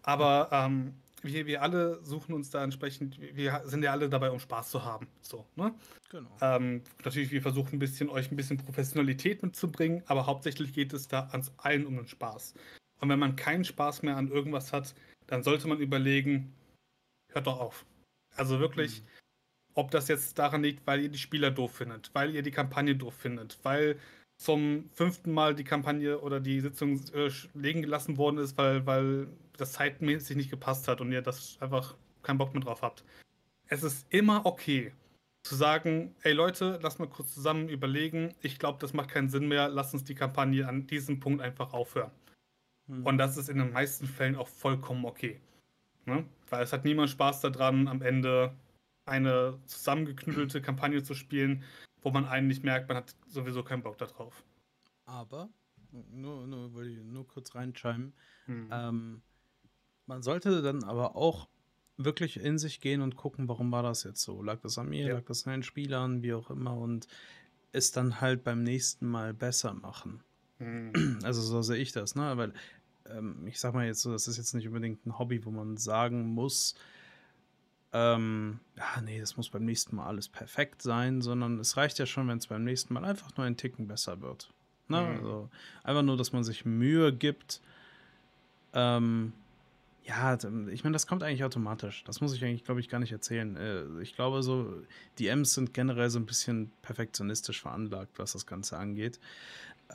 Aber 0.04 0.50
ähm, 0.52 0.94
wir, 1.22 1.46
wir 1.46 1.62
alle 1.62 2.04
suchen 2.04 2.34
uns 2.34 2.50
da 2.50 2.64
entsprechend, 2.64 3.20
wir 3.20 3.64
sind 3.66 3.84
ja 3.84 3.92
alle 3.92 4.10
dabei, 4.10 4.30
um 4.32 4.40
Spaß 4.40 4.70
zu 4.70 4.84
haben. 4.84 5.08
So, 5.22 5.46
ne? 5.56 5.74
Genau. 6.10 6.30
Ähm, 6.42 6.84
natürlich, 7.04 7.32
wir 7.32 7.42
versuchen 7.42 7.76
ein 7.76 7.80
bisschen, 7.80 8.10
euch 8.10 8.32
ein 8.32 8.36
bisschen 8.36 8.58
Professionalität 8.58 9.42
mitzubringen, 9.42 10.04
aber 10.06 10.26
hauptsächlich 10.28 10.74
geht 10.74 10.94
es 10.94 11.08
da 11.08 11.28
ans 11.32 11.52
allen 11.58 11.86
um 11.86 11.96
den 11.96 12.08
Spaß. 12.08 12.54
Und 13.00 13.10
wenn 13.10 13.20
man 13.20 13.36
keinen 13.36 13.66
Spaß 13.66 14.04
mehr 14.04 14.18
an 14.18 14.30
irgendwas 14.30 14.72
hat, 14.72 14.94
dann 15.28 15.44
sollte 15.44 15.68
man 15.68 15.80
überlegen, 15.80 16.54
hört 17.32 17.48
doch 17.48 17.60
auf. 17.60 17.86
Also 18.36 18.60
wirklich, 18.60 19.02
mhm. 19.02 19.08
Ob 19.76 19.92
das 19.92 20.08
jetzt 20.08 20.40
daran 20.40 20.64
liegt, 20.64 20.88
weil 20.88 21.02
ihr 21.02 21.10
die 21.10 21.20
Spieler 21.20 21.52
doof 21.52 21.76
findet, 21.76 22.10
weil 22.14 22.34
ihr 22.34 22.42
die 22.42 22.52
Kampagne 22.52 22.96
doof 22.96 23.14
findet, 23.14 23.60
weil 23.64 24.00
zum 24.38 24.90
fünften 24.92 25.32
Mal 25.32 25.56
die 25.56 25.64
Kampagne 25.64 26.20
oder 26.20 26.40
die 26.40 26.60
Sitzung 26.60 27.00
äh, 27.14 27.30
legen 27.54 27.82
gelassen 27.82 28.18
worden 28.18 28.38
ist, 28.38 28.58
weil, 28.58 28.86
weil 28.86 29.28
das 29.58 29.74
zeitmäßig 29.74 30.36
nicht 30.36 30.50
gepasst 30.50 30.88
hat 30.88 31.02
und 31.02 31.12
ihr 31.12 31.22
das 31.22 31.58
einfach 31.62 31.96
keinen 32.24 32.38
Bock 32.38 32.54
mehr 32.54 32.64
drauf 32.64 32.82
habt. 32.82 33.04
Es 33.68 33.84
ist 33.84 34.06
immer 34.10 34.46
okay 34.46 34.92
zu 35.44 35.56
sagen, 35.56 36.16
ey 36.24 36.34
Leute, 36.34 36.80
lass 36.82 37.00
mal 37.00 37.08
kurz 37.08 37.34
zusammen 37.34 37.70
überlegen. 37.70 38.34
Ich 38.42 38.60
glaube, 38.60 38.80
das 38.80 38.94
macht 38.94 39.10
keinen 39.10 39.30
Sinn 39.30 39.48
mehr. 39.48 39.70
Lass 39.70 39.94
uns 39.94 40.04
die 40.04 40.16
Kampagne 40.16 40.68
an 40.68 40.88
diesem 40.88 41.20
Punkt 41.20 41.42
einfach 41.42 41.72
aufhören. 41.74 42.12
Mhm. 42.88 43.06
Und 43.06 43.18
das 43.18 43.38
ist 43.38 43.50
in 43.50 43.60
den 43.60 43.72
meisten 43.72 44.08
Fällen 44.08 44.36
auch 44.36 44.48
vollkommen 44.48 45.06
okay. 45.06 45.40
Ne? 46.06 46.26
Weil 46.50 46.64
es 46.64 46.74
hat 46.74 46.84
niemand 46.84 47.10
Spaß 47.12 47.42
daran, 47.42 47.88
am 47.88 48.02
Ende 48.02 48.54
eine 49.06 49.60
zusammengeknüdelte 49.66 50.62
Kampagne 50.62 51.04
zu 51.04 51.14
spielen, 51.14 51.64
wo 52.02 52.12
man 52.12 52.26
eigentlich 52.26 52.64
merkt, 52.64 52.88
man 52.88 52.98
hat 52.98 53.16
sowieso 53.28 53.64
keinen 53.64 53.84
Bock 53.84 53.98
darauf. 53.98 54.44
Aber, 55.06 55.50
nur, 56.12 56.48
nur, 56.48 56.74
wollte 56.74 56.90
ich 56.90 57.04
nur 57.04 57.28
kurz 57.28 57.56
reinschreiben, 57.56 58.14
mhm. 58.48 58.70
ähm, 58.72 59.22
man 60.08 60.22
sollte 60.22 60.62
dann 60.62 60.84
aber 60.84 61.16
auch 61.16 61.48
wirklich 61.98 62.40
in 62.40 62.58
sich 62.58 62.82
gehen 62.82 63.02
und 63.02 63.16
gucken, 63.16 63.48
warum 63.48 63.72
war 63.72 63.84
das 63.84 64.04
jetzt 64.04 64.22
so? 64.22 64.42
Lag 64.42 64.60
das 64.62 64.78
an 64.78 64.90
mir, 64.90 65.08
ja. 65.08 65.14
lag 65.16 65.24
das 65.26 65.46
an 65.46 65.54
den 65.54 65.64
Spielern, 65.64 66.22
wie 66.22 66.34
auch 66.34 66.50
immer 66.50 66.76
und 66.76 67.08
es 67.72 67.92
dann 67.92 68.22
halt 68.22 68.44
beim 68.44 68.64
nächsten 68.64 69.08
Mal 69.08 69.34
besser 69.34 69.74
machen. 69.74 70.22
Mhm. 70.60 71.20
Also 71.24 71.42
so 71.42 71.62
sehe 71.62 71.78
ich 71.78 71.92
das, 71.92 72.16
ne? 72.16 72.38
Weil 72.38 72.54
ähm, 73.10 73.46
ich 73.48 73.60
sag 73.60 73.74
mal 73.74 73.86
jetzt 73.86 74.02
so, 74.02 74.12
das 74.12 74.28
ist 74.28 74.38
jetzt 74.38 74.54
nicht 74.54 74.68
unbedingt 74.68 75.06
ein 75.06 75.18
Hobby, 75.18 75.46
wo 75.46 75.52
man 75.52 75.78
sagen 75.78 76.28
muss, 76.28 76.76
ähm, 77.98 78.60
ja, 78.76 79.00
nee, 79.02 79.22
das 79.22 79.38
muss 79.38 79.50
beim 79.50 79.64
nächsten 79.64 79.96
Mal 79.96 80.06
alles 80.06 80.28
perfekt 80.28 80.82
sein, 80.82 81.22
sondern 81.22 81.58
es 81.60 81.78
reicht 81.78 81.98
ja 81.98 82.06
schon, 82.06 82.28
wenn 82.28 82.40
es 82.40 82.48
beim 82.48 82.66
nächsten 82.66 82.94
Mal 82.94 83.06
einfach 83.06 83.38
nur 83.38 83.46
ein 83.46 83.56
Ticken 83.56 83.88
besser 83.88 84.20
wird. 84.20 84.52
Ne? 84.90 85.00
Mhm. 85.00 85.08
Also 85.08 85.50
einfach 85.84 86.04
nur, 86.04 86.18
dass 86.18 86.34
man 86.34 86.44
sich 86.44 86.66
Mühe 86.66 87.14
gibt, 87.14 87.62
ähm, 88.74 89.32
ja, 90.04 90.38
ich 90.72 90.84
meine, 90.84 90.94
das 90.94 91.08
kommt 91.08 91.24
eigentlich 91.24 91.46
automatisch. 91.46 92.04
Das 92.04 92.20
muss 92.20 92.34
ich 92.34 92.44
eigentlich, 92.44 92.66
glaube 92.66 92.82
ich, 92.82 92.90
gar 92.90 93.00
nicht 93.00 93.14
erzählen. 93.14 93.56
Äh, 93.56 94.02
ich 94.02 94.14
glaube, 94.14 94.44
so, 94.44 94.84
die 95.18 95.28
M's 95.30 95.54
sind 95.54 95.74
generell 95.74 96.10
so 96.10 96.20
ein 96.20 96.26
bisschen 96.26 96.72
perfektionistisch 96.82 97.62
veranlagt, 97.62 98.20
was 98.20 98.34
das 98.34 98.46
Ganze 98.46 98.78
angeht. 98.78 99.22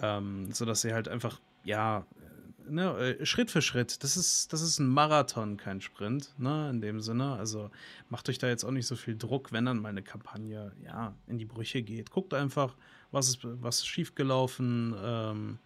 Ähm, 0.01 0.51
sodass 0.53 0.81
sie 0.81 0.95
halt 0.95 1.07
einfach, 1.07 1.39
ja, 1.65 2.07
ne, 2.71 3.17
äh, 3.19 3.27
Schritt 3.27 3.51
für 3.51 3.63
Schritt. 3.63 4.03
Das 4.03 4.17
ist, 4.17 4.53
das 4.53 4.63
ist 4.63 4.79
ein 4.79 4.89
Marathon, 4.89 5.57
kein 5.57 5.81
Sprint, 5.81 6.35
ne, 6.39 6.71
in 6.71 6.81
dem 6.81 7.01
Sinne. 7.01 7.35
Also 7.35 7.71
macht 8.09 8.29
euch 8.29 8.39
da 8.39 8.49
jetzt 8.49 8.65
auch 8.65 8.71
nicht 8.71 8.87
so 8.87 8.97
viel 8.97 9.17
Druck, 9.17 9.53
wenn 9.53 9.67
dann 9.67 9.79
mal 9.79 9.89
eine 9.91 10.03
Kampagne, 10.03 10.73
ja, 10.85 11.15
in 11.27 11.39
die 11.39 11.45
Brüche 11.45 11.83
geht. 11.83 12.11
Guckt 12.11 12.35
einfach, 12.35 12.77
was 13.11 13.29
ist, 13.29 13.39
was 13.43 13.79
ist 13.79 13.87
schiefgelaufen, 13.87 14.95
ähm, 15.03 15.59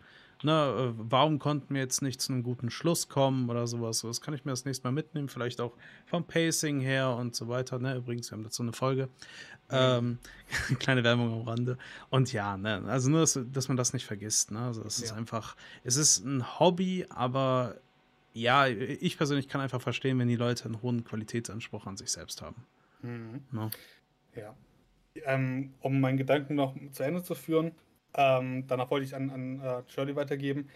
ne, 0.45 0.93
äh, 0.93 0.95
warum 0.97 1.39
konnten 1.39 1.75
wir 1.75 1.81
jetzt 1.81 2.03
nicht 2.03 2.21
zu 2.21 2.33
einem 2.33 2.43
guten 2.43 2.71
Schluss 2.71 3.09
kommen 3.09 3.49
oder 3.51 3.67
sowas. 3.67 4.03
Das 4.03 4.21
kann 4.21 4.35
ich 4.35 4.45
mir 4.45 4.53
das 4.53 4.65
nächste 4.65 4.87
Mal 4.87 4.93
mitnehmen, 4.93 5.29
vielleicht 5.29 5.61
auch 5.61 5.77
vom 6.07 6.25
Pacing 6.25 6.81
her 6.81 7.11
und 7.11 7.35
so 7.35 7.49
weiter. 7.49 7.79
Ne? 7.79 7.97
Übrigens, 7.97 8.31
wir 8.31 8.37
haben 8.37 8.45
dazu 8.45 8.63
eine 8.63 8.73
Folge. 8.73 9.09
Ähm, 9.71 10.19
kleine 10.79 11.05
Werbung 11.05 11.33
am 11.33 11.49
Rande. 11.49 11.79
Und 12.11 12.33
ja, 12.33 12.57
ne, 12.57 12.83
also 12.87 13.11
nur, 13.11 13.21
dass, 13.21 13.39
dass, 13.53 13.69
man 13.69 13.77
das 13.77 13.93
nicht 13.93 14.07
vergisst. 14.07 14.51
Ne? 14.51 14.61
Also 14.61 14.83
es 14.85 14.99
ja. 14.99 15.07
ist 15.07 15.13
einfach, 15.13 15.57
es 15.83 15.97
ist 15.97 16.25
ein 16.25 16.59
Hobby, 16.61 17.07
aber 17.09 17.77
ja, 18.35 18.67
ich 18.67 19.17
persönlich 19.17 19.49
kann 19.49 19.61
einfach 19.61 19.81
verstehen, 19.81 20.19
wenn 20.19 20.29
die 20.29 20.37
Leute 20.37 20.67
einen 20.67 20.83
hohen 20.83 21.05
Qualitätsanspruch 21.05 21.87
an 21.87 21.97
sich 21.97 22.11
selbst 22.11 22.43
haben. 22.43 22.65
Mhm. 23.03 23.43
Ne? 23.53 23.71
Ja. 24.37 24.55
Ähm, 25.25 25.73
um 25.81 26.01
meinen 26.01 26.19
Gedanken 26.19 26.57
noch 26.57 26.75
zu 26.91 27.05
Ende 27.05 27.23
zu 27.23 27.35
führen, 27.35 27.73
ähm, 28.15 28.67
danach 28.67 28.91
wollte 28.91 29.07
ich 29.07 29.15
an, 29.15 29.31
an 29.31 29.61
uh, 29.61 29.83
Shirley 29.89 30.17
weitergeben. 30.17 30.69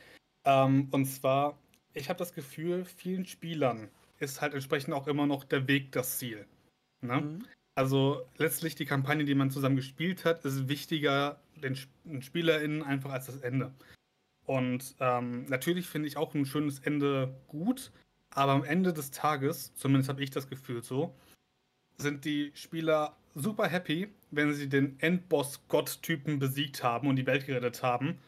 Ähm, 0.44 0.88
und 0.90 1.06
zwar, 1.06 1.58
ich 1.94 2.08
habe 2.08 2.18
das 2.18 2.34
Gefühl, 2.34 2.84
vielen 2.84 3.26
Spielern 3.26 3.88
ist 4.18 4.40
halt 4.40 4.54
entsprechend 4.54 4.94
auch 4.94 5.06
immer 5.06 5.26
noch 5.26 5.44
der 5.44 5.68
Weg 5.68 5.92
das 5.92 6.18
Ziel. 6.18 6.46
Ne? 7.00 7.20
Mhm. 7.20 7.44
Also 7.74 8.26
letztlich 8.36 8.74
die 8.74 8.86
Kampagne, 8.86 9.24
die 9.24 9.36
man 9.36 9.50
zusammen 9.50 9.76
gespielt 9.76 10.24
hat, 10.24 10.44
ist 10.44 10.68
wichtiger 10.68 11.40
den, 11.62 11.78
den 12.04 12.22
SpielerInnen 12.22 12.82
einfach 12.82 13.12
als 13.12 13.26
das 13.26 13.40
Ende. 13.40 13.72
Und 14.46 14.96
ähm, 14.98 15.44
natürlich 15.46 15.86
finde 15.86 16.08
ich 16.08 16.16
auch 16.16 16.34
ein 16.34 16.46
schönes 16.46 16.80
Ende 16.80 17.36
gut, 17.46 17.92
aber 18.30 18.52
am 18.52 18.64
Ende 18.64 18.92
des 18.92 19.10
Tages, 19.10 19.74
zumindest 19.74 20.08
habe 20.08 20.22
ich 20.22 20.30
das 20.30 20.48
Gefühl 20.48 20.82
so, 20.82 21.14
sind 21.98 22.24
die 22.24 22.50
Spieler 22.54 23.16
super 23.34 23.68
happy, 23.68 24.08
wenn 24.30 24.52
sie 24.54 24.68
den 24.68 24.98
Endboss-Gott-Typen 25.00 26.38
besiegt 26.38 26.82
haben 26.82 27.08
und 27.08 27.16
die 27.16 27.26
Welt 27.26 27.46
gerettet 27.46 27.82
haben. 27.82 28.18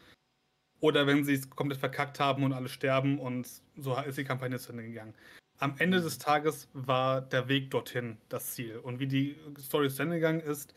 Oder 0.79 1.05
wenn 1.05 1.23
sie 1.23 1.33
es 1.33 1.49
komplett 1.49 1.79
verkackt 1.79 2.19
haben 2.19 2.43
und 2.43 2.53
alle 2.53 2.69
sterben 2.69 3.19
und 3.19 3.47
so 3.77 3.95
ist 3.99 4.17
die 4.17 4.23
Kampagne 4.23 4.57
zu 4.57 4.71
Ende 4.71 4.83
gegangen. 4.83 5.13
Am 5.59 5.75
Ende 5.77 6.01
des 6.01 6.17
Tages 6.17 6.67
war 6.73 7.21
der 7.21 7.47
Weg 7.47 7.69
dorthin 7.69 8.17
das 8.29 8.53
Ziel. 8.53 8.77
Und 8.77 8.99
wie 8.99 9.07
die 9.07 9.35
Story 9.59 9.89
zu 9.89 10.01
Ende 10.01 10.15
gegangen 10.15 10.39
ist, 10.39 10.73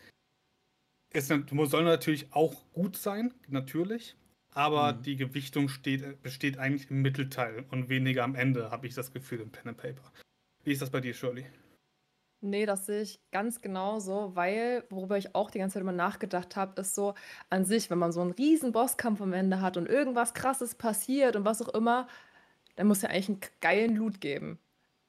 ist 1.14 1.28
soll 1.28 1.84
natürlich 1.84 2.32
auch 2.32 2.54
gut 2.72 2.96
sein, 2.96 3.32
natürlich. 3.48 4.16
Aber 4.50 4.92
mhm. 4.92 5.02
die 5.02 5.16
Gewichtung 5.16 5.68
steht, 5.68 6.22
besteht 6.22 6.58
eigentlich 6.58 6.90
im 6.90 7.02
Mittelteil 7.02 7.64
und 7.70 7.88
weniger 7.88 8.24
am 8.24 8.34
Ende, 8.34 8.70
habe 8.70 8.86
ich 8.86 8.94
das 8.94 9.12
Gefühl, 9.12 9.40
im 9.40 9.50
Pen 9.50 9.68
and 9.68 9.78
Paper. 9.78 10.12
Wie 10.64 10.72
ist 10.72 10.82
das 10.82 10.90
bei 10.90 11.00
dir, 11.00 11.14
Shirley? 11.14 11.46
Nee, 12.46 12.66
das 12.66 12.84
sehe 12.84 13.00
ich 13.02 13.20
ganz 13.30 13.62
genauso, 13.62 14.36
weil, 14.36 14.84
worüber 14.90 15.16
ich 15.16 15.34
auch 15.34 15.50
die 15.50 15.58
ganze 15.58 15.74
Zeit 15.74 15.80
immer 15.82 15.92
nachgedacht 15.92 16.56
habe, 16.56 16.78
ist 16.82 16.94
so 16.94 17.14
an 17.48 17.64
sich, 17.64 17.88
wenn 17.88 17.98
man 17.98 18.12
so 18.12 18.20
einen 18.20 18.32
riesen 18.32 18.70
Bosskampf 18.72 19.22
am 19.22 19.32
Ende 19.32 19.62
hat 19.62 19.78
und 19.78 19.88
irgendwas 19.88 20.34
Krasses 20.34 20.74
passiert 20.74 21.36
und 21.36 21.46
was 21.46 21.62
auch 21.62 21.70
immer, 21.72 22.06
dann 22.76 22.86
muss 22.88 23.02
ja 23.02 23.08
eigentlich 23.10 23.28
einen 23.30 23.40
geilen 23.60 23.96
Loot 23.96 24.20
geben. 24.20 24.58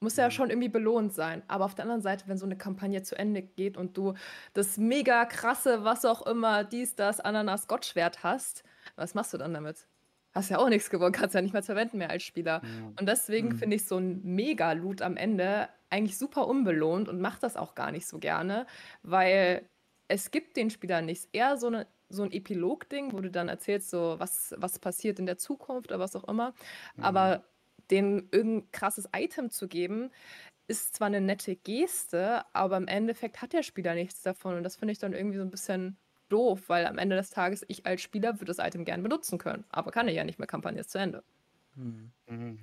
Muss 0.00 0.16
ja 0.16 0.30
Mhm. 0.30 0.30
schon 0.30 0.50
irgendwie 0.50 0.68
belohnt 0.70 1.12
sein. 1.14 1.42
Aber 1.48 1.64
auf 1.66 1.74
der 1.74 1.84
anderen 1.84 2.02
Seite, 2.02 2.24
wenn 2.28 2.38
so 2.38 2.46
eine 2.46 2.56
Kampagne 2.58 3.02
zu 3.02 3.16
Ende 3.18 3.42
geht 3.42 3.76
und 3.76 3.96
du 3.98 4.14
das 4.54 4.78
mega 4.78 5.24
krasse, 5.26 5.84
was 5.84 6.04
auch 6.06 6.26
immer, 6.26 6.64
dies, 6.64 6.94
das, 6.96 7.20
Ananas, 7.20 7.66
Gottschwert 7.68 8.22
hast, 8.24 8.64
was 8.96 9.14
machst 9.14 9.34
du 9.34 9.38
dann 9.38 9.54
damit? 9.54 9.88
Hast 10.34 10.50
ja 10.50 10.58
auch 10.58 10.68
nichts 10.68 10.90
gewonnen, 10.90 11.12
kannst 11.12 11.34
ja 11.34 11.42
nicht 11.42 11.54
mehr 11.54 11.62
verwenden 11.62 11.98
mehr 11.98 12.10
als 12.10 12.22
Spieler. 12.22 12.62
Ja. 12.62 12.92
Und 12.98 13.08
deswegen 13.08 13.52
Mhm. 13.52 13.56
finde 13.56 13.76
ich 13.76 13.86
so 13.86 13.98
ein 13.98 14.22
Mega-Loot 14.22 15.02
am 15.02 15.16
Ende 15.16 15.68
eigentlich 15.90 16.18
super 16.18 16.46
unbelohnt 16.46 17.08
und 17.08 17.20
mache 17.20 17.40
das 17.40 17.56
auch 17.56 17.74
gar 17.74 17.92
nicht 17.92 18.06
so 18.06 18.18
gerne, 18.18 18.66
weil 19.02 19.68
es 20.08 20.30
gibt 20.30 20.56
den 20.56 20.70
Spielern 20.70 21.06
nichts. 21.06 21.28
Eher 21.32 21.56
so, 21.56 21.68
eine, 21.68 21.86
so 22.08 22.22
ein 22.22 22.32
Epilog-Ding, 22.32 23.12
wo 23.12 23.20
du 23.20 23.30
dann 23.30 23.48
erzählst, 23.48 23.90
so 23.90 24.16
was, 24.18 24.54
was 24.58 24.78
passiert 24.78 25.18
in 25.18 25.26
der 25.26 25.38
Zukunft 25.38 25.90
oder 25.90 26.00
was 26.00 26.16
auch 26.16 26.24
immer. 26.24 26.54
Mhm. 26.96 27.04
Aber 27.04 27.44
denen 27.90 28.28
irgendein 28.32 28.70
krasses 28.72 29.08
Item 29.14 29.50
zu 29.50 29.68
geben, 29.68 30.10
ist 30.68 30.94
zwar 30.96 31.06
eine 31.06 31.20
nette 31.20 31.54
Geste, 31.56 32.44
aber 32.52 32.76
im 32.76 32.88
Endeffekt 32.88 33.40
hat 33.40 33.52
der 33.52 33.62
Spieler 33.62 33.94
nichts 33.94 34.22
davon. 34.22 34.56
Und 34.56 34.64
das 34.64 34.76
finde 34.76 34.92
ich 34.92 34.98
dann 34.98 35.12
irgendwie 35.12 35.38
so 35.38 35.44
ein 35.44 35.50
bisschen 35.50 35.96
doof, 36.28 36.64
weil 36.68 36.86
am 36.86 36.98
Ende 36.98 37.14
des 37.16 37.30
Tages 37.30 37.64
ich 37.68 37.86
als 37.86 38.02
Spieler 38.02 38.34
würde 38.34 38.46
das 38.46 38.58
Item 38.58 38.84
gern 38.84 39.02
benutzen 39.02 39.38
können. 39.38 39.64
Aber 39.68 39.92
kann 39.92 40.08
ich 40.08 40.16
ja 40.16 40.24
nicht 40.24 40.38
mehr, 40.38 40.48
Kampagne 40.48 40.80
ist 40.80 40.90
zu 40.90 40.98
Ende. 40.98 41.22
Hm. 41.76 42.10
Mhm. 42.28 42.58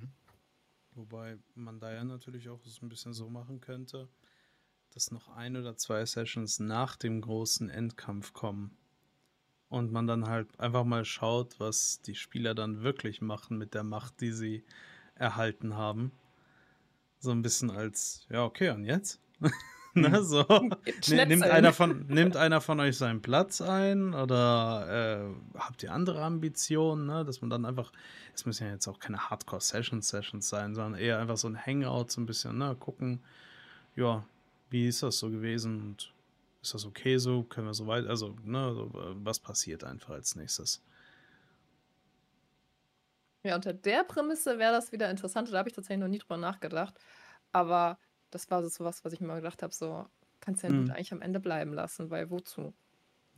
Wobei 0.94 1.38
man 1.54 1.80
da 1.80 1.92
ja 1.92 2.04
natürlich 2.04 2.48
auch 2.48 2.64
es 2.64 2.80
ein 2.80 2.88
bisschen 2.88 3.14
so 3.14 3.28
machen 3.28 3.60
könnte, 3.60 4.08
dass 4.92 5.10
noch 5.10 5.28
ein 5.28 5.56
oder 5.56 5.76
zwei 5.76 6.04
Sessions 6.06 6.60
nach 6.60 6.96
dem 6.96 7.20
großen 7.20 7.68
Endkampf 7.68 8.32
kommen. 8.32 8.76
Und 9.68 9.90
man 9.90 10.06
dann 10.06 10.28
halt 10.28 10.60
einfach 10.60 10.84
mal 10.84 11.04
schaut, 11.04 11.58
was 11.58 12.00
die 12.02 12.14
Spieler 12.14 12.54
dann 12.54 12.82
wirklich 12.82 13.20
machen 13.20 13.58
mit 13.58 13.74
der 13.74 13.82
Macht, 13.82 14.20
die 14.20 14.30
sie 14.30 14.64
erhalten 15.16 15.74
haben. 15.74 16.12
So 17.18 17.32
ein 17.32 17.42
bisschen 17.42 17.70
als, 17.70 18.26
ja, 18.30 18.44
okay, 18.44 18.70
und 18.70 18.84
jetzt? 18.84 19.20
ne, 20.10 20.22
so. 20.22 20.44
Nimmt, 21.08 21.42
einer 21.44 21.72
von, 21.72 22.06
nimmt 22.08 22.36
einer 22.36 22.60
von 22.60 22.80
euch 22.80 22.96
seinen 22.96 23.22
Platz 23.22 23.60
ein 23.60 24.12
oder 24.12 25.24
äh, 25.24 25.58
habt 25.58 25.82
ihr 25.82 25.92
andere 25.92 26.22
Ambitionen, 26.22 27.06
ne? 27.06 27.24
dass 27.24 27.40
man 27.40 27.50
dann 27.50 27.64
einfach, 27.64 27.92
es 28.34 28.44
müssen 28.44 28.66
ja 28.66 28.72
jetzt 28.72 28.88
auch 28.88 28.98
keine 28.98 29.30
Hardcore-Sessions-Sessions 29.30 30.48
sein, 30.48 30.74
sondern 30.74 31.00
eher 31.00 31.18
einfach 31.18 31.36
so 31.36 31.48
ein 31.48 31.56
Hangout, 31.56 32.06
so 32.08 32.20
ein 32.20 32.26
bisschen, 32.26 32.58
ne? 32.58 32.76
gucken, 32.78 33.22
ja, 33.94 34.24
wie 34.70 34.88
ist 34.88 35.02
das 35.02 35.18
so 35.18 35.30
gewesen 35.30 35.80
und 35.80 36.12
ist 36.60 36.74
das 36.74 36.84
okay 36.86 37.18
so, 37.18 37.44
können 37.44 37.68
wir 37.68 37.74
so 37.74 37.86
weit, 37.86 38.06
also, 38.06 38.34
ne, 38.42 38.74
so, 38.74 38.90
was 38.92 39.38
passiert 39.38 39.84
einfach 39.84 40.10
als 40.10 40.34
nächstes. 40.34 40.82
Ja, 43.44 43.54
unter 43.56 43.74
der 43.74 44.04
Prämisse 44.04 44.58
wäre 44.58 44.72
das 44.72 44.90
wieder 44.90 45.10
interessant. 45.10 45.52
Da 45.52 45.58
habe 45.58 45.68
ich 45.68 45.74
tatsächlich 45.74 46.00
noch 46.00 46.08
nie 46.08 46.18
drüber 46.18 46.38
nachgedacht. 46.38 46.98
Aber 47.52 47.98
das 48.34 48.50
war 48.50 48.68
so 48.68 48.84
was, 48.84 49.04
was 49.04 49.12
ich 49.12 49.20
mir 49.20 49.28
mal 49.28 49.36
gedacht 49.36 49.62
habe, 49.62 49.72
so 49.72 50.06
kannst 50.40 50.62
ja 50.62 50.70
Mhm. 50.70 50.90
Eigentlich 50.90 51.12
am 51.12 51.22
Ende 51.22 51.40
bleiben 51.40 51.72
lassen, 51.72 52.10
weil 52.10 52.30
wozu? 52.30 52.74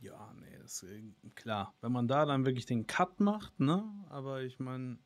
Ja, 0.01 0.33
nee, 0.39 0.57
das 0.61 0.83
ist 0.83 0.91
äh, 0.91 1.03
klar. 1.35 1.73
Wenn 1.81 1.91
man 1.91 2.07
da 2.07 2.25
dann 2.25 2.45
wirklich 2.45 2.65
den 2.65 2.87
Cut 2.87 3.19
macht, 3.19 3.59
ne? 3.59 3.83
Aber 4.09 4.41
ich 4.41 4.59
meine, 4.59 4.97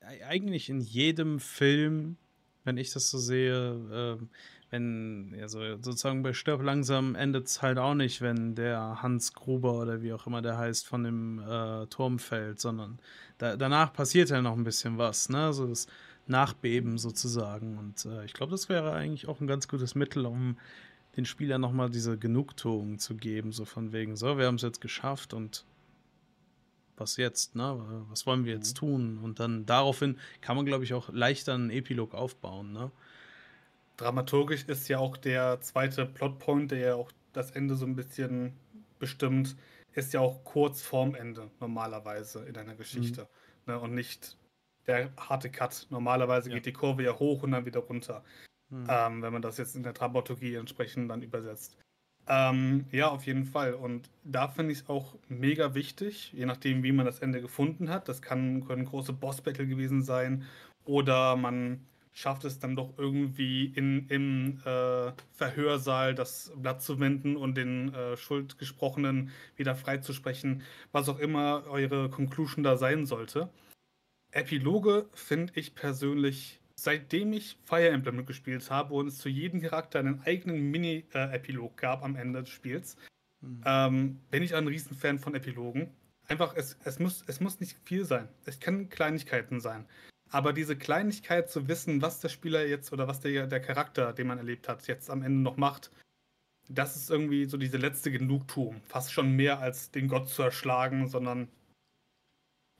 eigentlich 0.00 0.68
in 0.68 0.80
jedem 0.80 1.38
Film, 1.40 2.16
wenn 2.64 2.76
ich 2.76 2.92
das 2.92 3.10
so 3.10 3.18
sehe, 3.18 4.18
äh, 4.20 4.26
wenn, 4.70 5.36
also 5.40 5.60
sozusagen 5.76 6.22
bei 6.22 6.32
Stirb 6.32 6.62
langsam 6.62 7.14
endet 7.14 7.46
es 7.46 7.62
halt 7.62 7.78
auch 7.78 7.94
nicht, 7.94 8.20
wenn 8.20 8.54
der 8.54 9.02
Hans 9.02 9.32
Gruber 9.32 9.80
oder 9.80 10.02
wie 10.02 10.12
auch 10.12 10.26
immer 10.26 10.42
der 10.42 10.58
heißt 10.58 10.86
von 10.86 11.04
dem 11.04 11.38
äh, 11.38 11.86
Turm 11.86 12.18
fällt, 12.18 12.60
sondern 12.60 12.98
da, 13.38 13.56
danach 13.56 13.92
passiert 13.92 14.30
ja 14.30 14.42
noch 14.42 14.56
ein 14.56 14.64
bisschen 14.64 14.98
was, 14.98 15.28
ne? 15.28 15.52
So 15.52 15.66
das 15.66 15.86
Nachbeben 16.26 16.98
sozusagen. 16.98 17.78
Und 17.78 18.06
äh, 18.06 18.24
ich 18.24 18.32
glaube, 18.32 18.52
das 18.52 18.68
wäre 18.68 18.92
eigentlich 18.92 19.28
auch 19.28 19.40
ein 19.40 19.46
ganz 19.46 19.68
gutes 19.68 19.94
Mittel, 19.94 20.26
um 20.26 20.58
den 21.16 21.24
Spielern 21.24 21.60
nochmal 21.60 21.90
diese 21.90 22.18
Genugtuung 22.18 22.98
zu 22.98 23.16
geben, 23.16 23.52
so 23.52 23.64
von 23.64 23.92
wegen, 23.92 24.16
so, 24.16 24.36
wir 24.38 24.46
haben 24.46 24.56
es 24.56 24.62
jetzt 24.62 24.80
geschafft 24.80 25.32
und 25.32 25.64
was 26.96 27.16
jetzt, 27.16 27.56
ne? 27.56 28.04
Was 28.08 28.26
wollen 28.26 28.44
wir 28.44 28.54
jetzt 28.54 28.76
tun? 28.76 29.18
Und 29.18 29.40
dann 29.40 29.66
daraufhin 29.66 30.18
kann 30.40 30.56
man, 30.56 30.64
glaube 30.64 30.84
ich, 30.84 30.94
auch 30.94 31.08
leichter 31.12 31.54
einen 31.54 31.70
Epilog 31.70 32.14
aufbauen, 32.14 32.72
ne? 32.72 32.90
Dramaturgisch 33.96 34.64
ist 34.64 34.88
ja 34.88 34.98
auch 34.98 35.16
der 35.16 35.60
zweite 35.60 36.04
Plotpoint, 36.04 36.72
der 36.72 36.78
ja 36.78 36.94
auch 36.96 37.12
das 37.32 37.52
Ende 37.52 37.76
so 37.76 37.86
ein 37.86 37.94
bisschen 37.94 38.52
bestimmt, 38.98 39.56
ist 39.92 40.12
ja 40.12 40.20
auch 40.20 40.42
kurz 40.44 40.82
vorm 40.82 41.14
Ende 41.14 41.50
normalerweise 41.60 42.44
in 42.44 42.56
einer 42.56 42.74
Geschichte. 42.74 43.28
Ne? 43.66 43.78
Und 43.78 43.94
nicht 43.94 44.36
der 44.86 45.10
harte 45.16 45.50
Cut. 45.50 45.86
Normalerweise 45.90 46.50
Ja. 46.50 46.56
geht 46.56 46.66
die 46.66 46.72
Kurve 46.72 47.02
ja 47.02 47.18
hoch 47.18 47.42
und 47.42 47.52
dann 47.52 47.66
wieder 47.66 47.80
runter. 47.80 48.22
Hm. 48.70 48.86
ähm, 48.88 49.22
wenn 49.22 49.32
man 49.32 49.42
das 49.42 49.58
jetzt 49.58 49.76
in 49.76 49.82
der 49.82 49.92
Dramaturgie 49.92 50.54
entsprechend 50.54 51.10
dann 51.10 51.22
übersetzt. 51.22 51.76
Ähm, 52.26 52.86
ja, 52.90 53.08
auf 53.08 53.26
jeden 53.26 53.44
Fall. 53.44 53.74
Und 53.74 54.08
da 54.24 54.48
finde 54.48 54.72
ich 54.72 54.80
es 54.80 54.88
auch 54.88 55.14
mega 55.28 55.74
wichtig, 55.74 56.32
je 56.32 56.46
nachdem, 56.46 56.82
wie 56.82 56.92
man 56.92 57.04
das 57.04 57.20
Ende 57.20 57.42
gefunden 57.42 57.90
hat. 57.90 58.08
Das 58.08 58.22
kann, 58.22 58.66
können 58.66 58.86
große 58.86 59.12
Boss-Battle 59.12 59.66
gewesen 59.66 60.02
sein 60.02 60.44
oder 60.84 61.36
man 61.36 61.86
schafft 62.12 62.44
es 62.44 62.60
dann 62.60 62.76
doch 62.76 62.96
irgendwie 62.96 63.66
in, 63.66 64.06
im 64.08 64.60
äh, 64.64 65.12
Verhörsaal 65.32 66.14
das 66.14 66.52
Blatt 66.56 66.80
zu 66.80 67.00
wenden 67.00 67.36
und 67.36 67.56
den 67.56 67.92
äh, 67.92 68.16
Schuldgesprochenen 68.16 69.30
wieder 69.56 69.74
freizusprechen, 69.74 70.62
was 70.92 71.08
auch 71.08 71.18
immer 71.18 71.64
eure 71.68 72.08
Conclusion 72.08 72.62
da 72.62 72.76
sein 72.76 73.04
sollte. 73.04 73.50
Epiloge 74.34 75.08
finde 75.14 75.52
ich 75.56 75.74
persönlich, 75.74 76.60
seitdem 76.76 77.32
ich 77.32 77.58
Fire 77.64 77.88
Emblem 77.88 78.26
gespielt 78.26 78.70
habe 78.70 78.94
und 78.94 79.08
es 79.08 79.18
zu 79.18 79.28
jedem 79.28 79.60
Charakter 79.60 79.98
einen 79.98 80.22
eigenen 80.22 80.70
Mini-Epilog 80.70 81.76
gab 81.76 82.02
am 82.02 82.16
Ende 82.16 82.40
des 82.42 82.50
Spiels, 82.50 82.96
Hm. 83.44 83.62
ähm, 83.64 84.20
bin 84.30 84.42
ich 84.42 84.54
ein 84.54 84.66
Riesenfan 84.66 85.18
von 85.18 85.34
Epilogen. 85.34 85.90
Einfach, 86.26 86.54
es, 86.56 86.78
es, 86.84 86.98
muss, 86.98 87.22
es 87.26 87.40
muss 87.40 87.60
nicht 87.60 87.76
viel 87.84 88.04
sein. 88.04 88.28
Es 88.46 88.60
können 88.60 88.88
Kleinigkeiten 88.88 89.60
sein. 89.60 89.86
Aber 90.30 90.52
diese 90.52 90.76
Kleinigkeit 90.76 91.50
zu 91.50 91.68
wissen, 91.68 92.00
was 92.00 92.20
der 92.20 92.30
Spieler 92.30 92.66
jetzt 92.66 92.92
oder 92.92 93.06
was 93.06 93.20
der, 93.20 93.46
der 93.46 93.60
Charakter, 93.60 94.12
den 94.12 94.26
man 94.26 94.38
erlebt 94.38 94.68
hat, 94.68 94.86
jetzt 94.86 95.10
am 95.10 95.22
Ende 95.22 95.40
noch 95.40 95.58
macht, 95.58 95.90
das 96.68 96.96
ist 96.96 97.10
irgendwie 97.10 97.44
so 97.44 97.58
diese 97.58 97.76
letzte 97.76 98.10
Genugtuung. 98.10 98.80
Fast 98.86 99.12
schon 99.12 99.32
mehr 99.32 99.58
als 99.60 99.90
den 99.90 100.08
Gott 100.08 100.30
zu 100.30 100.42
erschlagen, 100.42 101.08
sondern 101.08 101.48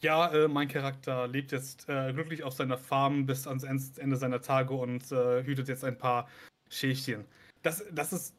ja, 0.01 0.32
äh, 0.32 0.49
mein 0.49 0.68
Charakter 0.68 1.26
lebt 1.26 1.53
jetzt 1.53 1.88
äh, 1.88 2.12
glücklich 2.12 2.42
auf 2.42 2.55
seiner 2.55 2.78
Farm 2.78 3.26
bis 3.26 3.47
ans 3.47 3.64
End- 3.64 3.99
Ende 3.99 4.16
seiner 4.16 4.40
Tage 4.40 4.74
und 4.74 5.11
äh, 5.12 5.45
hütet 5.45 5.68
jetzt 5.68 5.84
ein 5.84 5.97
paar 5.99 6.28
Schäfchen. 6.68 7.24
Das, 7.62 7.84
das 7.92 8.12
ist 8.12 8.34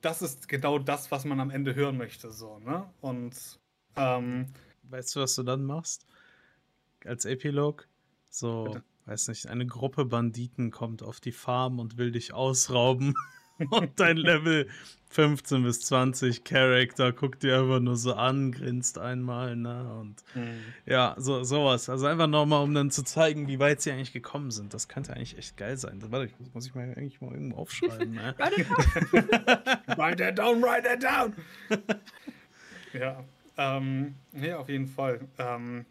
das 0.00 0.20
ist 0.20 0.48
genau 0.48 0.78
das, 0.80 1.10
was 1.12 1.24
man 1.24 1.38
am 1.38 1.50
Ende 1.50 1.74
hören 1.76 1.96
möchte, 1.96 2.32
so, 2.32 2.58
ne? 2.58 2.90
Und 3.00 3.60
ähm, 3.96 4.46
Weißt 4.82 5.14
du, 5.14 5.20
was 5.20 5.36
du 5.36 5.44
dann 5.44 5.64
machst? 5.64 6.06
Als 7.04 7.24
Epilog? 7.24 7.86
So, 8.28 8.64
Bitte. 8.64 8.82
weiß 9.06 9.28
nicht, 9.28 9.46
eine 9.46 9.64
Gruppe 9.64 10.04
Banditen 10.04 10.72
kommt 10.72 11.02
auf 11.04 11.20
die 11.20 11.30
Farm 11.32 11.78
und 11.78 11.98
will 11.98 12.10
dich 12.10 12.34
ausrauben. 12.34 13.14
und 13.70 13.98
dein 14.00 14.16
Level 14.16 14.68
15 15.10 15.62
bis 15.62 15.80
20 15.82 16.42
Charakter 16.42 17.12
guckt 17.12 17.42
dir 17.42 17.58
einfach 17.60 17.80
nur 17.80 17.96
so 17.96 18.14
an, 18.14 18.50
grinst 18.50 18.96
einmal, 18.98 19.56
ne? 19.56 19.92
Und 20.00 20.24
ja, 20.86 21.14
so, 21.18 21.44
sowas. 21.44 21.90
Also 21.90 22.06
einfach 22.06 22.28
nochmal, 22.28 22.62
um 22.62 22.72
dann 22.72 22.90
zu 22.90 23.02
zeigen, 23.04 23.46
wie 23.46 23.58
weit 23.58 23.82
sie 23.82 23.92
eigentlich 23.92 24.14
gekommen 24.14 24.50
sind. 24.50 24.72
Das 24.72 24.88
könnte 24.88 25.12
eigentlich 25.12 25.36
echt 25.36 25.58
geil 25.58 25.76
sein. 25.76 26.00
Das, 26.00 26.10
warte, 26.10 26.32
das 26.38 26.54
muss 26.54 26.66
ich 26.66 26.74
mal 26.74 26.84
eigentlich 26.96 27.20
mal 27.20 27.32
irgendwo 27.32 27.58
aufschreiben, 27.58 28.14
ne? 28.14 28.34
Write 28.38 28.60
it 28.62 28.66
down. 28.70 29.98
write 29.98 30.16
that 30.16 30.38
down, 30.38 30.62
write 30.62 30.82
that 30.84 31.02
down! 31.02 31.34
ja, 32.94 33.22
ähm, 33.58 34.14
ja, 34.32 34.58
auf 34.58 34.68
jeden 34.70 34.86
Fall. 34.86 35.20
Ähm, 35.38 35.84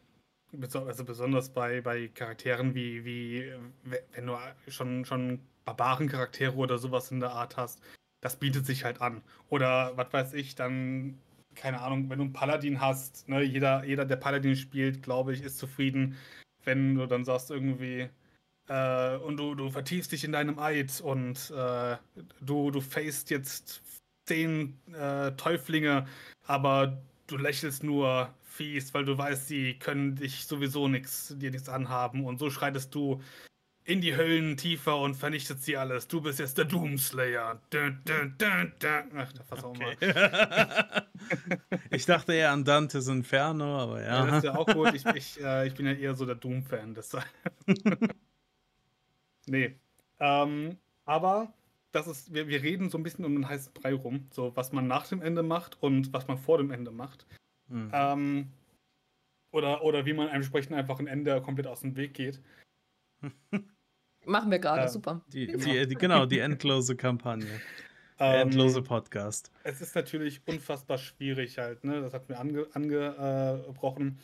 also 0.74 1.06
besonders 1.06 1.50
bei, 1.50 1.80
bei 1.82 2.08
Charakteren 2.10 2.74
wie, 2.76 3.06
wie, 3.06 3.54
we- 3.84 4.02
wenn 4.14 4.26
du 4.28 4.36
schon, 4.68 5.06
schon 5.06 5.40
Barbarencharaktere 5.66 6.56
oder 6.56 6.78
sowas 6.78 7.12
in 7.12 7.20
der 7.20 7.32
Art 7.32 7.58
hast, 7.58 7.82
das 8.22 8.38
bietet 8.38 8.66
sich 8.66 8.84
halt 8.84 9.02
an. 9.02 9.22
Oder 9.50 9.96
was 9.98 10.14
weiß 10.14 10.34
ich, 10.34 10.56
dann, 10.56 11.18
keine 11.56 11.82
Ahnung, 11.82 12.10
wenn 12.10 12.20
du 12.20 12.26
einen 12.26 12.34
Paladin 12.34 12.82
hast, 12.82 13.28
ne, 13.30 13.42
jeder, 13.42 13.84
jeder, 13.84 14.06
der 14.06 14.16
Paladin 14.16 14.56
spielt, 14.56 15.04
glaube 15.04 15.34
ich, 15.34 15.42
ist 15.44 15.58
zufrieden, 15.58 16.18
wenn 16.64 16.96
du 16.96 17.06
dann 17.08 17.26
sagst 17.26 17.52
irgendwie, 17.52 18.10
äh, 18.68 19.16
und 19.18 19.38
du, 19.38 19.56
du 19.56 19.70
vertiefst 19.70 20.12
dich 20.12 20.24
in 20.24 20.32
deinem 20.32 20.60
Eid 20.60 21.02
und 21.02 21.52
äh, 21.52 21.98
du, 22.42 22.72
du 22.72 22.82
facest 22.82 23.30
jetzt 23.30 23.82
zehn 24.28 24.80
äh, 24.94 25.32
Täuflinge, 25.34 26.08
aber 26.46 27.02
du 27.28 27.38
lächelst 27.38 27.84
nur 27.84 28.34
fies, 28.44 28.94
weil 28.94 29.06
du 29.06 29.18
weißt, 29.18 29.48
sie 29.48 29.80
können 29.80 30.16
dich 30.16 30.46
sowieso 30.46 30.88
nichts, 30.88 31.36
dir 31.38 31.52
nichts 31.52 31.70
anhaben 31.70 32.26
und 32.26 32.38
so 32.38 32.50
schreitest 32.50 32.94
du 32.94 33.22
in 33.92 34.00
die 34.00 34.16
Höllen 34.16 34.56
tiefer 34.56 34.98
und 34.98 35.16
vernichtet 35.16 35.62
sie 35.62 35.76
alles. 35.76 36.08
Du 36.08 36.22
bist 36.22 36.40
jetzt 36.40 36.58
der 36.58 36.64
Doomslayer. 36.64 37.62
Dun, 37.72 38.00
dun, 38.06 38.36
dun, 38.38 39.12
Ach, 39.18 39.34
da 39.34 39.44
fass 39.44 39.64
okay. 39.66 39.98
auch 39.98 40.02
mal. 40.02 41.08
ich 41.90 42.06
dachte 42.06 42.34
eher 42.34 42.52
an 42.52 42.64
Dantes 42.64 43.10
Inferno, 43.10 43.80
aber 43.80 44.02
ja. 44.02 44.08
ja 44.08 44.26
das 44.26 44.38
ist 44.38 44.44
ja 44.46 44.56
auch 44.56 44.68
gut. 44.68 44.94
Ich, 44.94 45.06
ich, 45.06 45.44
äh, 45.44 45.68
ich 45.68 45.74
bin 45.76 45.86
ja 45.86 45.92
eher 45.92 46.16
so 46.16 46.26
der 46.26 46.36
Doom-Fan. 46.36 46.98
nee. 49.48 49.76
Ähm, 50.20 50.78
aber 51.04 51.54
das 51.92 52.08
ist, 52.08 52.34
wir, 52.34 52.48
wir 52.48 52.62
reden 52.64 52.90
so 52.90 52.98
ein 52.98 53.04
bisschen 53.04 53.26
um 53.26 53.36
den 53.36 53.50
heißen 53.50 53.74
Brei 53.74 53.94
rum, 53.94 54.30
so 54.32 54.56
was 54.56 54.72
man 54.72 54.88
nach 54.88 55.06
dem 55.08 55.22
Ende 55.22 55.44
macht 55.44 55.84
und 55.84 56.14
was 56.14 56.30
man 56.30 56.38
vor 56.38 56.58
dem 56.60 56.72
Ende 56.72 56.92
macht. 56.92 57.26
Mhm. 57.68 57.92
Ähm, 57.92 58.52
oder, 59.52 59.84
oder 59.84 60.06
wie 60.06 60.14
man 60.14 60.30
entsprechend 60.30 60.78
einfach 60.78 61.00
ein 61.00 61.08
Ende 61.08 61.42
komplett 61.42 61.68
aus 61.68 61.82
dem 61.82 61.98
Weg 61.98 62.14
geht. 62.14 62.42
Machen 64.26 64.52
wir 64.52 64.60
gerade, 64.60 64.84
äh, 64.84 64.90
super. 64.90 65.22
Die, 65.34 65.48
die, 65.48 65.88
die, 65.88 65.96
genau, 65.96 66.26
die 66.26 66.40
endlose 66.40 66.96
Kampagne. 66.96 67.62
Der 68.20 68.28
ähm, 68.42 68.50
endlose 68.50 68.82
Podcast. 68.82 69.52
Es 69.64 69.82
ist 69.82 69.96
natürlich 69.96 70.42
unfassbar 70.46 70.98
schwierig 70.98 71.58
halt, 71.58 71.84
ne? 71.84 72.02
Das 72.02 72.14
hat 72.14 72.30
mir 72.30 72.38
ange, 72.38 72.68
angebrochen. 72.74 74.20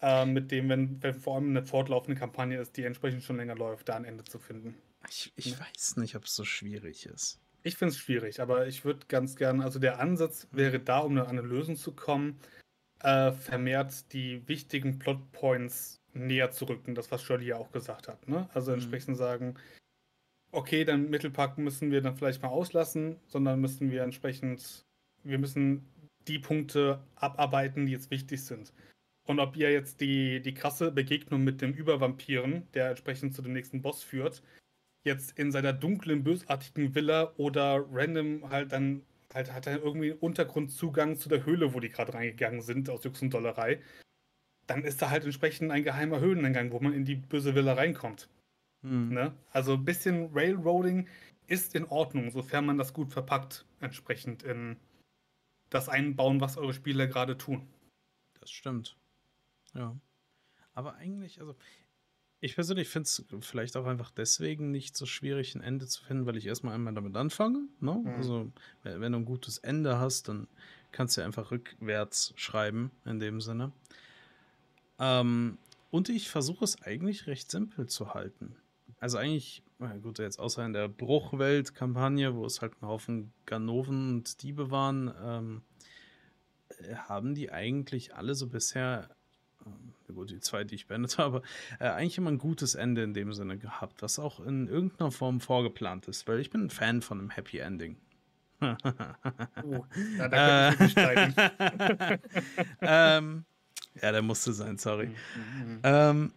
Äh, 0.00 0.26
mit 0.26 0.50
dem, 0.50 0.68
wenn, 0.68 1.02
wenn 1.02 1.14
vor 1.14 1.36
allem 1.36 1.50
eine 1.50 1.64
fortlaufende 1.64 2.18
Kampagne 2.18 2.60
ist, 2.60 2.76
die 2.76 2.84
entsprechend 2.84 3.22
schon 3.22 3.36
länger 3.36 3.56
läuft, 3.56 3.88
da 3.88 3.96
ein 3.96 4.04
Ende 4.04 4.24
zu 4.24 4.38
finden. 4.38 4.76
Ich, 5.08 5.32
ich 5.36 5.52
ja. 5.52 5.60
weiß 5.60 5.96
nicht, 5.96 6.14
ob 6.16 6.24
es 6.24 6.34
so 6.34 6.44
schwierig 6.44 7.06
ist. 7.06 7.40
Ich 7.62 7.76
finde 7.76 7.92
es 7.92 7.98
schwierig, 7.98 8.40
aber 8.40 8.66
ich 8.66 8.84
würde 8.84 9.06
ganz 9.08 9.36
gerne, 9.36 9.64
also 9.64 9.78
der 9.78 9.98
Ansatz 9.98 10.46
wäre 10.52 10.78
da, 10.78 10.98
um 10.98 11.16
an 11.16 11.26
eine 11.26 11.40
Lösung 11.40 11.76
zu 11.76 11.92
kommen, 11.92 12.38
äh, 13.00 13.32
vermehrt 13.32 14.12
die 14.12 14.46
wichtigen 14.46 14.98
Plotpoints 14.98 16.02
näher 16.14 16.50
zu 16.50 16.66
rücken, 16.66 16.94
das 16.94 17.10
was 17.10 17.22
Shirley 17.22 17.46
ja 17.46 17.56
auch 17.56 17.72
gesagt 17.72 18.08
hat. 18.08 18.28
Ne? 18.28 18.48
Also 18.54 18.70
mhm. 18.70 18.78
entsprechend 18.78 19.16
sagen, 19.16 19.56
okay, 20.52 20.84
dann 20.84 21.10
Mittelpack 21.10 21.58
müssen 21.58 21.90
wir 21.90 22.00
dann 22.00 22.16
vielleicht 22.16 22.42
mal 22.42 22.48
auslassen, 22.48 23.16
sondern 23.26 23.60
müssen 23.60 23.90
wir 23.90 24.02
entsprechend, 24.02 24.84
wir 25.22 25.38
müssen 25.38 25.86
die 26.28 26.38
Punkte 26.38 27.00
abarbeiten, 27.16 27.86
die 27.86 27.92
jetzt 27.92 28.10
wichtig 28.10 28.42
sind. 28.44 28.72
Und 29.26 29.40
ob 29.40 29.56
ihr 29.56 29.72
jetzt 29.72 30.00
die, 30.00 30.40
die 30.40 30.54
krasse 30.54 30.92
Begegnung 30.92 31.44
mit 31.44 31.60
dem 31.60 31.72
Übervampiren, 31.72 32.68
der 32.74 32.90
entsprechend 32.90 33.34
zu 33.34 33.42
dem 33.42 33.52
nächsten 33.52 33.82
Boss 33.82 34.02
führt, 34.02 34.42
jetzt 35.02 35.38
in 35.38 35.50
seiner 35.50 35.72
dunklen, 35.72 36.24
bösartigen 36.24 36.94
Villa 36.94 37.32
oder 37.36 37.84
random 37.90 38.48
halt 38.50 38.72
dann 38.72 39.02
halt 39.34 39.52
hat 39.52 39.66
er 39.66 39.82
irgendwie 39.82 40.12
einen 40.12 40.20
Untergrundzugang 40.20 41.16
zu 41.16 41.28
der 41.28 41.44
Höhle, 41.44 41.74
wo 41.74 41.80
die 41.80 41.88
gerade 41.88 42.14
reingegangen 42.14 42.62
sind, 42.62 42.88
aus 42.88 43.04
Jux 43.04 43.20
und 43.20 43.34
Dollerei. 43.34 43.80
Dann 44.66 44.84
ist 44.84 45.02
da 45.02 45.10
halt 45.10 45.24
entsprechend 45.24 45.70
ein 45.70 45.84
geheimer 45.84 46.20
Höhleneingang, 46.20 46.72
wo 46.72 46.80
man 46.80 46.94
in 46.94 47.04
die 47.04 47.16
böse 47.16 47.54
Villa 47.54 47.74
reinkommt. 47.74 48.28
Mhm. 48.82 49.12
Ne? 49.12 49.34
Also 49.50 49.74
ein 49.74 49.84
bisschen 49.84 50.30
Railroading 50.32 51.08
ist 51.46 51.74
in 51.74 51.84
Ordnung, 51.84 52.30
sofern 52.30 52.66
man 52.66 52.78
das 52.78 52.92
gut 52.92 53.12
verpackt, 53.12 53.66
entsprechend 53.80 54.42
in 54.42 54.76
das 55.70 55.88
einbauen, 55.88 56.40
was 56.40 56.56
eure 56.56 56.72
Spieler 56.72 57.06
gerade 57.06 57.36
tun. 57.36 57.66
Das 58.40 58.50
stimmt. 58.50 58.96
Ja. 59.74 59.96
Aber 60.72 60.94
eigentlich, 60.94 61.40
also 61.40 61.54
ich 62.40 62.54
persönlich 62.54 62.88
finde 62.88 63.06
es 63.06 63.24
vielleicht 63.40 63.76
auch 63.76 63.86
einfach 63.86 64.10
deswegen 64.10 64.70
nicht 64.70 64.96
so 64.96 65.06
schwierig, 65.06 65.54
ein 65.54 65.62
Ende 65.62 65.86
zu 65.86 66.04
finden, 66.04 66.26
weil 66.26 66.36
ich 66.36 66.46
erstmal 66.46 66.74
einmal 66.74 66.92
damit 66.92 67.16
anfange. 67.16 67.68
Ne? 67.80 68.02
Mhm. 68.04 68.06
Also, 68.08 68.52
wenn 68.82 69.12
du 69.12 69.18
ein 69.18 69.24
gutes 69.24 69.58
Ende 69.58 69.98
hast, 69.98 70.28
dann 70.28 70.46
kannst 70.92 71.16
du 71.16 71.22
einfach 71.22 71.50
rückwärts 71.50 72.34
schreiben, 72.36 72.90
in 73.04 73.18
dem 73.18 73.40
Sinne. 73.40 73.72
Ähm, 75.04 75.58
und 75.90 76.08
ich 76.08 76.28
versuche 76.30 76.64
es 76.64 76.82
eigentlich 76.82 77.26
recht 77.26 77.50
simpel 77.50 77.86
zu 77.86 78.14
halten. 78.14 78.56
Also 79.00 79.18
eigentlich, 79.18 79.62
gut, 80.02 80.18
jetzt 80.18 80.38
außer 80.38 80.64
in 80.64 80.72
der 80.72 80.88
Bruchwelt-Kampagne, 80.88 82.34
wo 82.34 82.46
es 82.46 82.62
halt 82.62 82.72
ein 82.80 82.86
Haufen 82.86 83.32
Ganoven 83.44 84.14
und 84.14 84.42
Diebe 84.42 84.70
waren, 84.70 85.12
ähm, 85.22 85.62
äh, 86.68 86.94
haben 86.94 87.34
die 87.34 87.52
eigentlich 87.52 88.14
alle 88.14 88.34
so 88.34 88.46
bisher 88.46 89.10
ähm, 89.66 90.14
gut, 90.14 90.30
die 90.30 90.40
zwei, 90.40 90.64
die 90.64 90.74
ich 90.74 90.86
beendet 90.86 91.18
habe, 91.18 91.42
äh, 91.80 91.88
eigentlich 91.88 92.18
immer 92.18 92.30
ein 92.30 92.38
gutes 92.38 92.74
Ende 92.74 93.02
in 93.02 93.12
dem 93.14 93.32
Sinne 93.32 93.58
gehabt, 93.58 94.02
was 94.02 94.18
auch 94.18 94.40
in 94.40 94.68
irgendeiner 94.68 95.10
Form 95.10 95.40
vorgeplant 95.40 96.08
ist, 96.08 96.26
weil 96.26 96.40
ich 96.40 96.50
bin 96.50 96.64
ein 96.64 96.70
Fan 96.70 97.02
von 97.02 97.18
einem 97.18 97.30
Happy 97.30 97.58
Ending. 97.58 97.96
oh, 98.60 98.66
ja, 100.18 100.28
da 100.28 100.70
äh, 100.70 102.18
ähm, 102.80 103.44
ja, 104.00 104.12
der 104.12 104.22
musste 104.22 104.52
sein, 104.52 104.78
sorry. 104.78 105.06
Mhm, 105.06 105.72
mhm. 105.72 105.80
Ähm, 105.82 106.32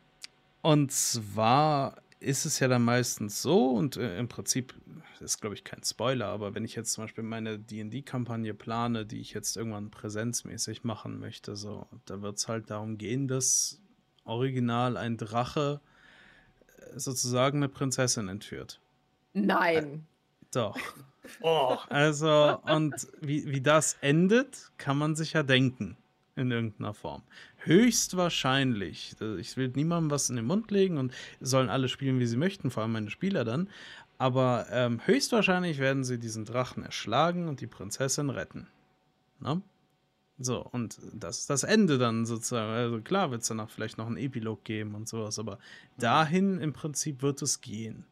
und 0.62 0.92
zwar 0.92 1.96
ist 2.20 2.46
es 2.46 2.60
ja 2.60 2.68
dann 2.68 2.84
meistens 2.84 3.42
so, 3.42 3.70
und 3.72 3.98
äh, 3.98 4.18
im 4.18 4.28
Prinzip 4.28 4.74
ist, 5.20 5.42
glaube 5.42 5.56
ich, 5.56 5.64
kein 5.64 5.84
Spoiler, 5.84 6.28
aber 6.28 6.54
wenn 6.54 6.66
ich 6.66 6.76
jetzt 6.76 6.94
zum 6.94 7.04
Beispiel 7.04 7.24
meine 7.24 7.58
DD-Kampagne 7.58 8.54
plane, 8.54 9.06
die 9.06 9.20
ich 9.20 9.34
jetzt 9.34 9.58
irgendwann 9.58 9.90
präsenzmäßig 9.90 10.84
machen 10.84 11.20
möchte, 11.20 11.56
so, 11.56 11.88
da 12.06 12.22
wird 12.22 12.38
es 12.38 12.48
halt 12.48 12.70
darum 12.70 12.98
gehen, 12.98 13.28
dass 13.28 13.80
original 14.26 14.98
ein 14.98 15.18
Drache 15.18 15.80
äh, 16.68 17.00
sozusagen 17.00 17.58
eine 17.60 17.70
Prinzessin 17.70 18.28
entführt. 18.28 18.80
Nein. 19.34 19.86
Äh, 19.86 20.46
doch. 20.52 20.80
Oh. 21.42 21.78
Also, 21.90 22.60
und 22.64 22.94
wie, 23.22 23.48
wie 23.48 23.62
das 23.62 23.98
endet, 24.02 24.72
kann 24.78 24.98
man 24.98 25.16
sich 25.16 25.34
ja 25.34 25.44
denken 25.44 25.98
in 26.38 26.52
irgendeiner 26.52 26.94
Form. 26.94 27.24
Höchstwahrscheinlich, 27.58 29.16
ich 29.40 29.58
will 29.58 29.70
niemandem 29.76 30.12
was 30.12 30.30
in 30.30 30.36
den 30.36 30.46
Mund 30.46 30.72
legen 30.72 30.98
und 30.98 31.14
sollen 31.42 31.70
alle 31.70 31.90
spielen, 31.90 32.20
wie 32.20 32.28
sie 32.28 32.38
möchten, 32.38 32.72
vor 32.72 32.84
allem 32.84 32.94
meine 32.94 33.10
Spieler 33.10 33.44
dann, 33.44 33.70
aber 34.18 34.68
ähm, 34.72 35.02
höchstwahrscheinlich 35.06 35.78
werden 35.80 36.04
sie 36.04 36.20
diesen 36.20 36.46
Drachen 36.46 36.84
erschlagen 36.84 37.48
und 37.48 37.62
die 37.62 37.68
Prinzessin 37.68 38.30
retten. 38.30 38.68
Ne? 39.40 39.62
So, 40.40 40.64
und 40.64 41.00
das 41.14 41.40
ist 41.40 41.50
das 41.50 41.64
Ende 41.64 41.98
dann 41.98 42.26
sozusagen. 42.26 42.72
Also 42.72 43.02
klar 43.02 43.32
wird 43.32 43.42
es 43.42 43.48
danach 43.48 43.70
vielleicht 43.70 43.98
noch 43.98 44.08
einen 44.08 44.18
Epilog 44.18 44.64
geben 44.64 44.94
und 44.94 45.08
sowas, 45.08 45.40
aber 45.40 45.58
dahin 45.98 46.60
im 46.60 46.74
Prinzip 46.74 47.22
wird 47.22 47.42
es 47.42 47.62
gehen. 47.62 48.06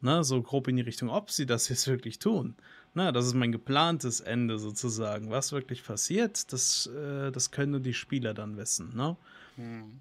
Ne, 0.00 0.22
so 0.22 0.42
grob 0.42 0.68
in 0.68 0.76
die 0.76 0.82
Richtung, 0.82 1.08
ob 1.08 1.30
sie 1.30 1.46
das 1.46 1.70
jetzt 1.70 1.88
wirklich 1.88 2.18
tun. 2.18 2.56
Na, 2.94 3.10
das 3.10 3.26
ist 3.26 3.34
mein 3.34 3.52
geplantes 3.52 4.20
Ende 4.20 4.58
sozusagen. 4.58 5.30
Was 5.30 5.52
wirklich 5.52 5.84
passiert, 5.84 6.52
das, 6.52 6.86
äh, 6.86 7.32
das 7.32 7.50
können 7.50 7.72
nur 7.72 7.80
die 7.80 7.94
Spieler 7.94 8.34
dann 8.34 8.56
wissen. 8.56 8.94
Ne? 8.94 9.16
Hm. 9.56 10.00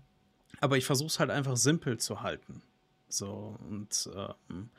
Aber 0.62 0.78
ich 0.78 0.86
versuche 0.86 1.08
es 1.08 1.20
halt 1.20 1.32
einfach 1.32 1.58
simpel 1.58 1.98
zu 1.98 2.22
halten. 2.22 2.62
So, 3.10 3.58
und 3.70 4.10
ähm, 4.50 4.70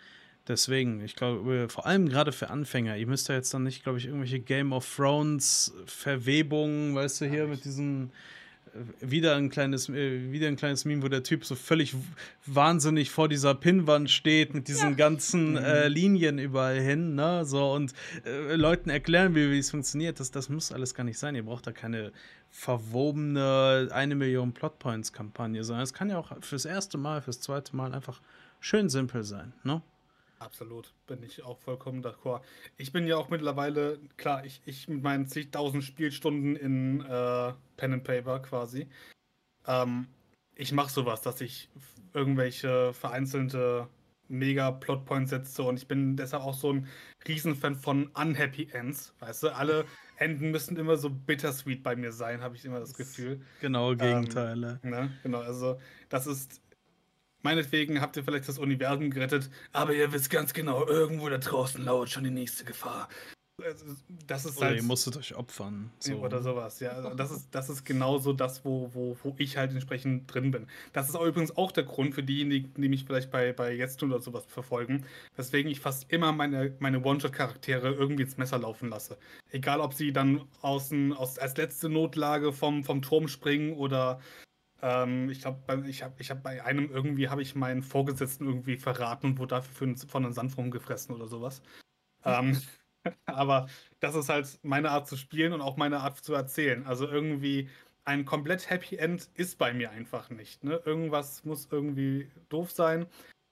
deswegen, 0.48 1.00
ich 1.00 1.16
glaube, 1.16 1.68
vor 1.68 1.86
allem 1.86 2.08
gerade 2.08 2.32
für 2.32 2.50
Anfänger, 2.50 2.96
ihr 2.96 3.06
müsst 3.06 3.28
ja 3.28 3.34
jetzt 3.34 3.52
dann 3.52 3.64
nicht, 3.64 3.82
glaube 3.82 3.98
ich, 3.98 4.06
irgendwelche 4.06 4.40
Game 4.40 4.72
of 4.72 4.96
Thrones 4.96 5.74
Verwebungen, 5.86 6.94
weißt 6.94 7.20
du, 7.20 7.26
hier 7.26 7.46
mit 7.46 7.64
diesen 7.64 8.10
äh, 8.10 8.12
wieder 9.00 9.36
ein 9.36 9.50
kleines 9.50 9.88
äh, 9.88 10.32
wieder 10.32 10.48
ein 10.48 10.56
kleines 10.56 10.84
Meme, 10.84 11.02
wo 11.02 11.08
der 11.08 11.22
Typ 11.22 11.44
so 11.44 11.54
völlig 11.54 11.94
wahnsinnig 12.46 13.10
vor 13.10 13.28
dieser 13.28 13.54
Pinnwand 13.54 14.10
steht 14.10 14.54
mit 14.54 14.68
diesen 14.68 14.90
ja. 14.90 14.96
ganzen 14.96 15.52
mhm. 15.52 15.58
äh, 15.58 15.88
Linien 15.88 16.38
überall 16.38 16.80
hin, 16.80 17.14
ne, 17.14 17.44
so 17.44 17.72
und 17.72 17.92
äh, 18.24 18.56
Leuten 18.56 18.90
erklären, 18.90 19.34
wie, 19.34 19.50
wie 19.50 19.58
es 19.58 19.70
funktioniert. 19.70 20.20
Das, 20.20 20.30
das 20.30 20.48
muss 20.48 20.72
alles 20.72 20.94
gar 20.94 21.04
nicht 21.04 21.18
sein. 21.18 21.34
Ihr 21.34 21.44
braucht 21.44 21.66
da 21.66 21.72
keine 21.72 22.12
verwobene 22.50 23.88
eine 23.92 24.14
Million 24.14 24.52
Plotpoints 24.52 25.12
Kampagne, 25.12 25.64
sondern 25.64 25.82
es 25.82 25.92
kann 25.92 26.10
ja 26.10 26.18
auch 26.18 26.32
fürs 26.40 26.64
erste 26.64 26.98
Mal, 26.98 27.20
fürs 27.22 27.40
zweite 27.40 27.74
Mal 27.74 27.92
einfach 27.92 28.20
schön 28.60 28.88
simpel 28.88 29.24
sein, 29.24 29.52
ne? 29.62 29.82
Absolut, 30.38 30.92
bin 31.06 31.22
ich 31.22 31.42
auch 31.42 31.58
vollkommen 31.58 32.02
d'accord. 32.02 32.42
Ich 32.76 32.92
bin 32.92 33.06
ja 33.06 33.16
auch 33.16 33.30
mittlerweile, 33.30 33.98
klar, 34.16 34.44
ich, 34.44 34.60
ich 34.66 34.88
mit 34.88 35.02
meinen 35.02 35.26
zigtausend 35.26 35.84
Spielstunden 35.84 36.56
in 36.56 37.00
äh, 37.00 37.52
Pen 37.76 37.92
and 37.92 38.04
Paper 38.04 38.40
quasi, 38.40 38.88
ähm, 39.66 40.08
ich 40.56 40.72
mache 40.72 40.90
sowas, 40.90 41.22
dass 41.22 41.40
ich 41.40 41.68
irgendwelche 42.12 42.92
vereinzelte 42.92 43.88
mega 44.28 44.70
Plotpoints 44.70 45.30
setze 45.30 45.62
und 45.62 45.76
ich 45.76 45.86
bin 45.86 46.16
deshalb 46.16 46.42
auch 46.42 46.54
so 46.54 46.72
ein 46.72 46.88
Riesenfan 47.26 47.74
von 47.74 48.06
Unhappy 48.08 48.68
Ends. 48.72 49.14
Weißt 49.20 49.42
du, 49.42 49.48
alle 49.54 49.84
Enden 50.16 50.50
müssen 50.50 50.76
immer 50.76 50.96
so 50.96 51.10
bittersweet 51.10 51.82
bei 51.82 51.96
mir 51.96 52.12
sein, 52.12 52.40
habe 52.40 52.56
ich 52.56 52.64
immer 52.64 52.80
das 52.80 52.94
Gefühl. 52.94 53.40
Genau, 53.60 53.94
Gegenteile. 53.94 54.80
Ähm, 54.82 54.90
ne? 54.90 55.10
Genau, 55.22 55.40
also 55.40 55.78
das 56.08 56.26
ist. 56.26 56.60
Meinetwegen 57.44 58.00
habt 58.00 58.16
ihr 58.16 58.24
vielleicht 58.24 58.48
das 58.48 58.58
Universum 58.58 59.10
gerettet, 59.10 59.50
aber 59.72 59.92
ihr 59.92 60.10
wisst 60.12 60.30
ganz 60.30 60.54
genau, 60.54 60.86
irgendwo 60.86 61.28
da 61.28 61.36
draußen 61.36 61.84
lauert 61.84 62.08
schon 62.08 62.24
die 62.24 62.30
nächste 62.30 62.64
Gefahr. 62.64 63.06
Also, 63.62 63.84
das 64.26 64.46
ist 64.46 64.56
oder 64.56 64.68
halt, 64.68 64.78
ihr 64.78 64.82
musstet 64.82 65.18
euch 65.18 65.34
opfern. 65.36 65.90
So. 66.00 66.16
Oder 66.16 66.42
sowas, 66.42 66.80
ja. 66.80 66.92
Also, 66.92 67.14
das 67.14 67.30
ist, 67.30 67.54
das 67.54 67.68
ist 67.68 67.84
genauso 67.84 68.32
das, 68.32 68.64
wo, 68.64 68.90
wo, 68.94 69.16
wo 69.22 69.34
ich 69.38 69.58
halt 69.58 69.72
entsprechend 69.72 70.32
drin 70.32 70.50
bin. 70.52 70.66
Das 70.94 71.10
ist 71.10 71.14
auch 71.14 71.24
übrigens 71.24 71.54
auch 71.54 71.70
der 71.70 71.84
Grund 71.84 72.14
für 72.14 72.22
diejenigen, 72.22 72.72
die 72.80 72.88
mich 72.88 73.04
vielleicht 73.04 73.30
bei, 73.30 73.52
bei 73.52 73.74
Jetzt 73.74 74.02
oder 74.02 74.20
sowas 74.20 74.44
verfolgen, 74.48 75.04
weswegen 75.36 75.70
ich 75.70 75.80
fast 75.80 76.10
immer 76.10 76.32
meine, 76.32 76.74
meine 76.78 77.04
One-Shot-Charaktere 77.04 77.92
irgendwie 77.92 78.22
ins 78.22 78.38
Messer 78.38 78.58
laufen 78.58 78.88
lasse. 78.88 79.18
Egal, 79.50 79.80
ob 79.80 79.92
sie 79.92 80.14
dann 80.14 80.48
außen, 80.62 81.12
aus, 81.12 81.38
als 81.38 81.58
letzte 81.58 81.90
Notlage 81.90 82.54
vom, 82.54 82.82
vom 82.84 83.02
Turm 83.02 83.28
springen 83.28 83.74
oder 83.74 84.18
Ähm, 84.82 85.30
ich 85.30 85.40
glaube, 85.40 85.88
ich 85.88 86.02
habe 86.02 86.14
ich 86.18 86.30
hab 86.30 86.42
bei 86.42 86.64
einem 86.64 86.90
irgendwie 86.90 87.28
habe 87.28 87.42
ich 87.42 87.54
meinen 87.54 87.82
Vorgesetzten 87.82 88.46
irgendwie 88.46 88.76
verraten 88.76 89.28
und 89.28 89.38
wurde 89.38 89.56
dafür 89.56 89.94
von 90.08 90.24
einem 90.24 90.32
Sandwurm 90.32 90.70
gefressen 90.70 91.14
oder 91.14 91.26
sowas. 91.26 91.62
ähm, 92.24 92.60
aber 93.26 93.68
das 94.00 94.14
ist 94.14 94.28
halt 94.28 94.58
meine 94.62 94.90
Art 94.90 95.08
zu 95.08 95.16
spielen 95.16 95.52
und 95.52 95.60
auch 95.60 95.76
meine 95.76 96.00
Art 96.00 96.18
zu 96.18 96.34
erzählen. 96.34 96.86
Also 96.86 97.08
irgendwie 97.08 97.68
ein 98.04 98.24
komplett 98.24 98.68
Happy 98.70 98.96
End 98.96 99.30
ist 99.34 99.58
bei 99.58 99.72
mir 99.72 99.90
einfach 99.90 100.30
nicht. 100.30 100.64
Ne? 100.64 100.80
Irgendwas 100.84 101.44
muss 101.44 101.68
irgendwie 101.70 102.30
doof 102.48 102.70
sein 102.70 103.06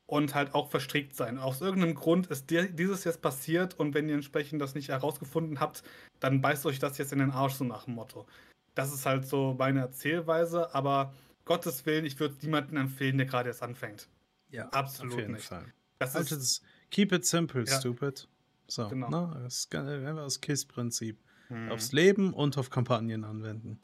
und 0.07 0.35
halt 0.35 0.55
auch 0.55 0.71
verstrickt 0.71 1.17
sein. 1.17 1.39
Aus 1.39 1.61
irgendeinem 1.61 1.95
Grund 1.95 2.27
ist 2.27 2.51
dieses 2.51 3.05
jetzt 3.05 3.23
passiert 3.23 3.79
und 3.79 3.95
wenn 3.95 4.09
ihr 4.09 4.15
entsprechend 4.15 4.61
das 4.61 4.75
nicht 4.75 4.89
herausgefunden 4.89 5.61
habt, 5.61 5.83
dann 6.21 6.43
beißt 6.43 6.67
euch 6.67 6.79
das 6.79 6.99
jetzt 6.99 7.13
in 7.13 7.19
den 7.19 7.31
Arsch, 7.31 7.55
so 7.55 7.65
nach 7.65 7.85
dem 7.85 7.95
Motto. 7.95 8.27
Das 8.75 8.93
ist 8.93 9.05
halt 9.07 9.27
so 9.27 9.55
meine 9.59 9.81
Erzählweise, 9.81 10.75
aber 10.75 11.13
Gottes 11.45 11.85
Willen, 11.87 12.05
ich 12.05 12.19
würde 12.19 12.37
niemanden 12.43 12.77
empfehlen, 12.77 13.19
der 13.19 13.27
gerade 13.27 13.49
erst 13.49 13.63
anfängt. 13.63 14.09
Ja, 14.51 14.69
absolut 14.69 15.15
auf 15.15 15.19
jeden 15.21 15.33
nicht. 15.33 15.45
Fall. 15.45 15.73
Das 15.99 16.17
also 16.17 16.37
ist, 16.37 16.63
keep 16.91 17.13
it 17.13 17.25
simple, 17.25 17.65
ja. 17.65 17.79
stupid. 17.79 18.29
So, 18.67 18.89
genau. 18.89 19.11
ne? 19.11 19.41
Das 19.43 19.69
einfach 19.73 20.25
das 20.25 20.41
KISS-Prinzip. 20.41 21.19
Hm. 21.49 21.71
Aufs 21.71 21.93
Leben 21.93 22.33
und 22.33 22.57
auf 22.57 22.71
Kampagnen 22.71 23.25
anwenden. 23.25 23.81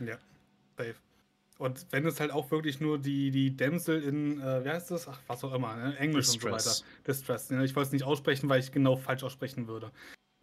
Ja, 0.00 0.18
safe. 0.76 0.96
Und 1.58 1.86
wenn 1.90 2.04
es 2.06 2.20
halt 2.20 2.32
auch 2.32 2.50
wirklich 2.50 2.80
nur 2.80 2.98
die, 2.98 3.30
die 3.30 3.56
Dämsel 3.56 4.02
in, 4.02 4.40
äh, 4.40 4.64
wie 4.64 4.68
heißt 4.68 4.90
das? 4.90 5.08
Ach, 5.08 5.18
was 5.26 5.42
auch 5.42 5.54
immer, 5.54 5.74
ne? 5.76 5.96
Englisch 5.96 6.26
Distress. 6.26 6.52
und 6.52 6.60
so 6.60 6.70
weiter. 6.70 6.88
Distress. 7.06 7.50
Ne? 7.50 7.64
Ich 7.64 7.74
wollte 7.74 7.86
es 7.88 7.92
nicht 7.92 8.04
aussprechen, 8.04 8.48
weil 8.48 8.60
ich 8.60 8.72
genau 8.72 8.96
falsch 8.96 9.22
aussprechen 9.22 9.66
würde. 9.66 9.90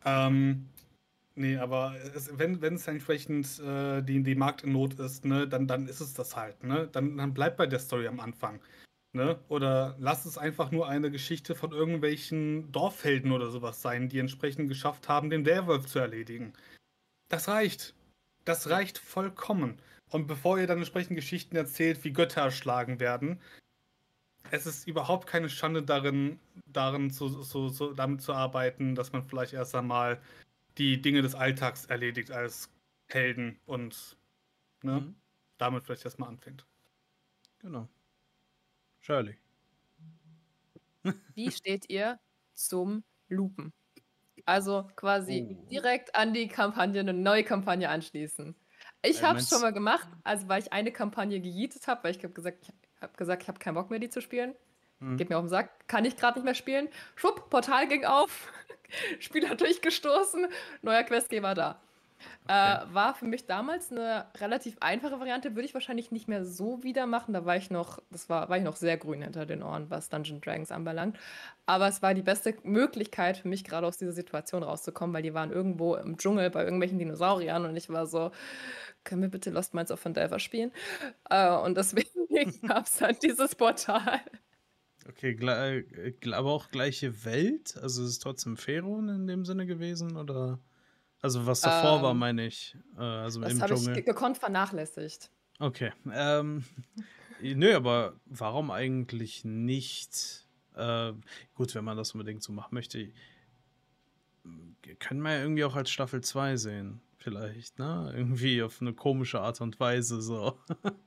Ähm, 0.06 0.70
nee, 1.36 1.58
aber 1.58 1.96
es, 2.16 2.38
wenn, 2.38 2.62
es 2.62 2.88
entsprechend 2.88 3.60
äh, 3.60 4.02
die, 4.02 4.24
die 4.24 4.36
Markt 4.36 4.64
in 4.64 4.72
Not 4.72 5.00
ist, 5.00 5.26
ne, 5.26 5.48
dann, 5.48 5.68
dann 5.68 5.88
ist 5.88 6.02
es 6.02 6.14
das 6.14 6.36
halt, 6.36 6.64
ne? 6.64 6.88
Dann, 6.92 7.18
dann 7.18 7.34
bleibt 7.34 7.58
bei 7.58 7.68
der 7.68 7.80
Story 7.80 8.08
am 8.08 8.20
Anfang. 8.20 8.60
Ne? 9.16 9.40
Oder 9.48 9.96
lass 10.00 10.26
es 10.26 10.40
einfach 10.40 10.72
nur 10.72 10.90
eine 10.90 11.12
Geschichte 11.12 11.54
von 11.54 11.72
irgendwelchen 11.72 12.72
Dorfhelden 12.72 13.32
oder 13.32 13.52
sowas 13.52 13.80
sein, 13.80 14.10
die 14.10 14.18
entsprechend 14.18 14.70
geschafft 14.70 15.08
haben, 15.08 15.30
den 15.30 15.46
Werwolf 15.46 15.86
zu 15.86 16.00
erledigen. 16.00 16.54
Das 17.30 17.48
reicht. 17.48 17.94
Das 18.44 18.70
reicht 18.72 18.98
vollkommen. 18.98 19.80
Und 20.10 20.26
bevor 20.28 20.58
ihr 20.58 20.66
dann 20.66 20.80
entsprechend 20.80 21.16
Geschichten 21.16 21.56
erzählt, 21.56 22.04
wie 22.04 22.12
Götter 22.12 22.42
erschlagen 22.42 23.00
werden, 23.00 23.40
es 24.50 24.66
ist 24.66 24.88
überhaupt 24.88 25.28
keine 25.28 25.50
Schande 25.50 25.84
darin, 25.84 26.40
darin 26.66 27.12
zu, 27.12 27.28
so, 27.28 27.70
so, 27.70 27.94
damit 27.94 28.22
zu 28.22 28.34
arbeiten, 28.34 28.96
dass 28.96 29.14
man 29.14 29.24
vielleicht 29.24 29.54
erst 29.54 29.76
einmal 29.76 30.20
die 30.78 31.02
Dinge 31.02 31.22
des 31.22 31.36
Alltags 31.36 31.86
erledigt 31.86 32.32
als 32.32 32.72
Helden 33.08 33.60
und 33.66 34.18
ne, 34.84 35.06
Mhm. 35.06 35.16
damit 35.58 35.86
vielleicht 35.86 36.06
erstmal 36.06 36.30
anfängt. 36.30 36.68
Genau. 37.60 37.90
Shirley. 39.02 39.38
Wie 41.36 41.52
steht 41.52 41.90
ihr 41.90 42.20
zum 42.54 43.04
Lupen? 43.28 43.74
Also 44.46 44.90
quasi 44.96 45.48
Oh. 45.48 45.72
direkt 45.72 46.16
an 46.16 46.34
die 46.34 46.48
Kampagne, 46.50 47.02
eine 47.02 47.14
neue 47.14 47.44
Kampagne 47.46 47.90
anschließen. 47.90 48.56
Ich 49.04 49.24
Äh, 49.24 49.24
habe 49.24 49.40
es 49.40 49.50
schon 49.50 49.62
mal 49.62 49.74
gemacht, 49.74 50.10
also 50.24 50.48
weil 50.50 50.62
ich 50.64 50.74
eine 50.74 50.92
Kampagne 50.92 51.42
gejietet 51.42 51.88
habe, 51.88 52.06
weil 52.06 52.12
ich 52.16 52.24
habe 52.24 52.34
gesagt, 52.34 52.66
ich 52.68 53.02
habe 53.02 53.14
gesagt, 53.18 53.44
ich 53.44 53.48
habe 53.50 53.60
keinen 53.60 53.76
Bock 53.76 53.90
mehr, 53.92 54.00
die 54.00 54.10
zu 54.10 54.22
spielen. 54.22 54.56
Mhm. 55.02 55.18
Geht 55.18 55.30
mir 55.30 55.38
auf 55.38 55.44
den 55.46 55.50
Sack, 55.50 55.88
kann 55.90 56.06
ich 56.06 56.18
gerade 56.18 56.40
nicht 56.40 56.46
mehr 56.46 56.56
spielen. 56.56 56.90
Schwupp, 57.16 57.50
Portal 57.50 57.88
ging 57.88 58.06
auf, 58.06 58.52
Spieler 59.20 59.56
durchgestoßen, 59.56 60.48
neuer 60.82 61.04
Questgeber 61.04 61.54
da. 61.54 61.80
Äh, 62.48 62.80
war 62.92 63.16
für 63.16 63.26
mich 63.26 63.46
damals 63.46 63.92
eine 63.92 64.26
relativ 64.40 64.76
einfache 64.80 65.20
Variante, 65.20 65.56
würde 65.56 65.66
ich 65.66 65.74
wahrscheinlich 65.74 66.12
nicht 66.12 66.28
mehr 66.28 66.44
so 66.44 66.84
wieder 66.84 67.06
machen. 67.06 67.34
Da 67.34 67.46
war 67.46 67.56
ich 67.56 67.70
noch, 67.70 68.00
das 68.12 68.30
war, 68.30 68.50
war 68.50 68.58
ich 68.58 68.64
noch 68.64 68.76
sehr 68.76 68.98
grün 68.98 69.22
hinter 69.22 69.46
den 69.46 69.64
Ohren, 69.64 69.90
was 69.90 70.10
Dungeon 70.10 70.42
Dragons 70.42 70.72
anbelangt. 70.72 71.18
Aber 71.66 71.88
es 71.88 72.02
war 72.02 72.14
die 72.14 72.22
beste 72.22 72.56
Möglichkeit 72.64 73.38
für 73.38 73.48
mich, 73.48 73.64
gerade 73.64 73.88
aus 73.88 73.98
dieser 73.98 74.12
Situation 74.12 74.64
rauszukommen, 74.64 75.14
weil 75.14 75.24
die 75.24 75.34
waren 75.34 75.52
irgendwo 75.52 75.96
im 75.96 76.18
Dschungel 76.18 76.50
bei 76.50 76.64
irgendwelchen 76.64 77.00
Dinosauriern 77.00 77.66
und 77.66 77.78
ich 77.78 77.90
war 77.90 78.06
so, 78.08 78.32
können 79.04 79.22
wir 79.22 79.30
bitte 79.30 79.50
Lost 79.50 79.74
Minds 79.74 79.92
of 79.92 80.00
Fandelver 80.00 80.40
spielen? 80.40 80.72
Äh, 81.30 81.56
und 81.56 81.78
deswegen 81.78 82.68
gab 82.68 82.86
es 82.88 82.98
dann 82.98 83.16
dieses 83.22 83.56
Portal. 83.56 84.22
Okay, 85.10 85.32
äh, 85.32 86.14
aber 86.34 86.52
auch 86.52 86.70
gleiche 86.70 87.26
Welt? 87.26 87.78
Also 87.78 88.04
ist 88.04 88.10
es 88.10 88.20
trotzdem 88.20 88.58
Feron 88.58 89.10
in 89.10 89.28
dem 89.28 89.46
Sinne 89.46 89.66
gewesen? 89.66 90.16
Oder? 90.16 90.60
Also 91.22 91.46
was 91.46 91.62
davor 91.62 92.02
war, 92.02 92.12
Ähm, 92.12 92.18
meine 92.18 92.46
ich. 92.46 92.78
Äh, 92.98 93.02
also 93.02 93.42
Das 93.42 93.60
habe 93.62 93.76
ich 93.76 94.06
gekonnt 94.06 94.38
vernachlässigt. 94.38 95.30
Okay. 95.60 95.92
Ähm, 96.12 96.64
nö, 97.42 97.76
aber 97.76 98.20
warum 98.26 98.72
eigentlich 98.72 99.46
nicht? 99.46 100.48
Äh, 100.76 101.14
gut, 101.54 101.76
wenn 101.76 101.86
man 101.86 101.98
das 101.98 102.14
unbedingt 102.14 102.44
so 102.44 102.52
machen 102.52 102.74
möchte. 102.74 103.12
Können 105.00 105.22
wir 105.22 105.34
ja 105.34 105.42
irgendwie 105.42 105.64
auch 105.64 105.76
als 105.76 105.90
Staffel 105.92 106.22
2 106.22 106.58
sehen. 106.58 107.02
Vielleicht, 107.18 107.80
ne? 107.80 108.12
Irgendwie 108.14 108.62
auf 108.62 108.82
eine 108.82 108.94
komische 108.94 109.40
Art 109.40 109.62
und 109.62 109.80
Weise 109.80 110.22
so. 110.22 110.60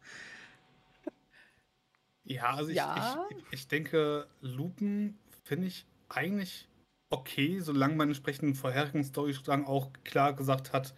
Ja, 2.26 2.54
also 2.54 2.70
ich, 2.70 2.76
Ja. 2.76 3.26
ich, 3.30 3.44
ich 3.52 3.68
denke, 3.68 4.26
Lupen 4.40 5.18
finde 5.44 5.68
ich 5.68 5.86
eigentlich 6.08 6.68
okay, 7.10 7.60
solange 7.60 7.94
man 7.94 8.08
entsprechend 8.08 8.48
im 8.48 8.54
vorherigen 8.54 9.04
Storystrang 9.04 9.64
auch 9.64 9.92
klar 10.04 10.34
gesagt 10.34 10.72
hat, 10.72 10.94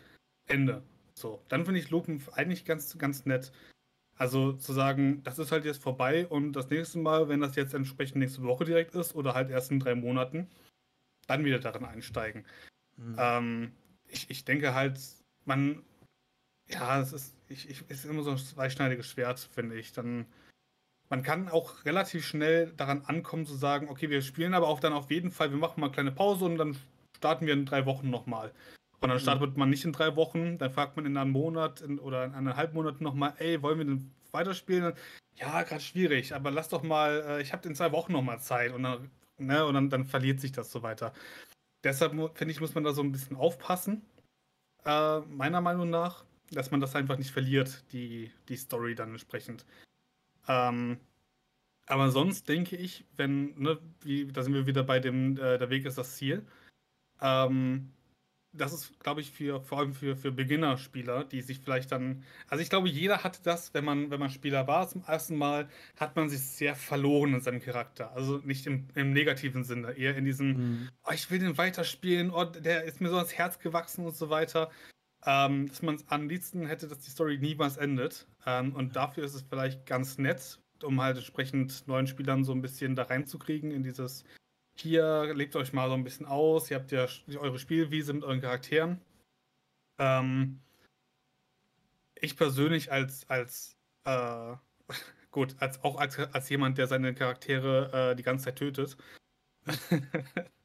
Ende. 0.47 0.83
So, 1.15 1.43
dann 1.49 1.65
finde 1.65 1.81
ich 1.81 1.91
Lupen 1.91 2.23
eigentlich 2.33 2.65
ganz, 2.65 2.97
ganz 2.97 3.27
nett. 3.27 3.53
Also 4.17 4.53
zu 4.53 4.73
sagen, 4.73 5.23
das 5.23 5.39
ist 5.39 5.53
halt 5.53 5.65
jetzt 5.65 5.83
vorbei 5.83 6.27
und 6.27 6.53
das 6.53 6.71
nächste 6.71 6.99
Mal, 6.99 7.29
wenn 7.29 7.41
das 7.41 7.57
jetzt 7.57 7.75
entsprechend 7.75 8.17
nächste 8.17 8.43
Woche 8.43 8.65
direkt 8.65 8.95
ist 8.95 9.15
oder 9.15 9.35
halt 9.35 9.51
erst 9.51 9.71
in 9.71 9.81
drei 9.81 9.95
Monaten, 9.95 10.49
dann 11.27 11.45
wieder 11.45 11.59
darin 11.59 11.85
einsteigen. 11.85 12.45
Hm. 12.97 13.17
Ähm, 13.19 13.73
ich, 14.07 14.29
ich 14.31 14.45
denke 14.45 14.75
halt, 14.75 14.99
man, 15.45 15.83
ja, 16.69 17.01
es 17.01 17.13
ist, 17.13 17.37
ich, 17.49 17.69
ich, 17.69 17.85
es 17.89 18.05
ist 18.05 18.11
immer 18.11 18.23
so 18.23 18.31
ein 18.31 18.39
zweischneidiges 18.39 19.07
Schwert, 19.09 19.39
finde 19.39 19.79
ich. 19.79 19.93
Dann, 19.93 20.27
man 21.11 21.23
kann 21.23 21.49
auch 21.49 21.85
relativ 21.85 22.27
schnell 22.27 22.73
daran 22.77 23.03
ankommen 23.07 23.47
zu 23.47 23.55
sagen, 23.55 23.89
okay, 23.89 24.11
wir 24.11 24.23
spielen 24.23 24.55
aber 24.55 24.69
auch 24.69 24.81
dann 24.81 24.93
auf 24.93 25.11
jeden 25.11 25.31
Fall, 25.31 25.51
wir 25.51 25.59
machen 25.59 25.81
mal 25.81 25.87
eine 25.87 25.95
kleine 25.95 26.13
Pause 26.13 26.45
und 26.45 26.59
dann 26.59 26.77
starten 27.17 27.47
wir 27.47 27.55
in 27.55 27.67
drei 27.67 27.87
Wochen 27.87 28.11
nochmal. 28.11 28.53
Und 29.01 29.09
dann 29.09 29.19
Mhm. 29.19 29.23
startet 29.23 29.57
man 29.57 29.71
nicht 29.71 29.85
in 29.85 29.93
drei 29.93 30.17
Wochen, 30.17 30.59
dann 30.59 30.71
fragt 30.73 30.97
man 30.97 31.07
in 31.07 31.17
einem 31.17 31.31
Monat 31.31 31.81
in, 31.81 31.99
oder 31.99 32.25
in 32.25 32.35
eineinhalb 32.35 32.75
Monaten 32.75 33.05
nochmal, 33.05 33.35
ey, 33.39 33.63
wollen 33.63 33.79
wir 33.79 33.85
denn 33.85 34.11
weiterspielen? 34.33 34.95
Ja, 35.37 35.63
gerade 35.63 35.81
schwierig, 35.81 36.35
aber 36.35 36.51
lass 36.51 36.69
doch 36.69 36.83
mal, 36.83 37.23
äh, 37.27 37.43
ich 37.43 37.53
habe 37.53 37.69
in 37.69 37.75
zwei 37.75 37.93
Wochen 37.93 38.13
nochmal 38.13 38.41
Zeit 38.41 38.73
und 38.73 38.83
dann, 38.83 39.11
ne, 39.39 39.65
und 39.65 39.75
dann, 39.75 39.89
dann 39.89 40.05
verliert 40.05 40.41
sich 40.41 40.53
das 40.53 40.71
so 40.73 40.83
weiter. 40.83 41.13
Deshalb 41.85 42.13
finde 42.37 42.53
ich, 42.53 42.61
muss 42.61 42.75
man 42.75 42.83
da 42.83 42.93
so 42.93 43.03
ein 43.03 43.13
bisschen 43.13 43.37
aufpassen, 43.37 44.05
äh, 44.85 45.21
meiner 45.21 45.61
Meinung 45.61 45.91
nach, 45.91 46.25
dass 46.51 46.71
man 46.71 46.81
das 46.81 46.97
einfach 46.97 47.19
nicht 47.19 47.31
verliert, 47.31 47.85
die, 47.93 48.33
die 48.49 48.57
Story 48.57 48.95
dann 48.97 49.11
entsprechend. 49.11 49.65
Ähm, 50.49 50.99
aber 51.87 52.11
sonst 52.11 52.49
denke 52.49 52.77
ich, 52.77 53.05
wenn, 53.17 53.59
ne, 53.59 53.79
wie, 54.03 54.27
da 54.27 54.43
sind 54.43 54.55
wir 54.55 54.67
wieder 54.67 54.83
bei 54.85 55.01
dem, 55.01 55.37
äh, 55.39 55.59
der 55.59 55.71
Weg 55.71 55.87
ist 55.87 55.99
das 55.99 56.17
Ziel. 56.17 56.47
Ähm, 57.21 57.93
das 58.53 58.73
ist, 58.73 58.99
glaube 59.01 59.21
ich, 59.21 59.31
für, 59.31 59.61
vor 59.61 59.79
allem 59.79 59.93
für, 59.93 60.17
für 60.17 60.33
Beginner-Spieler, 60.33 61.25
die 61.25 61.43
sich 61.43 61.61
vielleicht 61.61 61.93
dann. 61.93 62.25
Also 62.49 62.63
ich 62.63 62.71
glaube, 62.71 62.89
jeder 62.89 63.23
hat 63.23 63.47
das, 63.47 63.75
wenn 63.75 63.85
man, 63.85 64.11
wenn 64.11 64.21
man 64.21 64.31
Spieler 64.31 64.67
war 64.67 64.89
zum 64.89 65.05
ersten 65.05 65.37
Mal, 65.37 65.69
hat 65.97 66.17
man 66.17 66.29
sich 66.29 66.41
sehr 66.41 66.75
verloren 66.75 67.35
in 67.35 67.41
seinem 67.41 67.61
Charakter. 67.61 68.13
Also 68.13 68.39
nicht 68.39 68.67
im, 68.67 68.89
im 68.95 69.13
negativen 69.13 69.65
Sinne, 69.65 69.93
eher 69.93 70.17
in 70.17 70.25
diesem, 70.25 70.57
Hm. 70.57 70.89
oh, 71.05 71.13
ich 71.13 71.31
will 71.31 71.39
den 71.39 71.59
weiterspielen, 71.59 72.31
oh, 72.31 72.45
der 72.45 72.85
ist 72.85 73.01
mir 73.01 73.11
so 73.11 73.17
ans 73.17 73.35
Herz 73.35 73.59
gewachsen 73.59 74.05
und 74.07 74.17
so 74.17 74.31
weiter. 74.31 74.71
Ähm, 75.27 75.69
dass 75.69 75.83
man 75.83 75.97
es 75.97 76.09
am 76.09 76.29
liebsten 76.29 76.67
hätte, 76.67 76.87
dass 76.89 77.01
die 77.01 77.11
Story 77.11 77.39
niemals 77.39 77.77
endet. 77.77 78.27
Ähm, 78.47 78.75
und 78.75 78.97
dafür 78.97 79.25
ist 79.25 79.35
es 79.35 79.43
vielleicht 79.43 79.87
ganz 79.87 80.19
nett, 80.19 80.61
um 80.83 81.01
halt 81.01 81.17
entsprechend 81.17 81.87
neuen 81.89 82.07
Spielern 82.07 82.45
so 82.45 82.53
ein 82.53 82.63
bisschen 82.63 82.95
da 82.95 83.05
reinzukriegen 83.05 83.71
in 83.71 83.83
dieses, 83.83 84.25
hier 84.77 85.35
lebt 85.35 85.57
euch 85.57 85.73
mal 85.73 85.89
so 85.89 85.95
ein 85.95 86.05
bisschen 86.05 86.27
aus, 86.27 86.71
ihr 86.71 86.77
habt 86.77 86.93
ja 86.93 87.07
eure 87.39 87.59
Spielwiese 87.59 88.13
mit 88.13 88.25
euren 88.25 88.41
Charakteren. 88.41 89.01
Ähm, 89.99 90.61
ich 92.15 92.37
persönlich 92.37 92.93
als, 92.93 93.29
als 93.29 93.77
äh, 94.05 94.57
gut, 95.31 95.57
als 95.59 95.83
auch 95.83 95.99
als, 95.99 96.19
als 96.19 96.49
jemand, 96.49 96.79
der 96.79 96.87
seine 96.87 97.15
Charaktere 97.15 98.13
äh, 98.13 98.17
die 98.17 98.23
ganze 98.23 98.47
Zeit 98.47 98.57
tötet, 98.57 98.97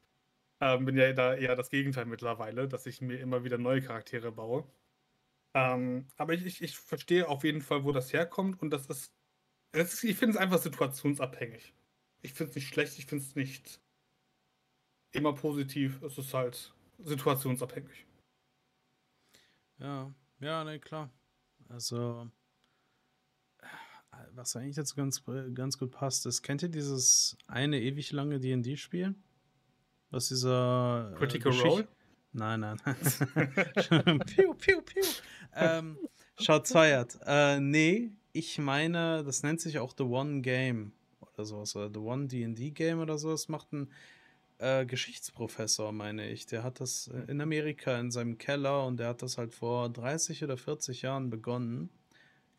ähm, 0.60 0.84
bin 0.84 0.96
ja 0.96 1.12
da 1.12 1.34
eher 1.34 1.56
das 1.56 1.70
Gegenteil 1.70 2.06
mittlerweile, 2.06 2.68
dass 2.68 2.86
ich 2.86 3.00
mir 3.00 3.18
immer 3.18 3.44
wieder 3.44 3.58
neue 3.58 3.82
Charaktere 3.82 4.32
baue. 4.32 4.66
Ähm, 5.54 6.08
aber 6.16 6.34
ich, 6.34 6.44
ich, 6.44 6.62
ich 6.62 6.78
verstehe 6.78 7.28
auf 7.28 7.44
jeden 7.44 7.62
Fall, 7.62 7.84
wo 7.84 7.92
das 7.92 8.12
herkommt 8.12 8.60
und 8.62 8.70
das 8.70 8.86
ist, 8.86 9.12
es 9.72 9.94
ist 9.94 10.04
ich 10.04 10.16
finde 10.16 10.36
es 10.36 10.40
einfach 10.40 10.58
situationsabhängig. 10.58 11.74
Ich 12.22 12.32
finde 12.34 12.50
es 12.50 12.56
nicht 12.56 12.68
schlecht, 12.68 12.98
ich 12.98 13.06
finde 13.06 13.24
es 13.24 13.34
nicht 13.36 13.80
immer 15.12 15.32
positiv, 15.34 16.02
es 16.02 16.18
ist 16.18 16.34
halt 16.34 16.74
situationsabhängig. 16.98 18.06
Ja, 19.78 20.12
ja, 20.40 20.64
ne, 20.64 20.80
klar. 20.80 21.10
Also, 21.68 22.30
was 24.32 24.56
eigentlich 24.56 24.76
jetzt 24.76 24.94
ganz, 24.96 25.22
ganz 25.54 25.78
gut 25.78 25.90
passt, 25.90 26.26
ist, 26.26 26.42
kennt 26.42 26.62
ihr 26.62 26.68
dieses 26.68 27.36
eine 27.46 27.80
ewig 27.80 28.12
lange 28.12 28.40
D&D-Spiel? 28.40 29.14
Was 30.14 30.28
dieser 30.28 31.10
äh, 31.12 31.18
Critical 31.18 31.52
äh, 31.52 31.60
Role? 31.60 31.88
Nein, 32.32 32.60
nein. 32.60 32.76
piu, 34.26 34.54
piu, 34.54 34.80
piu. 34.82 35.02
Ähm, 35.56 35.98
schaut 36.40 36.68
feiert. 36.68 37.18
Äh, 37.26 37.58
nee, 37.58 38.12
ich 38.32 38.58
meine, 38.58 39.24
das 39.24 39.42
nennt 39.42 39.60
sich 39.60 39.80
auch 39.80 39.92
The 39.96 40.04
One 40.04 40.40
Game 40.40 40.92
oder 41.20 41.44
sowas. 41.44 41.74
Oder 41.74 41.90
The 41.92 41.98
One 41.98 42.28
D&D 42.28 42.70
Game 42.70 43.00
oder 43.00 43.18
so. 43.18 43.32
Das 43.32 43.48
macht 43.48 43.72
ein 43.72 43.90
äh, 44.58 44.86
Geschichtsprofessor, 44.86 45.90
meine 45.90 46.28
ich. 46.30 46.46
Der 46.46 46.62
hat 46.62 46.78
das 46.78 47.08
äh, 47.08 47.30
in 47.30 47.40
Amerika 47.40 47.98
in 47.98 48.12
seinem 48.12 48.38
Keller 48.38 48.86
und 48.86 48.98
der 48.98 49.08
hat 49.08 49.22
das 49.22 49.36
halt 49.36 49.52
vor 49.52 49.88
30 49.88 50.44
oder 50.44 50.56
40 50.56 51.02
Jahren 51.02 51.28
begonnen. 51.28 51.90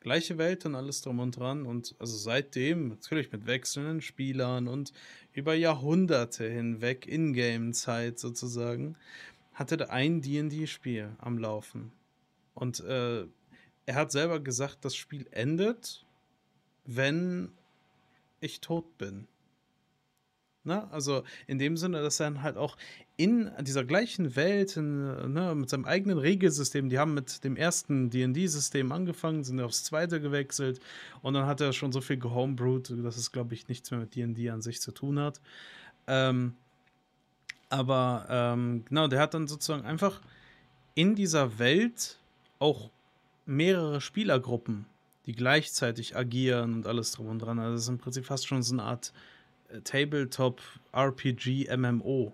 Gleiche 0.05 0.37
Welt 0.37 0.67
und 0.67 0.75
alles 0.75 1.01
drum 1.01 1.17
und 1.17 1.35
dran. 1.35 1.65
Und 1.65 1.95
also 1.97 2.15
seitdem, 2.15 2.89
natürlich 2.89 3.31
mit 3.31 3.47
wechselnden 3.47 4.01
Spielern 4.01 4.67
und 4.67 4.93
über 5.33 5.55
Jahrhunderte 5.55 6.47
hinweg, 6.47 7.07
Ingame-Zeit 7.07 8.19
sozusagen, 8.19 8.97
hatte 9.55 9.79
er 9.79 9.89
ein 9.89 10.21
DD-Spiel 10.21 11.15
am 11.17 11.39
Laufen. 11.39 11.91
Und 12.53 12.81
äh, 12.81 13.25
er 13.87 13.95
hat 13.95 14.11
selber 14.11 14.39
gesagt, 14.39 14.85
das 14.85 14.95
Spiel 14.95 15.25
endet, 15.31 16.05
wenn 16.85 17.53
ich 18.41 18.61
tot 18.61 18.99
bin. 18.99 19.27
Ne? 20.65 20.91
Also 20.91 21.23
in 21.47 21.59
dem 21.59 21.77
Sinne, 21.77 22.01
dass 22.01 22.19
er 22.19 22.31
dann 22.31 22.43
halt 22.43 22.57
auch 22.57 22.77
in 23.17 23.51
dieser 23.61 23.85
gleichen 23.85 24.35
Welt, 24.35 24.75
in, 24.75 25.33
ne, 25.33 25.55
mit 25.55 25.69
seinem 25.69 25.85
eigenen 25.85 26.17
Regelsystem, 26.17 26.89
die 26.89 26.99
haben 26.99 27.13
mit 27.13 27.43
dem 27.43 27.55
ersten 27.55 28.09
DD-System 28.09 28.91
angefangen, 28.91 29.43
sind 29.43 29.61
aufs 29.61 29.83
zweite 29.83 30.19
gewechselt 30.19 30.81
und 31.21 31.33
dann 31.33 31.45
hat 31.45 31.61
er 31.61 31.71
schon 31.71 31.91
so 31.91 32.01
viel 32.01 32.17
gehomebrewt, 32.17 32.93
dass 33.03 33.17
es, 33.17 33.31
glaube 33.31 33.53
ich, 33.53 33.67
nichts 33.67 33.91
mehr 33.91 33.99
mit 34.01 34.15
DD 34.15 34.49
an 34.49 34.61
sich 34.61 34.81
zu 34.81 34.91
tun 34.91 35.19
hat. 35.19 35.39
Ähm, 36.07 36.55
aber 37.69 38.25
ähm, 38.29 38.83
genau, 38.89 39.07
der 39.07 39.19
hat 39.19 39.33
dann 39.33 39.47
sozusagen 39.47 39.85
einfach 39.85 40.21
in 40.93 41.15
dieser 41.15 41.59
Welt 41.59 42.19
auch 42.59 42.89
mehrere 43.45 44.01
Spielergruppen, 44.01 44.85
die 45.25 45.33
gleichzeitig 45.33 46.15
agieren 46.15 46.73
und 46.73 46.87
alles 46.87 47.11
drum 47.11 47.27
und 47.27 47.39
dran. 47.39 47.59
Also 47.59 47.75
es 47.75 47.81
ist 47.83 47.89
im 47.89 47.97
Prinzip 47.97 48.25
fast 48.25 48.47
schon 48.47 48.61
so 48.63 48.73
eine 48.73 48.83
Art 48.83 49.13
äh, 49.69 49.81
Tabletop-RPG-MMO. 49.81 52.33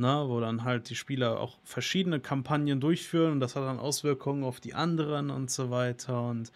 Na, 0.00 0.28
wo 0.28 0.40
dann 0.40 0.62
halt 0.62 0.90
die 0.90 0.94
Spieler 0.94 1.40
auch 1.40 1.58
verschiedene 1.64 2.20
Kampagnen 2.20 2.80
durchführen 2.80 3.32
und 3.32 3.40
das 3.40 3.56
hat 3.56 3.64
dann 3.64 3.80
Auswirkungen 3.80 4.44
auf 4.44 4.60
die 4.60 4.74
anderen 4.74 5.30
und 5.30 5.50
so 5.50 5.70
weiter. 5.70 6.28
Und 6.28 6.52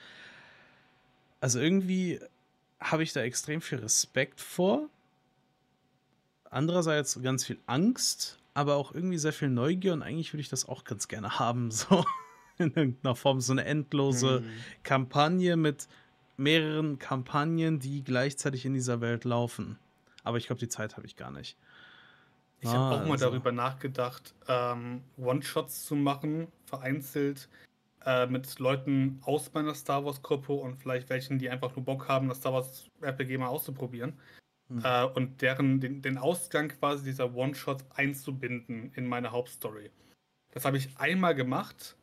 also 1.41 1.59
irgendwie 1.59 2.21
habe 2.81 3.03
ich 3.03 3.13
da 3.13 3.23
extrem 3.23 3.61
viel 3.61 3.79
Respekt 3.79 4.41
vor. 4.41 4.89
Andererseits 6.51 7.21
ganz 7.21 7.45
viel 7.45 7.59
Angst, 7.67 8.39
aber 8.55 8.77
auch 8.77 8.95
irgendwie 8.95 9.19
sehr 9.19 9.33
viel 9.33 9.49
Neugier 9.49 9.93
und 9.93 10.03
eigentlich 10.03 10.33
würde 10.33 10.43
ich 10.43 10.49
das 10.49 10.69
auch 10.69 10.85
ganz 10.85 11.09
gerne 11.09 11.41
haben, 11.41 11.71
so 11.73 12.05
in 12.59 12.73
irgendeiner 12.75 13.17
Form, 13.17 13.41
so 13.41 13.53
eine 13.53 13.65
endlose 13.65 14.41
mhm. 14.41 14.51
Kampagne 14.85 15.57
mit 15.57 15.89
mehreren 16.43 16.99
Kampagnen, 16.99 17.79
die 17.79 18.03
gleichzeitig 18.05 18.65
in 18.65 18.75
dieser 18.75 19.01
Welt 19.01 19.25
laufen. 19.25 19.79
Aber 20.25 20.39
ich 20.39 20.47
glaube, 20.47 20.61
die 20.61 20.69
Zeit 20.69 20.97
habe 20.97 21.07
ich 21.07 21.17
gar 21.17 21.31
nicht. 21.31 21.57
Ich 22.61 22.69
ah, 22.69 22.75
habe 22.75 22.95
auch 22.95 23.07
mal 23.07 23.13
also. 23.13 23.27
darüber 23.27 23.51
nachgedacht, 23.51 24.35
ähm, 24.47 25.03
One-Shots 25.17 25.85
zu 25.85 25.97
machen, 25.97 26.47
vereinzelt 26.67 27.49
äh, 28.05 28.27
mit 28.27 28.59
Leuten 28.61 29.21
aus 29.25 29.53
meiner 29.53 29.75
Star 29.75 30.05
Wars-Gruppe 30.05 30.53
und 30.53 30.77
vielleicht 30.77 31.11
welchen, 31.11 31.39
die 31.39 31.51
einfach 31.51 31.75
nur 31.75 31.85
Bock 31.85 32.09
haben, 32.09 32.29
das 32.29 32.39
Star 32.39 32.53
Wars 32.53 32.89
RPG 33.01 33.37
mal 33.39 33.49
auszuprobieren. 33.49 34.19
Hm. 34.69 34.81
Äh, 34.85 35.05
und 35.05 35.43
deren 35.43 35.81
den, 35.81 36.03
den 36.03 36.19
Ausgang 36.19 36.69
quasi 36.69 37.05
dieser 37.05 37.35
One-Shots 37.35 37.85
einzubinden 37.95 38.93
in 38.95 39.09
meine 39.09 39.33
Hauptstory. 39.33 39.91
Das 40.53 40.65
habe 40.65 40.77
ich 40.77 40.97
einmal 40.99 41.35
gemacht. 41.35 41.97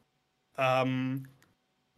Ähm, 0.57 1.27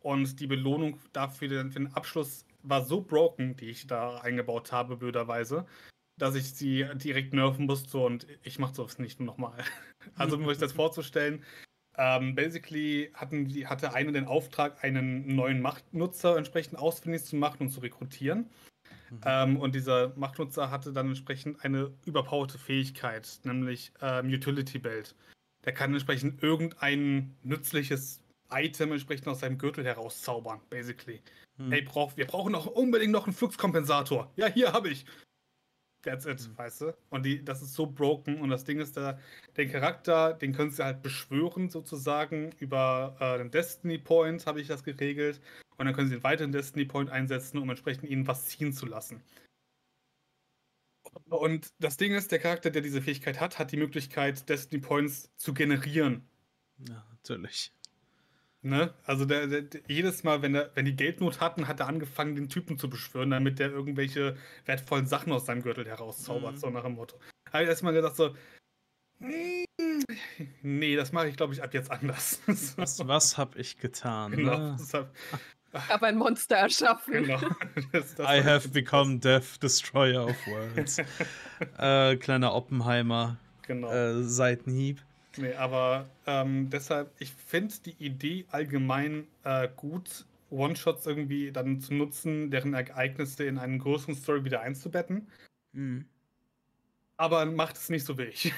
und 0.02 0.40
die 0.40 0.48
Belohnung 0.48 1.00
dafür, 1.14 1.50
für 1.50 1.80
den 1.80 1.94
Abschluss 1.94 2.46
war 2.64 2.86
so 2.86 3.02
broken, 3.02 3.56
die 3.56 3.70
ich 3.70 3.88
da 3.88 4.18
eingebaut 4.20 4.72
habe, 4.72 4.98
blöderweise, 4.98 5.66
dass 6.18 6.36
ich 6.36 6.54
sie 6.54 6.86
direkt 6.96 7.34
nerven 7.34 7.66
musste 7.66 7.98
und 7.98 8.28
ich 8.44 8.60
mache 8.60 8.76
sowas 8.76 9.00
nicht 9.00 9.20
nochmal. 9.20 9.58
Also, 10.16 10.36
um 10.36 10.48
euch 10.48 10.58
das 10.58 10.72
vorzustellen, 10.74 11.44
ähm, 11.96 12.34
basically 12.34 13.12
hatten 13.14 13.48
hatte 13.70 13.94
eine 13.94 14.12
den 14.12 14.26
Auftrag, 14.26 14.84
einen 14.84 15.36
neuen 15.36 15.62
Machtnutzer 15.62 16.38
entsprechend 16.38 16.80
ausfindig 16.80 17.26
zu 17.26 17.36
machen 17.36 17.68
und 17.68 17.70
zu 17.70 17.82
rekrutieren. 17.82 18.50
Mhm. 19.12 19.20
Ähm, 19.26 19.58
und 19.58 19.76
dieser 19.76 20.16
Machtnutzer 20.16 20.72
hatte 20.72 20.94
dann 20.94 21.10
entsprechend 21.10 21.64
eine 21.64 21.92
überpowerte 22.06 22.58
Fähigkeit, 22.58 23.40
nämlich 23.44 23.92
ähm, 24.02 24.28
Utility 24.28 24.80
Belt. 24.80 25.16
Der 25.66 25.74
kann 25.74 25.94
entsprechend 25.94 26.42
irgendein 26.42 27.36
nützliches 27.44 28.21
Item 28.52 28.92
entsprechend 28.92 29.28
aus 29.28 29.40
seinem 29.40 29.58
Gürtel 29.58 29.86
herauszaubern, 29.86 30.62
basically. 30.70 31.22
Hm. 31.58 31.72
Ey, 31.72 31.82
brauch, 31.82 32.16
wir 32.18 32.26
brauchen 32.28 32.52
noch 32.52 32.66
unbedingt 32.66 33.12
noch 33.12 33.26
einen 33.26 33.36
Fluxkompensator. 33.36 34.32
Ja, 34.36 34.48
hier 34.48 34.74
habe 34.74 34.90
ich. 34.90 35.06
That's 36.04 36.26
it, 36.26 36.42
hm. 36.42 36.58
weißt 36.58 36.82
du? 36.82 36.98
Und 37.10 37.26
die, 37.26 37.44
das 37.44 37.62
ist 37.62 37.74
so 37.74 37.88
broken. 37.88 38.42
Und 38.42 38.50
das 38.50 38.64
Ding 38.64 38.80
ist 38.80 38.98
da, 38.98 39.20
den 39.58 39.72
Charakter, 39.72 40.34
den 40.34 40.54
können 40.54 40.72
sie 40.72 40.84
halt 40.84 41.02
beschwören, 41.02 41.70
sozusagen. 41.70 42.52
Über 42.60 43.16
äh, 43.20 43.38
den 43.38 43.52
Destiny 43.52 43.98
Point 43.98 44.46
habe 44.48 44.62
ich 44.62 44.68
das 44.68 44.84
geregelt. 44.84 45.42
Und 45.78 45.86
dann 45.86 45.96
können 45.96 46.08
sie 46.08 46.16
einen 46.16 46.24
weiteren 46.24 46.52
Destiny 46.52 46.86
Point 46.86 47.10
einsetzen, 47.10 47.58
um 47.58 47.70
entsprechend 47.70 48.10
ihnen 48.10 48.28
was 48.28 48.48
ziehen 48.48 48.74
zu 48.74 48.86
lassen. 48.86 49.24
Und 51.30 51.74
das 51.80 51.98
Ding 51.98 52.14
ist, 52.14 52.32
der 52.32 52.40
Charakter, 52.40 52.70
der 52.70 52.82
diese 52.82 53.02
Fähigkeit 53.02 53.40
hat, 53.40 53.60
hat 53.60 53.72
die 53.72 53.78
Möglichkeit, 53.78 54.48
Destiny 54.48 54.82
Points 54.82 55.32
zu 55.36 55.54
generieren. 55.54 56.28
Ja, 56.88 57.06
natürlich. 57.12 57.74
Ne? 58.64 58.94
Also 59.06 59.26
der, 59.26 59.48
der, 59.48 59.64
jedes 59.88 60.24
Mal, 60.24 60.44
wenn, 60.44 60.54
er, 60.54 60.70
wenn 60.76 60.86
die 60.86 60.96
Geldnot 60.96 61.42
hatten, 61.42 61.68
hat 61.68 61.80
er 61.80 61.88
angefangen, 61.88 62.36
den 62.36 62.48
Typen 62.48 62.78
zu 62.78 62.90
beschwören, 62.90 63.32
damit 63.32 63.58
der 63.58 63.72
irgendwelche 63.72 64.38
wertvollen 64.66 65.08
Sachen 65.08 65.32
aus 65.34 65.48
seinem 65.48 65.64
Gürtel 65.64 65.88
herauszaubert, 65.88 66.54
mhm. 66.54 66.58
so 66.58 66.70
nach 66.70 66.84
dem 66.84 66.94
Motto. 66.94 67.20
Habe 67.52 67.64
ich 67.64 67.70
erstmal 67.70 67.94
gedacht 67.94 68.16
so, 68.16 68.36
hm, 69.20 69.66
nee, 70.62 70.96
das 70.96 71.12
mache 71.12 71.28
ich, 71.28 71.38
glaube 71.38 71.54
ich, 71.54 71.64
ab 71.64 71.74
jetzt 71.74 71.90
anders. 71.90 72.42
was, 72.76 73.08
was 73.08 73.38
habe 73.38 73.58
ich 73.58 73.78
getan? 73.80 74.32
Genau. 74.32 74.58
Ne? 74.58 74.78
Hab, 74.94 75.12
ich 75.74 75.90
habe 75.90 76.06
ein 76.06 76.18
Monster 76.18 76.58
erschaffen. 76.58 77.14
Genau. 77.14 77.40
Das, 77.92 78.16
das 78.16 78.28
I 78.28 78.44
have 78.44 78.70
become 78.70 79.20
Death 79.20 79.62
Destroyer 79.62 80.26
of 80.28 80.48
Worlds. 80.48 81.00
äh, 81.80 82.16
kleiner 82.18 82.54
Oppenheimer. 82.54 83.38
Genau. 83.64 83.92
Äh, 83.92 84.24
Seitenhieb. 84.24 85.02
Nee, 85.38 85.54
aber 85.54 86.10
ähm, 86.26 86.70
deshalb, 86.70 87.12
ich 87.20 87.32
finde 87.32 87.74
die 87.86 87.96
Idee 88.04 88.46
allgemein 88.52 89.28
äh, 89.44 89.70
gut, 89.76 90.26
One-Shots 90.50 91.06
irgendwie 91.06 91.52
dann 91.52 91.80
zu 91.80 91.94
nutzen, 91.94 92.52
deren 92.52 92.74
Ereignisse 92.74 93.46
in 93.46 93.58
einen 93.58 93.80
größeren 93.80 94.16
Story 94.16 94.44
wieder 94.44 94.62
einzubetten. 94.62 95.30
Mhm. 95.72 96.06
Aber 97.18 97.46
macht 97.46 97.78
es 97.78 97.90
nicht 97.90 98.06
so 98.06 98.18
wie 98.18 98.24
ich. 98.24 98.54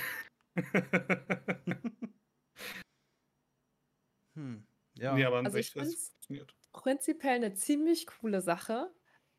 hm. 4.36 4.64
Ja. 4.96 5.14
Nee, 5.14 5.26
aber 5.26 5.40
an 5.40 5.46
also 5.46 5.58
sich 5.58 5.76
es 5.76 6.08
funktioniert. 6.10 6.56
Prinzipiell 6.72 7.36
eine 7.36 7.54
ziemlich 7.54 8.08
coole 8.08 8.42
Sache. 8.42 8.90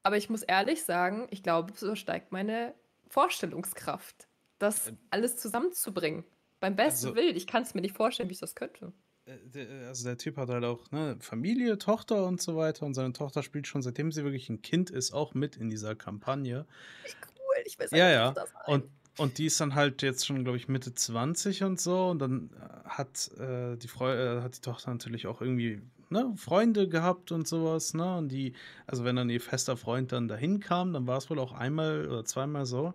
Aber 0.03 0.17
ich 0.19 0.29
muss 0.29 0.43
ehrlich 0.43 0.85
sagen, 0.85 1.27
ich 1.31 1.43
glaube, 1.43 1.73
es 1.73 1.83
übersteigt 1.83 2.31
meine 2.31 2.75
Vorstellungskraft, 3.09 4.29
das 4.59 4.89
äh, 4.89 4.93
alles 5.11 5.39
zusammenzubringen. 5.39 6.25
Beim 6.65 6.77
besten 6.77 7.09
also, 7.09 7.17
Willen. 7.17 7.37
Ich 7.37 7.47
kann 7.47 7.63
es 7.63 7.75
mir 7.75 7.83
nicht 7.83 7.95
vorstellen, 7.95 8.31
wie 8.31 8.33
ich 8.33 8.41
das 8.41 8.55
könnte. 8.55 8.95
Äh, 9.27 9.87
also 9.87 10.05
der 10.07 10.17
Typ 10.17 10.39
hat 10.39 10.49
halt 10.49 10.65
auch 10.65 10.91
ne, 10.93 11.19
Familie, 11.21 11.77
Tochter 11.77 12.27
und 12.27 12.41
so 12.41 12.57
weiter. 12.57 12.87
Und 12.87 12.95
seine 12.95 13.13
Tochter 13.13 13.43
spielt 13.43 13.67
schon, 13.67 13.83
seitdem 13.83 14.11
sie 14.11 14.25
wirklich 14.25 14.49
ein 14.49 14.63
Kind 14.63 14.89
ist, 14.89 15.13
auch 15.13 15.35
mit 15.35 15.57
in 15.57 15.69
dieser 15.69 15.95
Kampagne. 15.95 16.65
Cool, 17.05 17.63
ich 17.67 17.79
weiß 17.79 17.91
ja, 17.91 18.09
ja. 18.09 18.33
Das 18.33 18.49
und, 18.67 18.85
und 19.19 19.37
die 19.37 19.45
ist 19.45 19.61
dann 19.61 19.75
halt 19.75 20.01
jetzt 20.01 20.25
schon, 20.25 20.43
glaube 20.43 20.57
ich, 20.57 20.69
Mitte 20.69 20.95
20 20.95 21.65
und 21.65 21.79
so. 21.79 22.07
Und 22.07 22.21
dann 22.21 22.49
äh, 22.55 22.89
hat, 22.89 23.31
äh, 23.39 23.77
die, 23.77 23.89
Freu 23.89 24.15
äh, 24.15 24.41
hat 24.41 24.57
die 24.57 24.63
Tochter 24.63 24.91
natürlich 24.91 25.27
auch 25.27 25.43
irgendwie 25.43 25.83
ne, 26.09 26.33
Freunde 26.35 26.89
gehabt 26.89 27.31
und 27.31 27.47
sowas. 27.47 27.93
Ne? 27.93 28.17
Und 28.17 28.31
die, 28.31 28.55
also 28.87 29.05
wenn 29.05 29.17
dann 29.17 29.29
ihr 29.29 29.43
fester 29.43 29.77
Freund 29.77 30.13
dann 30.13 30.29
dahin 30.29 30.61
kam, 30.61 30.95
dann 30.95 31.07
war 31.07 31.19
es 31.19 31.29
wohl 31.29 31.39
auch 31.39 31.53
einmal 31.53 32.09
oder 32.09 32.25
zweimal 32.25 32.65
so, 32.65 32.95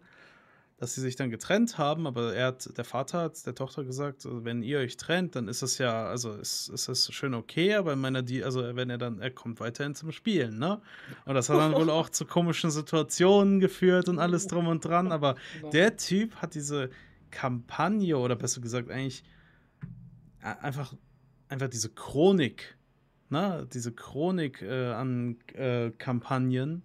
dass 0.80 0.96
sie 0.96 1.02
sich 1.02 1.18
dann 1.18 1.30
getrennt 1.30 1.78
haben, 1.78 2.08
aber 2.08 2.34
er 2.34 2.48
hat, 2.48 2.78
der 2.78 2.86
Vater 2.86 3.24
hat 3.24 3.46
der 3.46 3.54
Tochter 3.54 3.84
gesagt, 3.84 4.26
also 4.26 4.46
wenn 4.46 4.64
ihr 4.64 4.80
euch 4.80 4.96
trennt, 4.96 5.36
dann 5.36 5.50
ist 5.50 5.62
es 5.62 5.78
ja, 5.78 6.06
also 6.06 6.34
ist, 6.34 6.70
ist 6.70 6.88
es 6.88 7.14
schön 7.14 7.34
okay, 7.34 7.76
aber 7.76 8.02
wenn 8.02 8.16
er 8.16 8.22
die, 8.22 8.46
also 8.46 8.76
wenn 8.76 8.90
er 8.90 8.98
dann, 8.98 9.20
er 9.20 9.30
kommt 9.30 9.60
weiterhin 9.60 9.94
zum 9.94 10.14
Spielen, 10.14 10.58
ne? 10.58 10.82
Und 11.26 11.36
das 11.36 11.50
hat 11.50 11.58
dann 11.58 11.74
wohl 11.74 11.90
auch 11.90 12.08
zu 12.08 12.26
komischen 12.26 12.72
Situationen 12.72 13.60
geführt 13.60 14.08
und 14.08 14.20
alles 14.20 14.48
drum 14.48 14.68
und 14.68 14.86
dran, 14.86 15.12
aber 15.12 15.36
der 15.74 15.98
Typ 15.98 16.36
hat 16.38 16.56
diese 16.56 16.90
Kampagne 17.30 18.18
oder 18.18 18.38
besser 18.38 18.62
gesagt 18.62 18.90
eigentlich 18.90 19.26
einfach, 20.40 20.96
einfach 21.50 21.68
diese 21.68 21.90
Chronik 21.90 22.78
ne, 23.30 23.68
diese 23.74 23.92
Chronik 23.92 24.62
äh, 24.62 24.92
an 24.92 25.38
äh, 25.54 25.92
Kampagnen 25.92 26.84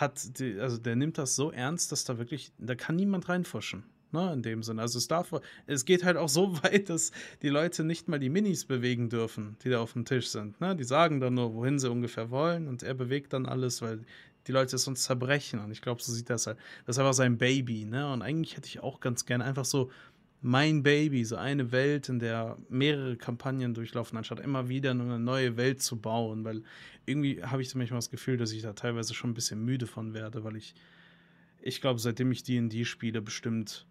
hat, 0.00 0.38
die, 0.38 0.58
also 0.58 0.78
der 0.78 0.96
nimmt 0.96 1.18
das 1.18 1.36
so 1.36 1.50
ernst, 1.50 1.92
dass 1.92 2.04
da 2.04 2.18
wirklich, 2.18 2.52
da 2.58 2.74
kann 2.74 2.96
niemand 2.96 3.28
reinfuschen. 3.28 3.84
Ne, 4.10 4.32
in 4.32 4.40
dem 4.40 4.62
Sinne. 4.62 4.80
Also 4.80 4.96
es 4.96 5.06
darf, 5.06 5.34
es 5.66 5.84
geht 5.84 6.02
halt 6.02 6.16
auch 6.16 6.30
so 6.30 6.54
weit, 6.62 6.88
dass 6.88 7.12
die 7.42 7.50
Leute 7.50 7.84
nicht 7.84 8.08
mal 8.08 8.18
die 8.18 8.30
Minis 8.30 8.64
bewegen 8.64 9.10
dürfen, 9.10 9.58
die 9.62 9.68
da 9.68 9.80
auf 9.80 9.92
dem 9.92 10.06
Tisch 10.06 10.28
sind. 10.28 10.58
Ne? 10.62 10.74
Die 10.74 10.84
sagen 10.84 11.20
dann 11.20 11.34
nur, 11.34 11.52
wohin 11.52 11.78
sie 11.78 11.90
ungefähr 11.90 12.30
wollen 12.30 12.68
und 12.68 12.82
er 12.82 12.94
bewegt 12.94 13.34
dann 13.34 13.44
alles, 13.44 13.82
weil 13.82 14.00
die 14.46 14.52
Leute 14.52 14.76
es 14.76 14.88
uns 14.88 15.02
zerbrechen. 15.02 15.60
Und 15.60 15.70
ich 15.70 15.82
glaube, 15.82 16.02
so 16.02 16.10
sieht 16.10 16.30
das 16.30 16.46
halt. 16.46 16.56
Das 16.86 16.96
ist 16.96 17.00
einfach 17.00 17.12
sein 17.12 17.36
Baby, 17.36 17.84
ne? 17.84 18.10
Und 18.10 18.22
eigentlich 18.22 18.56
hätte 18.56 18.66
ich 18.66 18.80
auch 18.80 19.00
ganz 19.00 19.26
gerne 19.26 19.44
einfach 19.44 19.66
so 19.66 19.90
mein 20.40 20.82
Baby, 20.82 21.24
so 21.24 21.36
eine 21.36 21.72
Welt, 21.72 22.08
in 22.08 22.20
der 22.20 22.56
mehrere 22.68 23.16
Kampagnen 23.16 23.74
durchlaufen, 23.74 24.16
anstatt 24.16 24.40
immer 24.40 24.68
wieder 24.68 24.92
eine 24.92 25.18
neue 25.18 25.56
Welt 25.56 25.82
zu 25.82 26.00
bauen, 26.00 26.44
weil 26.44 26.62
irgendwie 27.06 27.42
habe 27.42 27.62
ich 27.62 27.74
manchmal 27.74 27.98
das 27.98 28.10
Gefühl, 28.10 28.36
dass 28.36 28.52
ich 28.52 28.62
da 28.62 28.72
teilweise 28.72 29.14
schon 29.14 29.30
ein 29.30 29.34
bisschen 29.34 29.64
müde 29.64 29.86
von 29.86 30.14
werde, 30.14 30.44
weil 30.44 30.56
ich, 30.56 30.74
ich 31.60 31.80
glaube, 31.80 31.98
seitdem 31.98 32.30
ich 32.30 32.44
D&D 32.44 32.84
spiele, 32.84 33.20
bestimmt 33.20 33.86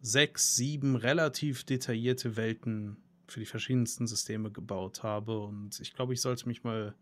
sechs, 0.00 0.56
sieben 0.56 0.96
relativ 0.96 1.62
detaillierte 1.62 2.36
Welten 2.36 2.96
für 3.28 3.38
die 3.38 3.46
verschiedensten 3.46 4.08
Systeme 4.08 4.50
gebaut 4.50 5.04
habe 5.04 5.38
und 5.38 5.78
ich 5.80 5.94
glaube, 5.94 6.12
ich 6.12 6.20
sollte 6.20 6.48
mich 6.48 6.64
mal 6.64 6.94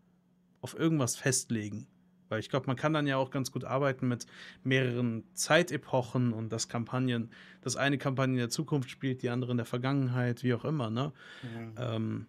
auf 0.61 0.77
irgendwas 0.77 1.15
festlegen. 1.15 1.87
Weil 2.31 2.39
ich 2.39 2.49
glaube, 2.49 2.67
man 2.67 2.77
kann 2.77 2.93
dann 2.93 3.05
ja 3.05 3.17
auch 3.17 3.29
ganz 3.29 3.51
gut 3.51 3.65
arbeiten 3.65 4.07
mit 4.07 4.25
mehreren 4.63 5.23
Zeitepochen 5.33 6.31
und 6.31 6.51
das 6.51 6.69
Kampagnen, 6.69 7.29
das 7.61 7.75
eine 7.75 7.97
Kampagne 7.97 8.33
in 8.33 8.39
der 8.39 8.49
Zukunft 8.49 8.89
spielt, 8.89 9.21
die 9.21 9.29
andere 9.29 9.51
in 9.51 9.57
der 9.57 9.65
Vergangenheit, 9.65 10.43
wie 10.43 10.53
auch 10.53 10.65
immer, 10.65 10.89
ne? 10.89 11.11
Ja. 11.75 11.95
Ähm, 11.95 12.27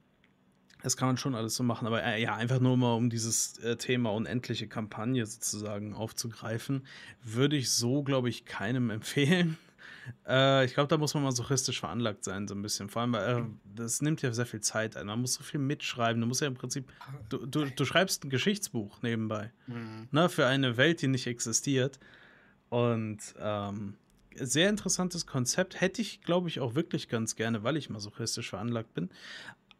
das 0.83 0.97
kann 0.97 1.07
man 1.07 1.17
schon 1.17 1.37
alles 1.37 1.55
so 1.55 1.63
machen, 1.63 1.87
aber 1.87 2.03
äh, 2.03 2.21
ja, 2.21 2.35
einfach 2.35 2.59
nur 2.59 2.77
mal 2.77 2.95
um 2.95 3.09
dieses 3.09 3.59
äh, 3.59 3.77
Thema 3.77 4.13
unendliche 4.13 4.67
Kampagne 4.67 5.25
sozusagen 5.25 5.95
aufzugreifen, 5.95 6.85
würde 7.23 7.57
ich 7.57 7.71
so, 7.71 8.03
glaube 8.03 8.29
ich, 8.29 8.45
keinem 8.45 8.91
empfehlen. 8.91 9.57
Äh, 10.27 10.65
ich 10.65 10.75
glaube, 10.75 10.89
da 10.89 10.99
muss 10.99 11.15
man 11.15 11.23
mal 11.23 11.33
sochistisch 11.33 11.81
veranlagt 11.81 12.25
sein, 12.25 12.49
so 12.49 12.55
ein 12.55 12.63
bisschen. 12.63 12.89
Vor 12.89 13.03
allem, 13.03 13.15
äh, 13.15 13.43
das 13.75 14.03
nimmt 14.03 14.23
ja 14.23 14.33
sehr 14.33 14.47
viel 14.47 14.61
Zeit 14.61 14.97
ein. 14.97 15.07
Man 15.07 15.21
muss 15.21 15.35
so 15.35 15.43
viel 15.43 15.61
mitschreiben. 15.61 16.21
Du 16.21 16.27
musst 16.27 16.41
ja 16.41 16.47
im 16.47 16.55
Prinzip, 16.55 16.93
du, 17.29 17.47
du, 17.47 17.67
du 17.67 17.85
schreibst 17.85 18.25
ein 18.25 18.31
Geschichtsbuch 18.31 19.03
nebenbei. 19.03 19.53
Mhm. 19.67 20.09
Ne, 20.11 20.29
für 20.29 20.47
eine 20.47 20.77
Welt, 20.77 21.03
die 21.03 21.09
nicht 21.09 21.27
existiert. 21.27 21.99
Und 22.69 23.19
ähm, 23.39 23.97
sehr 24.35 24.69
interessantes 24.69 25.27
Konzept. 25.27 25.81
Hätte 25.81 26.01
ich, 26.01 26.23
glaube 26.23 26.49
ich, 26.49 26.61
auch 26.61 26.75
wirklich 26.75 27.09
ganz 27.09 27.37
gerne, 27.37 27.63
weil 27.63 27.77
ich 27.77 27.91
masochistisch 27.91 28.51
veranlagt 28.51 28.95
bin. 28.95 29.11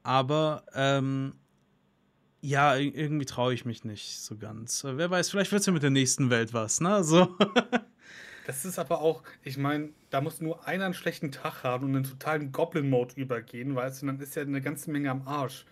Aber 0.03 0.65
ähm, 0.75 1.35
ja, 2.41 2.77
irgendwie 2.77 3.25
traue 3.25 3.55
ich 3.55 3.65
mich 3.65 3.85
nicht 3.85 4.21
so 4.21 4.37
ganz. 4.37 4.85
Wer 4.85 5.11
weiß, 5.11 5.31
vielleicht 5.31 5.53
wird 5.53 5.61
es 5.61 5.67
ja 5.67 5.73
mit 5.73 5.85
der 5.85 5.91
nächsten 5.91 6.29
Welt 6.29 6.53
was, 6.53 6.81
ne? 6.81 7.05
So. 7.05 7.37
Das 8.47 8.65
ist 8.65 8.79
aber 8.79 9.01
auch, 9.01 9.23
ich 9.43 9.57
meine, 9.57 9.91
da 10.11 10.21
muss 10.21 10.41
nur 10.41 10.67
einer 10.67 10.87
einen 10.87 10.95
schlechten 10.95 11.31
Tag 11.31 11.63
haben 11.63 11.87
und 11.87 11.95
in 11.95 12.05
totalen 12.05 12.53
Goblin-Mode 12.53 13.15
übergehen, 13.17 13.75
weißt 13.75 14.03
du, 14.03 14.07
dann 14.07 14.21
ist 14.21 14.35
ja 14.35 14.43
eine 14.43 14.61
ganze 14.61 14.91
Menge 14.91 15.11
am 15.11 15.27
Arsch. 15.27 15.65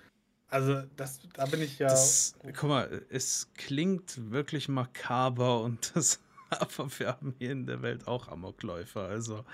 Also, 0.48 0.82
das, 0.96 1.20
da 1.32 1.46
bin 1.46 1.62
ich 1.62 1.78
ja. 1.78 1.88
Das, 1.88 2.34
guck 2.56 2.68
mal, 2.68 3.02
es 3.08 3.48
klingt 3.54 4.30
wirklich 4.30 4.68
makaber 4.68 5.62
und 5.62 5.92
das. 5.94 6.20
Aber 6.50 6.90
wir 6.98 7.06
haben 7.06 7.32
hier 7.38 7.52
in 7.52 7.64
der 7.66 7.80
Welt 7.80 8.08
auch 8.08 8.26
Amokläufer, 8.26 9.02
also 9.02 9.44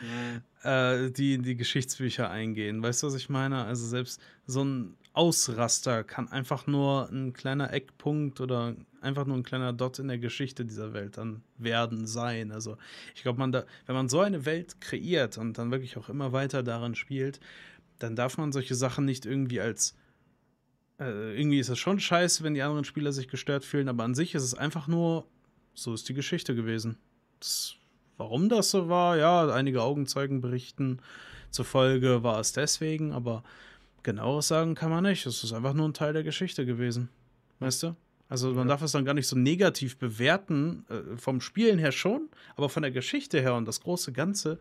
äh, 0.63 1.11
die 1.11 1.35
in 1.35 1.43
die 1.43 1.55
Geschichtsbücher 1.55 2.31
eingehen. 2.31 2.83
Weißt 2.83 3.03
du, 3.03 3.09
was 3.09 3.15
ich 3.15 3.29
meine? 3.29 3.67
Also 3.67 3.87
selbst 3.87 4.19
so 4.47 4.65
ein 4.65 4.97
Ausraster 5.13 6.05
kann 6.05 6.29
einfach 6.29 6.67
nur 6.67 7.11
ein 7.11 7.35
kleiner 7.35 7.71
Eckpunkt 7.71 8.41
oder 8.41 8.75
einfach 9.07 9.27
nur 9.27 9.37
ein 9.37 9.43
kleiner 9.43 9.73
Dot 9.73 9.99
in 9.99 10.09
der 10.09 10.19
Geschichte 10.19 10.65
dieser 10.65 10.93
Welt 10.93 11.17
dann 11.17 11.43
werden, 11.57 12.07
sein. 12.07 12.53
Also 12.53 12.77
ich 13.15 13.23
glaube, 13.23 13.39
man 13.39 13.53
da, 13.53 13.65
wenn 13.87 13.95
man 13.95 14.09
so 14.09 14.21
eine 14.21 14.45
Welt 14.45 14.81
kreiert 14.81 15.39
und 15.39 15.59
dann 15.59 15.71
wirklich 15.71 15.97
auch 15.97 16.09
immer 16.09 16.33
weiter 16.33 16.63
daran 16.63 16.95
spielt, 16.95 17.41
dann 17.99 18.17
darf 18.17 18.37
man 18.37 18.53
solche 18.53 18.75
Sachen 18.75 19.05
nicht 19.05 19.25
irgendwie 19.25 19.61
als 19.61 19.97
äh, 20.99 21.39
irgendwie 21.39 21.59
ist 21.59 21.69
es 21.69 21.79
schon 21.79 22.01
scheiße, 22.01 22.43
wenn 22.43 22.55
die 22.55 22.63
anderen 22.63 22.85
Spieler 22.85 23.13
sich 23.13 23.29
gestört 23.29 23.65
fühlen, 23.65 23.89
aber 23.89 24.05
an 24.05 24.15
sich 24.15 24.35
ist 24.35 24.43
es 24.43 24.55
einfach 24.55 24.89
nur, 24.89 25.27
so 25.75 25.95
ist 25.95 26.09
die 26.09 26.15
Geschichte 26.15 26.55
gewesen. 26.55 26.99
Das, 27.41 27.77
warum 28.17 28.49
das 28.49 28.71
so 28.71 28.89
war, 28.89 29.17
ja, 29.17 29.49
einige 29.49 29.83
Augenzeugen 29.83 30.41
berichten 30.41 31.01
zufolge 31.51 32.23
war 32.23 32.41
es 32.41 32.53
deswegen, 32.53 33.13
aber 33.13 33.43
genaueres 34.03 34.49
sagen 34.49 34.75
kann 34.75 34.91
man 34.91 35.05
nicht. 35.05 35.27
Es 35.27 35.43
ist 35.43 35.53
einfach 35.53 35.75
nur 35.75 35.89
ein 35.89 35.95
Teil 35.95 36.13
der 36.13 36.23
Geschichte 36.23 36.67
gewesen. 36.67 37.09
Weißt 37.59 37.83
du? 37.83 37.97
Also 38.29 38.53
man 38.53 38.67
ja. 38.67 38.75
darf 38.75 38.83
es 38.83 38.93
dann 38.93 39.05
gar 39.05 39.15
nicht 39.15 39.29
so 39.29 39.37
negativ 39.37 39.99
bewerten, 39.99 40.85
äh, 40.89 41.17
vom 41.17 41.41
Spielen 41.41 41.79
her 41.79 41.93
schon, 41.93 42.29
aber 42.57 42.69
von 42.69 42.83
der 42.83 42.91
Geschichte 42.91 43.41
her 43.41 43.55
und 43.55 43.67
das 43.67 43.81
große 43.81 44.13
Ganze, 44.13 44.59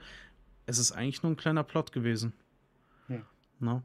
es 0.66 0.78
ist 0.78 0.91
eigentlich 0.91 1.24
nur 1.24 1.32
ein 1.32 1.38
kleiner 1.38 1.63
Plot 1.63 1.91
gewesen. 1.91 2.34
Ja. 3.07 3.22
No? 3.59 3.82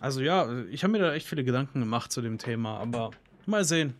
Also 0.00 0.22
ja, 0.22 0.62
ich 0.70 0.84
habe 0.84 0.92
mir 0.92 0.98
da 0.98 1.12
echt 1.12 1.26
viele 1.26 1.44
Gedanken 1.44 1.80
gemacht 1.80 2.12
zu 2.12 2.22
dem 2.22 2.38
Thema, 2.38 2.78
aber 2.78 3.10
mal 3.46 3.64
sehen. 3.64 3.94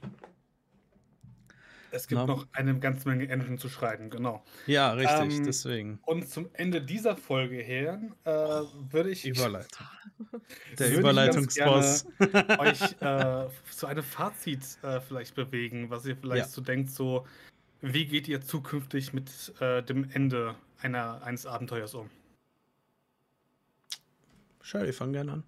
Es 1.95 2.09
gibt 2.09 2.21
Na? 2.21 2.27
noch 2.27 2.47
eine 2.53 2.79
ganze 2.79 3.07
Menge 3.07 3.29
Engine 3.29 3.59
zu 3.59 3.69
schreiben, 3.69 4.09
genau. 4.09 4.43
Ja, 4.67 4.93
richtig, 4.93 5.39
ähm, 5.39 5.45
deswegen. 5.45 5.99
Und 6.07 6.27
zum 6.27 6.49
Ende 6.55 6.81
dieser 6.81 7.17
Folge 7.17 7.57
her 7.57 8.01
äh, 8.25 8.31
würde 8.31 9.11
ich. 9.11 9.27
Überleitung. 9.27 9.87
Der 10.79 10.97
Überleitungsboss. 10.97 12.07
euch 12.59 12.83
äh, 13.01 13.47
zu 13.71 13.87
einem 13.87 14.03
Fazit 14.03 14.79
äh, 14.83 15.01
vielleicht 15.01 15.35
bewegen, 15.35 15.91
was 15.91 16.07
ihr 16.07 16.17
vielleicht 16.17 16.47
ja. 16.47 16.49
so 16.49 16.63
denkt, 16.63 16.91
so 16.91 17.27
wie 17.83 18.07
geht 18.07 18.27
ihr 18.27 18.41
zukünftig 18.41 19.13
mit 19.13 19.31
äh, 19.61 19.83
dem 19.83 20.09
Ende 20.11 20.55
einer, 20.81 21.23
eines 21.23 21.45
Abenteuers 21.45 21.95
um? 21.95 22.09
Schau, 24.63 24.83
ich 24.83 24.97
fange 24.97 25.13
gerne 25.13 25.33
an. 25.33 25.45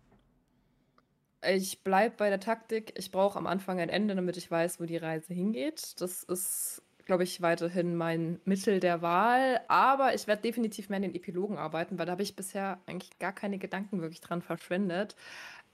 Ich 1.53 1.83
bleibe 1.83 2.17
bei 2.17 2.29
der 2.29 2.41
Taktik. 2.41 2.93
Ich 2.97 3.11
brauche 3.11 3.39
am 3.39 3.47
Anfang 3.47 3.81
ein 3.81 3.89
Ende, 3.89 4.15
damit 4.15 4.37
ich 4.37 4.51
weiß, 4.51 4.81
wo 4.81 4.85
die 4.85 4.97
Reise 4.97 5.35
hingeht. 5.35 6.01
Das 6.01 6.23
ist, 6.23 6.83
glaube 7.05 7.25
ich, 7.25 7.43
weiterhin 7.43 7.97
mein 7.97 8.41
Mittel 8.45 8.81
der 8.81 9.03
Wahl. 9.03 9.61
Aber 9.69 10.15
ich 10.15 10.27
werde 10.27 10.43
definitiv 10.43 10.89
mehr 10.89 10.99
in 10.99 11.03
den 11.03 11.15
Epilogen 11.15 11.59
arbeiten, 11.59 11.99
weil 11.99 12.07
da 12.07 12.13
habe 12.13 12.23
ich 12.23 12.37
bisher 12.37 12.79
eigentlich 12.87 13.19
gar 13.19 13.33
keine 13.33 13.59
Gedanken 13.59 14.01
wirklich 14.01 14.21
dran 14.21 14.43
verschwendet. 14.43 15.17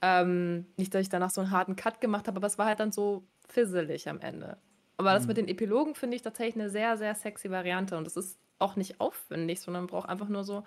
Ähm, 0.01 0.65
nicht, 0.77 0.93
dass 0.93 1.01
ich 1.01 1.09
danach 1.09 1.29
so 1.29 1.41
einen 1.41 1.51
harten 1.51 1.75
Cut 1.75 2.01
gemacht 2.01 2.27
habe, 2.27 2.37
aber 2.37 2.47
es 2.47 2.57
war 2.57 2.65
halt 2.65 2.79
dann 2.79 2.91
so 2.91 3.23
fisselig 3.47 4.09
am 4.09 4.19
Ende. 4.19 4.57
Aber 4.97 5.13
das 5.13 5.27
mit 5.27 5.37
mhm. 5.37 5.45
den 5.45 5.47
Epilogen 5.49 5.95
finde 5.95 6.15
ich 6.15 6.21
tatsächlich 6.21 6.55
eine 6.55 6.69
sehr, 6.69 6.97
sehr 6.97 7.15
sexy 7.15 7.49
Variante. 7.49 7.97
Und 7.97 8.07
es 8.07 8.17
ist 8.17 8.39
auch 8.59 8.75
nicht 8.75 8.99
aufwendig, 8.99 9.61
sondern 9.61 9.87
braucht 9.87 10.09
einfach 10.09 10.29
nur 10.29 10.43
so, 10.43 10.63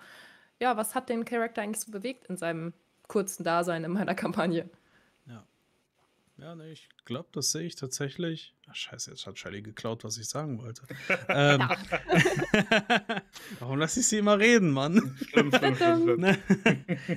ja, 0.59 0.77
was 0.77 0.95
hat 0.95 1.09
den 1.09 1.25
Charakter 1.25 1.61
eigentlich 1.61 1.81
so 1.81 1.91
bewegt 1.91 2.27
in 2.27 2.37
seinem 2.37 2.73
kurzen 3.07 3.43
Dasein 3.43 3.83
in 3.83 3.91
meiner 3.91 4.15
Kampagne? 4.15 4.69
Ja, 6.37 6.53
ne, 6.53 6.69
ich 6.69 6.89
glaube, 7.05 7.29
das 7.31 7.51
sehe 7.51 7.63
ich 7.63 7.75
tatsächlich. 7.75 8.53
Ach, 8.67 8.75
scheiße, 8.75 9.09
jetzt 9.11 9.25
hat 9.25 9.39
Shelly 9.39 9.61
geklaut, 9.61 10.03
was 10.03 10.17
ich 10.17 10.27
sagen 10.27 10.61
wollte. 10.61 10.83
ähm, 11.29 11.61
Warum 13.59 13.79
lasse 13.79 14.01
ich 14.01 14.07
sie 14.07 14.17
immer 14.17 14.37
reden, 14.37 14.71
Mann? 14.71 15.15
Schlimm, 15.29 15.51
schlimm, 15.53 16.19
ne? 16.19 16.37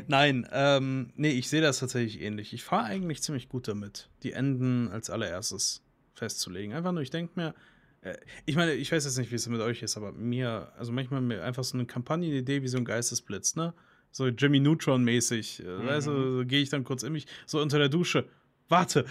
Nein, 0.07 0.47
ähm, 0.53 1.13
nee, 1.17 1.33
ich 1.33 1.49
sehe 1.49 1.61
das 1.61 1.81
tatsächlich 1.81 2.21
ähnlich. 2.21 2.53
Ich 2.53 2.63
fahre 2.63 2.85
eigentlich 2.85 3.21
ziemlich 3.23 3.49
gut 3.49 3.67
damit, 3.67 4.09
die 4.23 4.33
Enden 4.33 4.89
als 4.89 5.11
allererstes 5.11 5.83
festzulegen. 6.15 6.73
Einfach 6.73 6.93
nur, 6.93 7.03
ich 7.03 7.11
denke 7.11 7.33
mir, 7.35 7.55
äh, 8.03 8.17
ich 8.47 8.55
meine, 8.55 8.75
ich 8.75 8.93
weiß 8.93 9.05
jetzt 9.05 9.19
nicht, 9.19 9.33
wie 9.33 9.37
es 9.37 9.49
mit 9.49 9.61
euch 9.61 9.83
ist, 9.83 9.97
aber 9.97 10.13
mir, 10.13 10.73
also 10.77 10.93
manchmal 10.93 11.23
mir 11.23 11.43
einfach 11.43 11.65
so 11.65 11.77
eine 11.77 11.87
Kampagnenidee 11.87 12.63
wie 12.63 12.69
so 12.69 12.79
ein 12.79 12.85
Geistesblitz, 12.85 13.57
ne? 13.57 13.75
So 14.13 14.29
Jimmy 14.29 14.61
Neutron-mäßig. 14.61 15.65
Äh, 15.65 15.65
mhm. 15.65 15.87
Weißt 15.87 16.07
du, 16.07 16.39
so 16.39 16.47
gehe 16.47 16.63
ich 16.63 16.71
dann 16.71 16.85
kurz 16.85 17.03
in 17.03 17.13
mich, 17.13 17.27
so 17.47 17.61
unter 17.61 17.79
der 17.79 17.89
Dusche 17.89 18.29
warte. 18.69 19.05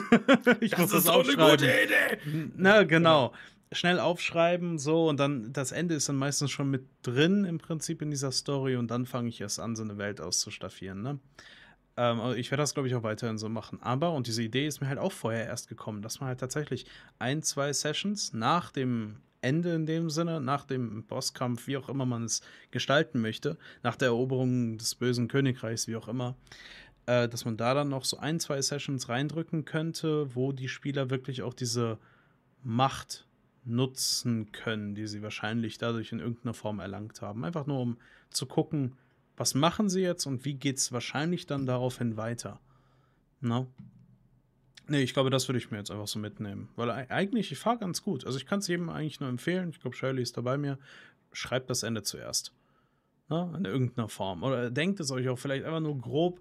ich 0.60 0.70
das 0.72 0.80
muss 0.80 0.90
das 0.90 1.08
aufschreiben. 1.08 1.40
Eine 1.40 1.50
gute 1.50 1.66
Idee. 1.66 2.50
Na, 2.56 2.82
genau. 2.84 3.32
Schnell 3.72 3.98
aufschreiben, 3.98 4.78
so, 4.78 5.08
und 5.08 5.18
dann 5.18 5.52
das 5.52 5.72
Ende 5.72 5.94
ist 5.94 6.08
dann 6.08 6.16
meistens 6.16 6.50
schon 6.50 6.70
mit 6.70 6.84
drin 7.02 7.44
im 7.44 7.58
Prinzip 7.58 8.02
in 8.02 8.10
dieser 8.10 8.30
Story 8.30 8.76
und 8.76 8.88
dann 8.90 9.04
fange 9.04 9.28
ich 9.28 9.40
erst 9.40 9.58
an, 9.58 9.74
so 9.74 9.82
eine 9.82 9.98
Welt 9.98 10.20
auszustaffieren, 10.20 11.02
ne? 11.02 11.18
Ähm, 11.96 12.34
ich 12.36 12.50
werde 12.50 12.62
das, 12.62 12.74
glaube 12.74 12.88
ich, 12.88 12.94
auch 12.94 13.02
weiterhin 13.02 13.38
so 13.38 13.48
machen. 13.48 13.80
Aber, 13.82 14.12
und 14.12 14.26
diese 14.26 14.42
Idee 14.42 14.66
ist 14.66 14.80
mir 14.80 14.88
halt 14.88 14.98
auch 14.98 15.12
vorher 15.12 15.46
erst 15.46 15.68
gekommen, 15.68 16.02
dass 16.02 16.20
man 16.20 16.28
halt 16.28 16.40
tatsächlich 16.40 16.86
ein, 17.18 17.42
zwei 17.42 17.72
Sessions 17.72 18.32
nach 18.32 18.72
dem 18.72 19.16
Ende 19.44 19.74
in 19.74 19.86
dem 19.86 20.10
Sinne, 20.10 20.40
nach 20.40 20.64
dem 20.64 21.04
Bosskampf, 21.04 21.66
wie 21.66 21.76
auch 21.76 21.88
immer 21.88 22.06
man 22.06 22.24
es 22.24 22.40
gestalten 22.70 23.20
möchte, 23.20 23.58
nach 23.82 23.94
der 23.94 24.08
Eroberung 24.08 24.78
des 24.78 24.94
bösen 24.94 25.28
Königreichs, 25.28 25.86
wie 25.86 25.96
auch 25.96 26.08
immer, 26.08 26.34
äh, 27.06 27.28
dass 27.28 27.44
man 27.44 27.56
da 27.56 27.74
dann 27.74 27.88
noch 27.88 28.04
so 28.04 28.18
ein, 28.18 28.40
zwei 28.40 28.60
Sessions 28.62 29.08
reindrücken 29.08 29.64
könnte, 29.64 30.34
wo 30.34 30.52
die 30.52 30.68
Spieler 30.68 31.10
wirklich 31.10 31.42
auch 31.42 31.54
diese 31.54 31.98
Macht 32.62 33.26
nutzen 33.64 34.52
können, 34.52 34.94
die 34.94 35.06
sie 35.06 35.22
wahrscheinlich 35.22 35.78
dadurch 35.78 36.12
in 36.12 36.20
irgendeiner 36.20 36.54
Form 36.54 36.80
erlangt 36.80 37.22
haben. 37.22 37.44
Einfach 37.44 37.66
nur 37.66 37.80
um 37.80 37.98
zu 38.30 38.46
gucken, 38.46 38.96
was 39.36 39.54
machen 39.54 39.88
sie 39.88 40.02
jetzt 40.02 40.26
und 40.26 40.44
wie 40.44 40.54
geht 40.54 40.78
es 40.78 40.92
wahrscheinlich 40.92 41.46
dann 41.46 41.66
daraufhin 41.66 42.16
weiter. 42.16 42.60
No? 43.40 43.66
Nee, 44.86 45.02
ich 45.02 45.14
glaube, 45.14 45.30
das 45.30 45.48
würde 45.48 45.58
ich 45.58 45.70
mir 45.70 45.78
jetzt 45.78 45.90
einfach 45.90 46.06
so 46.06 46.18
mitnehmen. 46.18 46.68
Weil 46.76 46.90
eigentlich, 46.90 47.50
ich 47.50 47.58
fahre 47.58 47.78
ganz 47.78 48.02
gut. 48.02 48.26
Also 48.26 48.36
ich 48.36 48.46
kann 48.46 48.58
es 48.58 48.68
jedem 48.68 48.90
eigentlich 48.90 49.20
nur 49.20 49.30
empfehlen. 49.30 49.70
Ich 49.70 49.80
glaube, 49.80 49.96
Shirley 49.96 50.22
ist 50.22 50.36
da 50.36 50.42
bei 50.42 50.58
mir. 50.58 50.78
Schreibt 51.32 51.70
das 51.70 51.82
Ende 51.82 52.02
zuerst. 52.02 52.52
Ne? 53.30 53.54
In 53.56 53.64
irgendeiner 53.64 54.08
Form. 54.08 54.42
Oder 54.42 54.70
denkt 54.70 55.00
es 55.00 55.10
euch 55.10 55.28
auch 55.28 55.38
vielleicht 55.38 55.64
einfach 55.64 55.80
nur 55.80 55.98
grob, 55.98 56.40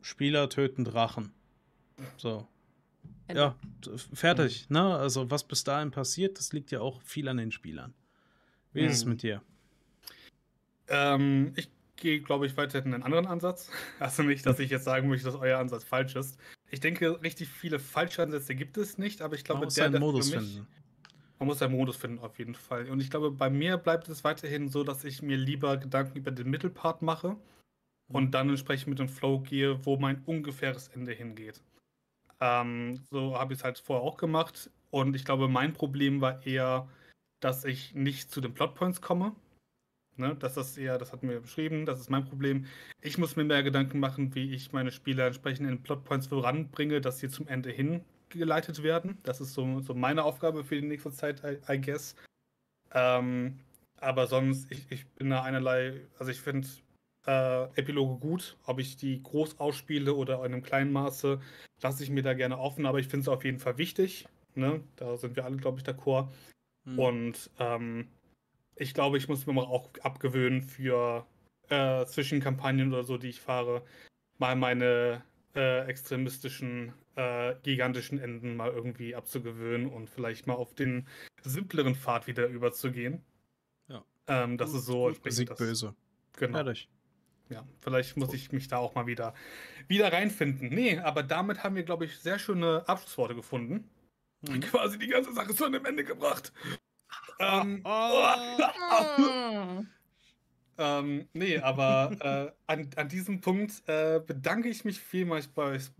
Spieler 0.00 0.48
töten 0.48 0.84
Drachen. 0.84 1.32
So. 2.16 2.46
Ende. 3.26 3.40
Ja, 3.40 3.56
fertig. 4.12 4.66
Mhm. 4.68 4.76
Ne? 4.76 4.96
Also 4.96 5.30
was 5.30 5.44
bis 5.44 5.64
dahin 5.64 5.90
passiert, 5.90 6.38
das 6.38 6.52
liegt 6.52 6.70
ja 6.70 6.80
auch 6.80 7.02
viel 7.02 7.28
an 7.28 7.36
den 7.36 7.52
Spielern. 7.52 7.94
Wie 8.72 8.82
mhm. 8.82 8.88
ist 8.88 8.96
es 8.96 9.04
mhm. 9.04 9.10
mit 9.10 9.22
dir? 9.22 9.42
Ähm, 10.88 11.52
ich 11.56 11.68
gehe, 11.96 12.20
glaube 12.20 12.46
ich, 12.46 12.56
weiterhin 12.56 12.94
einen 12.94 13.02
anderen 13.02 13.26
Ansatz. 13.26 13.70
Also 14.00 14.22
nicht, 14.22 14.46
dass 14.46 14.58
ich 14.58 14.70
jetzt 14.70 14.84
sagen 14.84 15.08
möchte, 15.08 15.26
dass 15.26 15.34
euer 15.34 15.58
Ansatz 15.58 15.84
falsch 15.84 16.16
ist. 16.16 16.38
Ich 16.70 16.80
denke, 16.80 17.20
richtig 17.22 17.48
viele 17.48 17.78
falsche 17.78 18.22
Ansätze 18.22 18.54
gibt 18.54 18.78
es 18.78 18.98
nicht, 18.98 19.20
aber 19.20 19.34
ich 19.34 19.44
glaube, 19.44 19.60
man 19.60 19.66
muss 19.66 19.74
der, 19.74 19.86
einen 19.86 20.00
Modus 20.00 20.30
mich, 20.30 20.38
finden. 20.38 20.66
Man 21.38 21.48
muss 21.48 21.62
einen 21.62 21.74
Modus 21.74 21.96
finden, 21.96 22.18
auf 22.20 22.38
jeden 22.38 22.54
Fall. 22.54 22.88
Und 22.88 23.00
ich 23.00 23.10
glaube, 23.10 23.30
bei 23.30 23.50
mir 23.50 23.76
bleibt 23.76 24.08
es 24.08 24.24
weiterhin 24.24 24.68
so, 24.68 24.84
dass 24.84 25.04
ich 25.04 25.22
mir 25.22 25.36
lieber 25.36 25.76
Gedanken 25.76 26.16
über 26.16 26.30
den 26.30 26.48
Mittelpart 26.48 27.02
mache 27.02 27.36
und 28.12 28.26
mhm. 28.26 28.30
dann 28.30 28.48
entsprechend 28.50 28.88
mit 28.88 28.98
dem 28.98 29.08
Flow 29.08 29.40
gehe, 29.40 29.84
wo 29.84 29.96
mein 29.96 30.22
ungefähres 30.24 30.88
Ende 30.88 31.12
hingeht. 31.12 31.60
Ähm, 32.40 33.00
so 33.10 33.38
habe 33.38 33.52
ich 33.52 33.60
es 33.60 33.64
halt 33.64 33.78
vorher 33.78 34.04
auch 34.04 34.16
gemacht. 34.16 34.70
Und 34.90 35.14
ich 35.14 35.24
glaube, 35.24 35.48
mein 35.48 35.72
Problem 35.72 36.20
war 36.20 36.44
eher, 36.46 36.88
dass 37.40 37.64
ich 37.64 37.94
nicht 37.94 38.30
zu 38.30 38.40
den 38.40 38.54
Plotpoints 38.54 39.02
komme. 39.02 39.34
Ne, 40.16 40.34
das 40.34 40.56
ist 40.56 40.76
eher, 40.76 40.98
das 40.98 41.12
hatten 41.12 41.28
wir 41.28 41.40
beschrieben, 41.40 41.86
das 41.86 42.00
ist 42.00 42.10
mein 42.10 42.24
Problem. 42.24 42.66
Ich 43.00 43.18
muss 43.18 43.36
mir 43.36 43.44
mehr 43.44 43.62
Gedanken 43.62 44.00
machen, 44.00 44.34
wie 44.34 44.52
ich 44.52 44.72
meine 44.72 44.90
Spieler 44.90 45.26
entsprechend 45.26 45.68
in 45.68 45.80
Plotpoints 45.80 46.26
voranbringe, 46.26 47.00
dass 47.00 47.20
sie 47.20 47.28
zum 47.28 47.46
Ende 47.46 47.70
hin 47.70 48.04
geleitet 48.28 48.82
werden. 48.82 49.18
Das 49.22 49.40
ist 49.40 49.54
so, 49.54 49.80
so 49.80 49.94
meine 49.94 50.24
Aufgabe 50.24 50.64
für 50.64 50.74
die 50.74 50.86
nächste 50.86 51.12
Zeit, 51.12 51.42
I, 51.44 51.58
I 51.72 51.80
guess. 51.80 52.16
Ähm, 52.92 53.60
aber 54.00 54.26
sonst, 54.26 54.70
ich, 54.72 54.90
ich 54.90 55.06
bin 55.06 55.30
da 55.30 55.42
einerlei, 55.42 56.00
also 56.18 56.32
ich 56.32 56.40
finde 56.40 56.66
äh, 57.28 57.64
Epiloge 57.78 58.18
gut. 58.18 58.56
Ob 58.64 58.80
ich 58.80 58.96
die 58.96 59.22
groß 59.22 59.60
ausspiele 59.60 60.14
oder 60.14 60.38
in 60.38 60.54
einem 60.54 60.62
kleinen 60.62 60.92
Maße, 60.92 61.40
lasse 61.82 62.02
ich 62.02 62.10
mir 62.10 62.22
da 62.22 62.32
gerne 62.32 62.58
offen, 62.58 62.86
aber 62.86 62.98
ich 62.98 63.08
finde 63.08 63.22
es 63.22 63.28
auf 63.28 63.44
jeden 63.44 63.58
Fall 63.58 63.76
wichtig. 63.76 64.26
Ne? 64.54 64.82
Da 64.96 65.16
sind 65.18 65.36
wir 65.36 65.44
alle, 65.44 65.58
glaube 65.58 65.78
ich, 65.78 65.84
d'accord. 65.84 66.28
Hm. 66.84 66.98
Und 66.98 67.50
ähm, 67.58 68.08
ich 68.76 68.94
glaube, 68.94 69.18
ich 69.18 69.28
muss 69.28 69.46
mir 69.46 69.52
mal 69.52 69.66
auch 69.66 69.90
abgewöhnen 70.00 70.62
für 70.62 71.26
äh, 71.68 72.06
Zwischenkampagnen 72.06 72.92
oder 72.92 73.04
so, 73.04 73.18
die 73.18 73.28
ich 73.28 73.40
fahre, 73.40 73.82
mal 74.38 74.56
meine 74.56 75.22
äh, 75.54 75.86
extremistischen, 75.86 76.94
äh, 77.16 77.56
gigantischen 77.62 78.18
Enden 78.18 78.56
mal 78.56 78.70
irgendwie 78.70 79.14
abzugewöhnen 79.14 79.88
und 79.88 80.08
vielleicht 80.08 80.46
mal 80.46 80.54
auf 80.54 80.74
den 80.74 81.06
simpleren 81.42 81.94
Pfad 81.94 82.26
wieder 82.26 82.46
überzugehen. 82.46 83.22
Ja. 83.88 84.02
Ähm, 84.28 84.56
das 84.56 84.70
gut, 84.70 84.78
ist 84.78 84.86
so. 84.86 85.12
Besiegt 85.22 85.56
böse. 85.56 85.94
Genau. 86.36 86.58
Ehrlich. 86.58 86.88
Ja, 87.50 87.66
vielleicht 87.80 88.16
muss 88.16 88.34
ich 88.34 88.52
mich 88.52 88.68
da 88.68 88.76
auch 88.78 88.94
mal 88.94 89.06
wieder, 89.06 89.34
wieder 89.86 90.12
reinfinden. 90.12 90.68
Nee, 90.68 90.98
aber 90.98 91.22
damit 91.22 91.64
haben 91.64 91.76
wir, 91.76 91.82
glaube 91.82 92.04
ich, 92.04 92.18
sehr 92.18 92.38
schöne 92.38 92.84
Abschlussworte 92.86 93.34
gefunden. 93.34 93.88
Mhm. 94.42 94.60
Quasi 94.72 94.98
die 94.98 95.08
ganze 95.08 95.32
Sache 95.32 95.54
zu 95.54 95.64
einem 95.64 95.84
Ende 95.84 96.04
gebracht. 96.04 96.52
Ähm, 97.40 97.82
oh. 97.84 98.34
ähm, 100.78 101.28
nee, 101.32 101.58
aber 101.58 102.12
äh, 102.20 102.52
an, 102.68 102.88
an 102.94 103.08
diesem 103.08 103.40
Punkt 103.40 103.82
äh, 103.86 104.20
bedanke 104.24 104.68
ich 104.68 104.84
mich 104.84 105.00
vielmals 105.00 105.48
bei 105.48 105.74
euch 105.74 105.90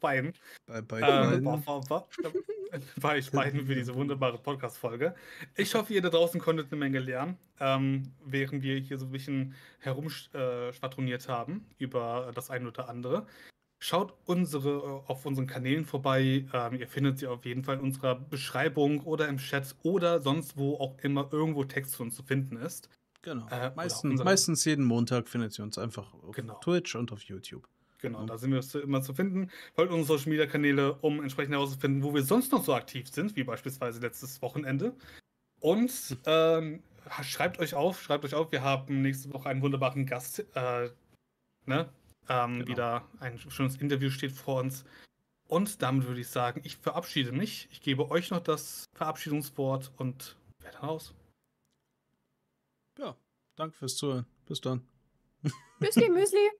beiden. 0.00 0.34
Bei, 0.66 0.82
bei, 0.82 1.00
ähm, 1.00 1.62
bei 3.00 3.16
euch 3.16 3.30
beiden 3.30 3.66
für 3.66 3.74
diese 3.74 3.94
wunderbare 3.94 4.38
Podcast-Folge. 4.38 5.14
Ich 5.56 5.74
hoffe, 5.74 5.94
ihr 5.94 6.02
da 6.02 6.10
draußen 6.10 6.40
konntet 6.40 6.70
eine 6.70 6.78
Menge 6.78 6.98
lernen, 6.98 7.38
ähm, 7.58 8.12
während 8.24 8.62
wir 8.62 8.78
hier 8.78 8.98
so 8.98 9.06
ein 9.06 9.12
bisschen 9.12 9.54
herumschwadroniert 9.80 11.24
äh, 11.26 11.28
haben 11.28 11.66
über 11.78 12.32
das 12.34 12.50
eine 12.50 12.68
oder 12.68 12.90
andere. 12.90 13.26
Schaut 13.78 14.14
unsere, 14.26 15.02
äh, 15.06 15.10
auf 15.10 15.26
unseren 15.26 15.46
Kanälen 15.46 15.86
vorbei. 15.86 16.46
Ähm, 16.52 16.78
ihr 16.78 16.86
findet 16.86 17.18
sie 17.18 17.26
auf 17.26 17.44
jeden 17.46 17.64
Fall 17.64 17.76
in 17.76 17.82
unserer 17.82 18.14
Beschreibung 18.14 19.00
oder 19.00 19.26
im 19.28 19.38
Chat 19.38 19.74
oder 19.82 20.20
sonst 20.20 20.56
wo 20.56 20.76
auch 20.76 20.98
immer 20.98 21.28
irgendwo 21.32 21.64
Text 21.64 21.96
von 21.96 22.08
uns 22.08 22.16
zu 22.16 22.22
finden 22.22 22.56
ist. 22.56 22.90
Genau. 23.22 23.48
Äh, 23.48 23.70
meistens, 23.74 24.22
meistens, 24.22 24.64
jeden 24.64 24.84
Montag 24.84 25.28
findet 25.28 25.58
ihr 25.58 25.64
uns 25.64 25.78
einfach 25.78 26.12
auf 26.12 26.34
genau. 26.34 26.58
Twitch 26.60 26.94
und 26.96 27.12
auf 27.12 27.22
YouTube. 27.22 27.66
Genau, 27.98 28.20
ja. 28.20 28.26
da 28.26 28.36
sind 28.36 28.52
wir 28.52 28.82
immer 28.82 29.00
zu 29.00 29.14
finden. 29.14 29.48
Folgt 29.74 29.92
unsere 29.92 30.18
Social 30.18 30.30
Media 30.30 30.46
Kanäle, 30.46 30.94
um 30.94 31.22
entsprechend 31.22 31.54
herauszufinden, 31.54 32.02
wo 32.02 32.12
wir 32.12 32.24
sonst 32.24 32.50
noch 32.50 32.64
so 32.64 32.74
aktiv 32.74 33.08
sind, 33.08 33.36
wie 33.36 33.44
beispielsweise 33.44 34.00
letztes 34.00 34.42
Wochenende. 34.42 34.92
Und 35.60 36.16
ähm, 36.26 36.82
schreibt 37.22 37.60
euch 37.60 37.74
auf, 37.74 38.02
schreibt 38.02 38.24
euch 38.24 38.34
auf, 38.34 38.50
wir 38.50 38.62
haben 38.62 39.02
nächste 39.02 39.32
Woche 39.32 39.48
einen 39.48 39.62
wunderbaren 39.62 40.04
Gast. 40.04 40.40
Äh, 40.54 40.90
ne? 41.66 41.88
Ähm, 42.28 42.58
genau. 42.58 42.66
Wieder 42.66 43.08
ein 43.20 43.38
schönes 43.38 43.76
Interview 43.76 44.10
steht 44.10 44.32
vor 44.32 44.60
uns. 44.60 44.84
Und 45.46 45.82
damit 45.82 46.08
würde 46.08 46.20
ich 46.20 46.28
sagen, 46.28 46.60
ich 46.64 46.76
verabschiede 46.78 47.30
mich. 47.30 47.68
Ich 47.70 47.82
gebe 47.82 48.10
euch 48.10 48.30
noch 48.30 48.40
das 48.40 48.86
Verabschiedungswort 48.94 49.92
und 49.96 50.36
werde 50.60 50.78
raus. 50.78 51.14
Danke 53.56 53.76
fürs 53.76 53.96
Zuhören. 53.96 54.26
Bis 54.46 54.60
dann. 54.60 54.86
Müsli, 55.78 56.08
Müsli. 56.08 56.50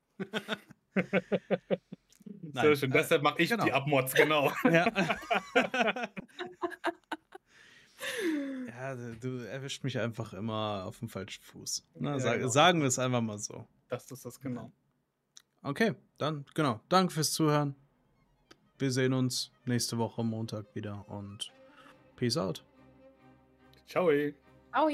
Nein, 2.42 2.64
Sehr 2.64 2.76
schön, 2.76 2.90
äh, 2.90 2.94
deshalb 2.94 3.22
mache 3.22 3.40
ich 3.42 3.50
genau. 3.50 3.64
die 3.64 3.72
Abmods, 3.72 4.14
genau. 4.14 4.52
Ja. 4.64 4.86
ja, 8.68 8.94
du 9.20 9.38
erwischt 9.46 9.84
mich 9.84 9.98
einfach 9.98 10.32
immer 10.32 10.84
auf 10.86 10.98
dem 10.98 11.08
falschen 11.08 11.42
Fuß. 11.44 11.86
Na, 11.94 12.18
ja, 12.18 12.36
genau. 12.36 12.48
Sagen 12.48 12.80
wir 12.80 12.88
es 12.88 12.98
einfach 12.98 13.20
mal 13.20 13.38
so. 13.38 13.66
Das 13.88 14.10
ist 14.10 14.24
das, 14.24 14.40
genau. 14.40 14.72
Okay, 15.62 15.94
dann 16.18 16.44
genau. 16.54 16.80
Danke 16.88 17.14
fürs 17.14 17.32
Zuhören. 17.32 17.76
Wir 18.78 18.90
sehen 18.90 19.12
uns 19.12 19.52
nächste 19.64 19.96
Woche 19.98 20.24
Montag 20.24 20.74
wieder 20.74 21.08
und 21.08 21.52
Peace 22.16 22.36
out. 22.36 22.64
Ciao. 23.86 24.10
Ciao. 24.72 24.90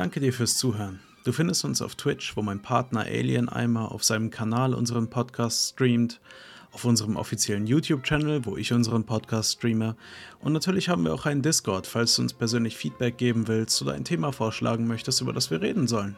Danke 0.00 0.18
dir 0.18 0.32
fürs 0.32 0.56
Zuhören. 0.56 0.98
Du 1.24 1.32
findest 1.32 1.62
uns 1.66 1.82
auf 1.82 1.94
Twitch, 1.94 2.34
wo 2.34 2.40
mein 2.40 2.62
Partner 2.62 3.00
Alien 3.00 3.50
Eimer 3.50 3.92
auf 3.92 4.02
seinem 4.02 4.30
Kanal 4.30 4.72
unseren 4.72 5.10
Podcast 5.10 5.74
streamt 5.74 6.22
auf 6.72 6.86
unserem 6.86 7.16
offiziellen 7.16 7.66
YouTube-Channel, 7.66 8.46
wo 8.46 8.56
ich 8.56 8.72
unseren 8.72 9.04
Podcast 9.04 9.58
streame. 9.58 9.96
Und 10.38 10.54
natürlich 10.54 10.88
haben 10.88 11.04
wir 11.04 11.12
auch 11.12 11.26
einen 11.26 11.42
Discord, 11.42 11.86
falls 11.86 12.16
du 12.16 12.22
uns 12.22 12.32
persönlich 12.32 12.78
Feedback 12.78 13.18
geben 13.18 13.46
willst 13.46 13.82
oder 13.82 13.92
ein 13.92 14.06
Thema 14.06 14.32
vorschlagen 14.32 14.86
möchtest, 14.86 15.20
über 15.20 15.34
das 15.34 15.50
wir 15.50 15.60
reden 15.60 15.86
sollen. 15.86 16.16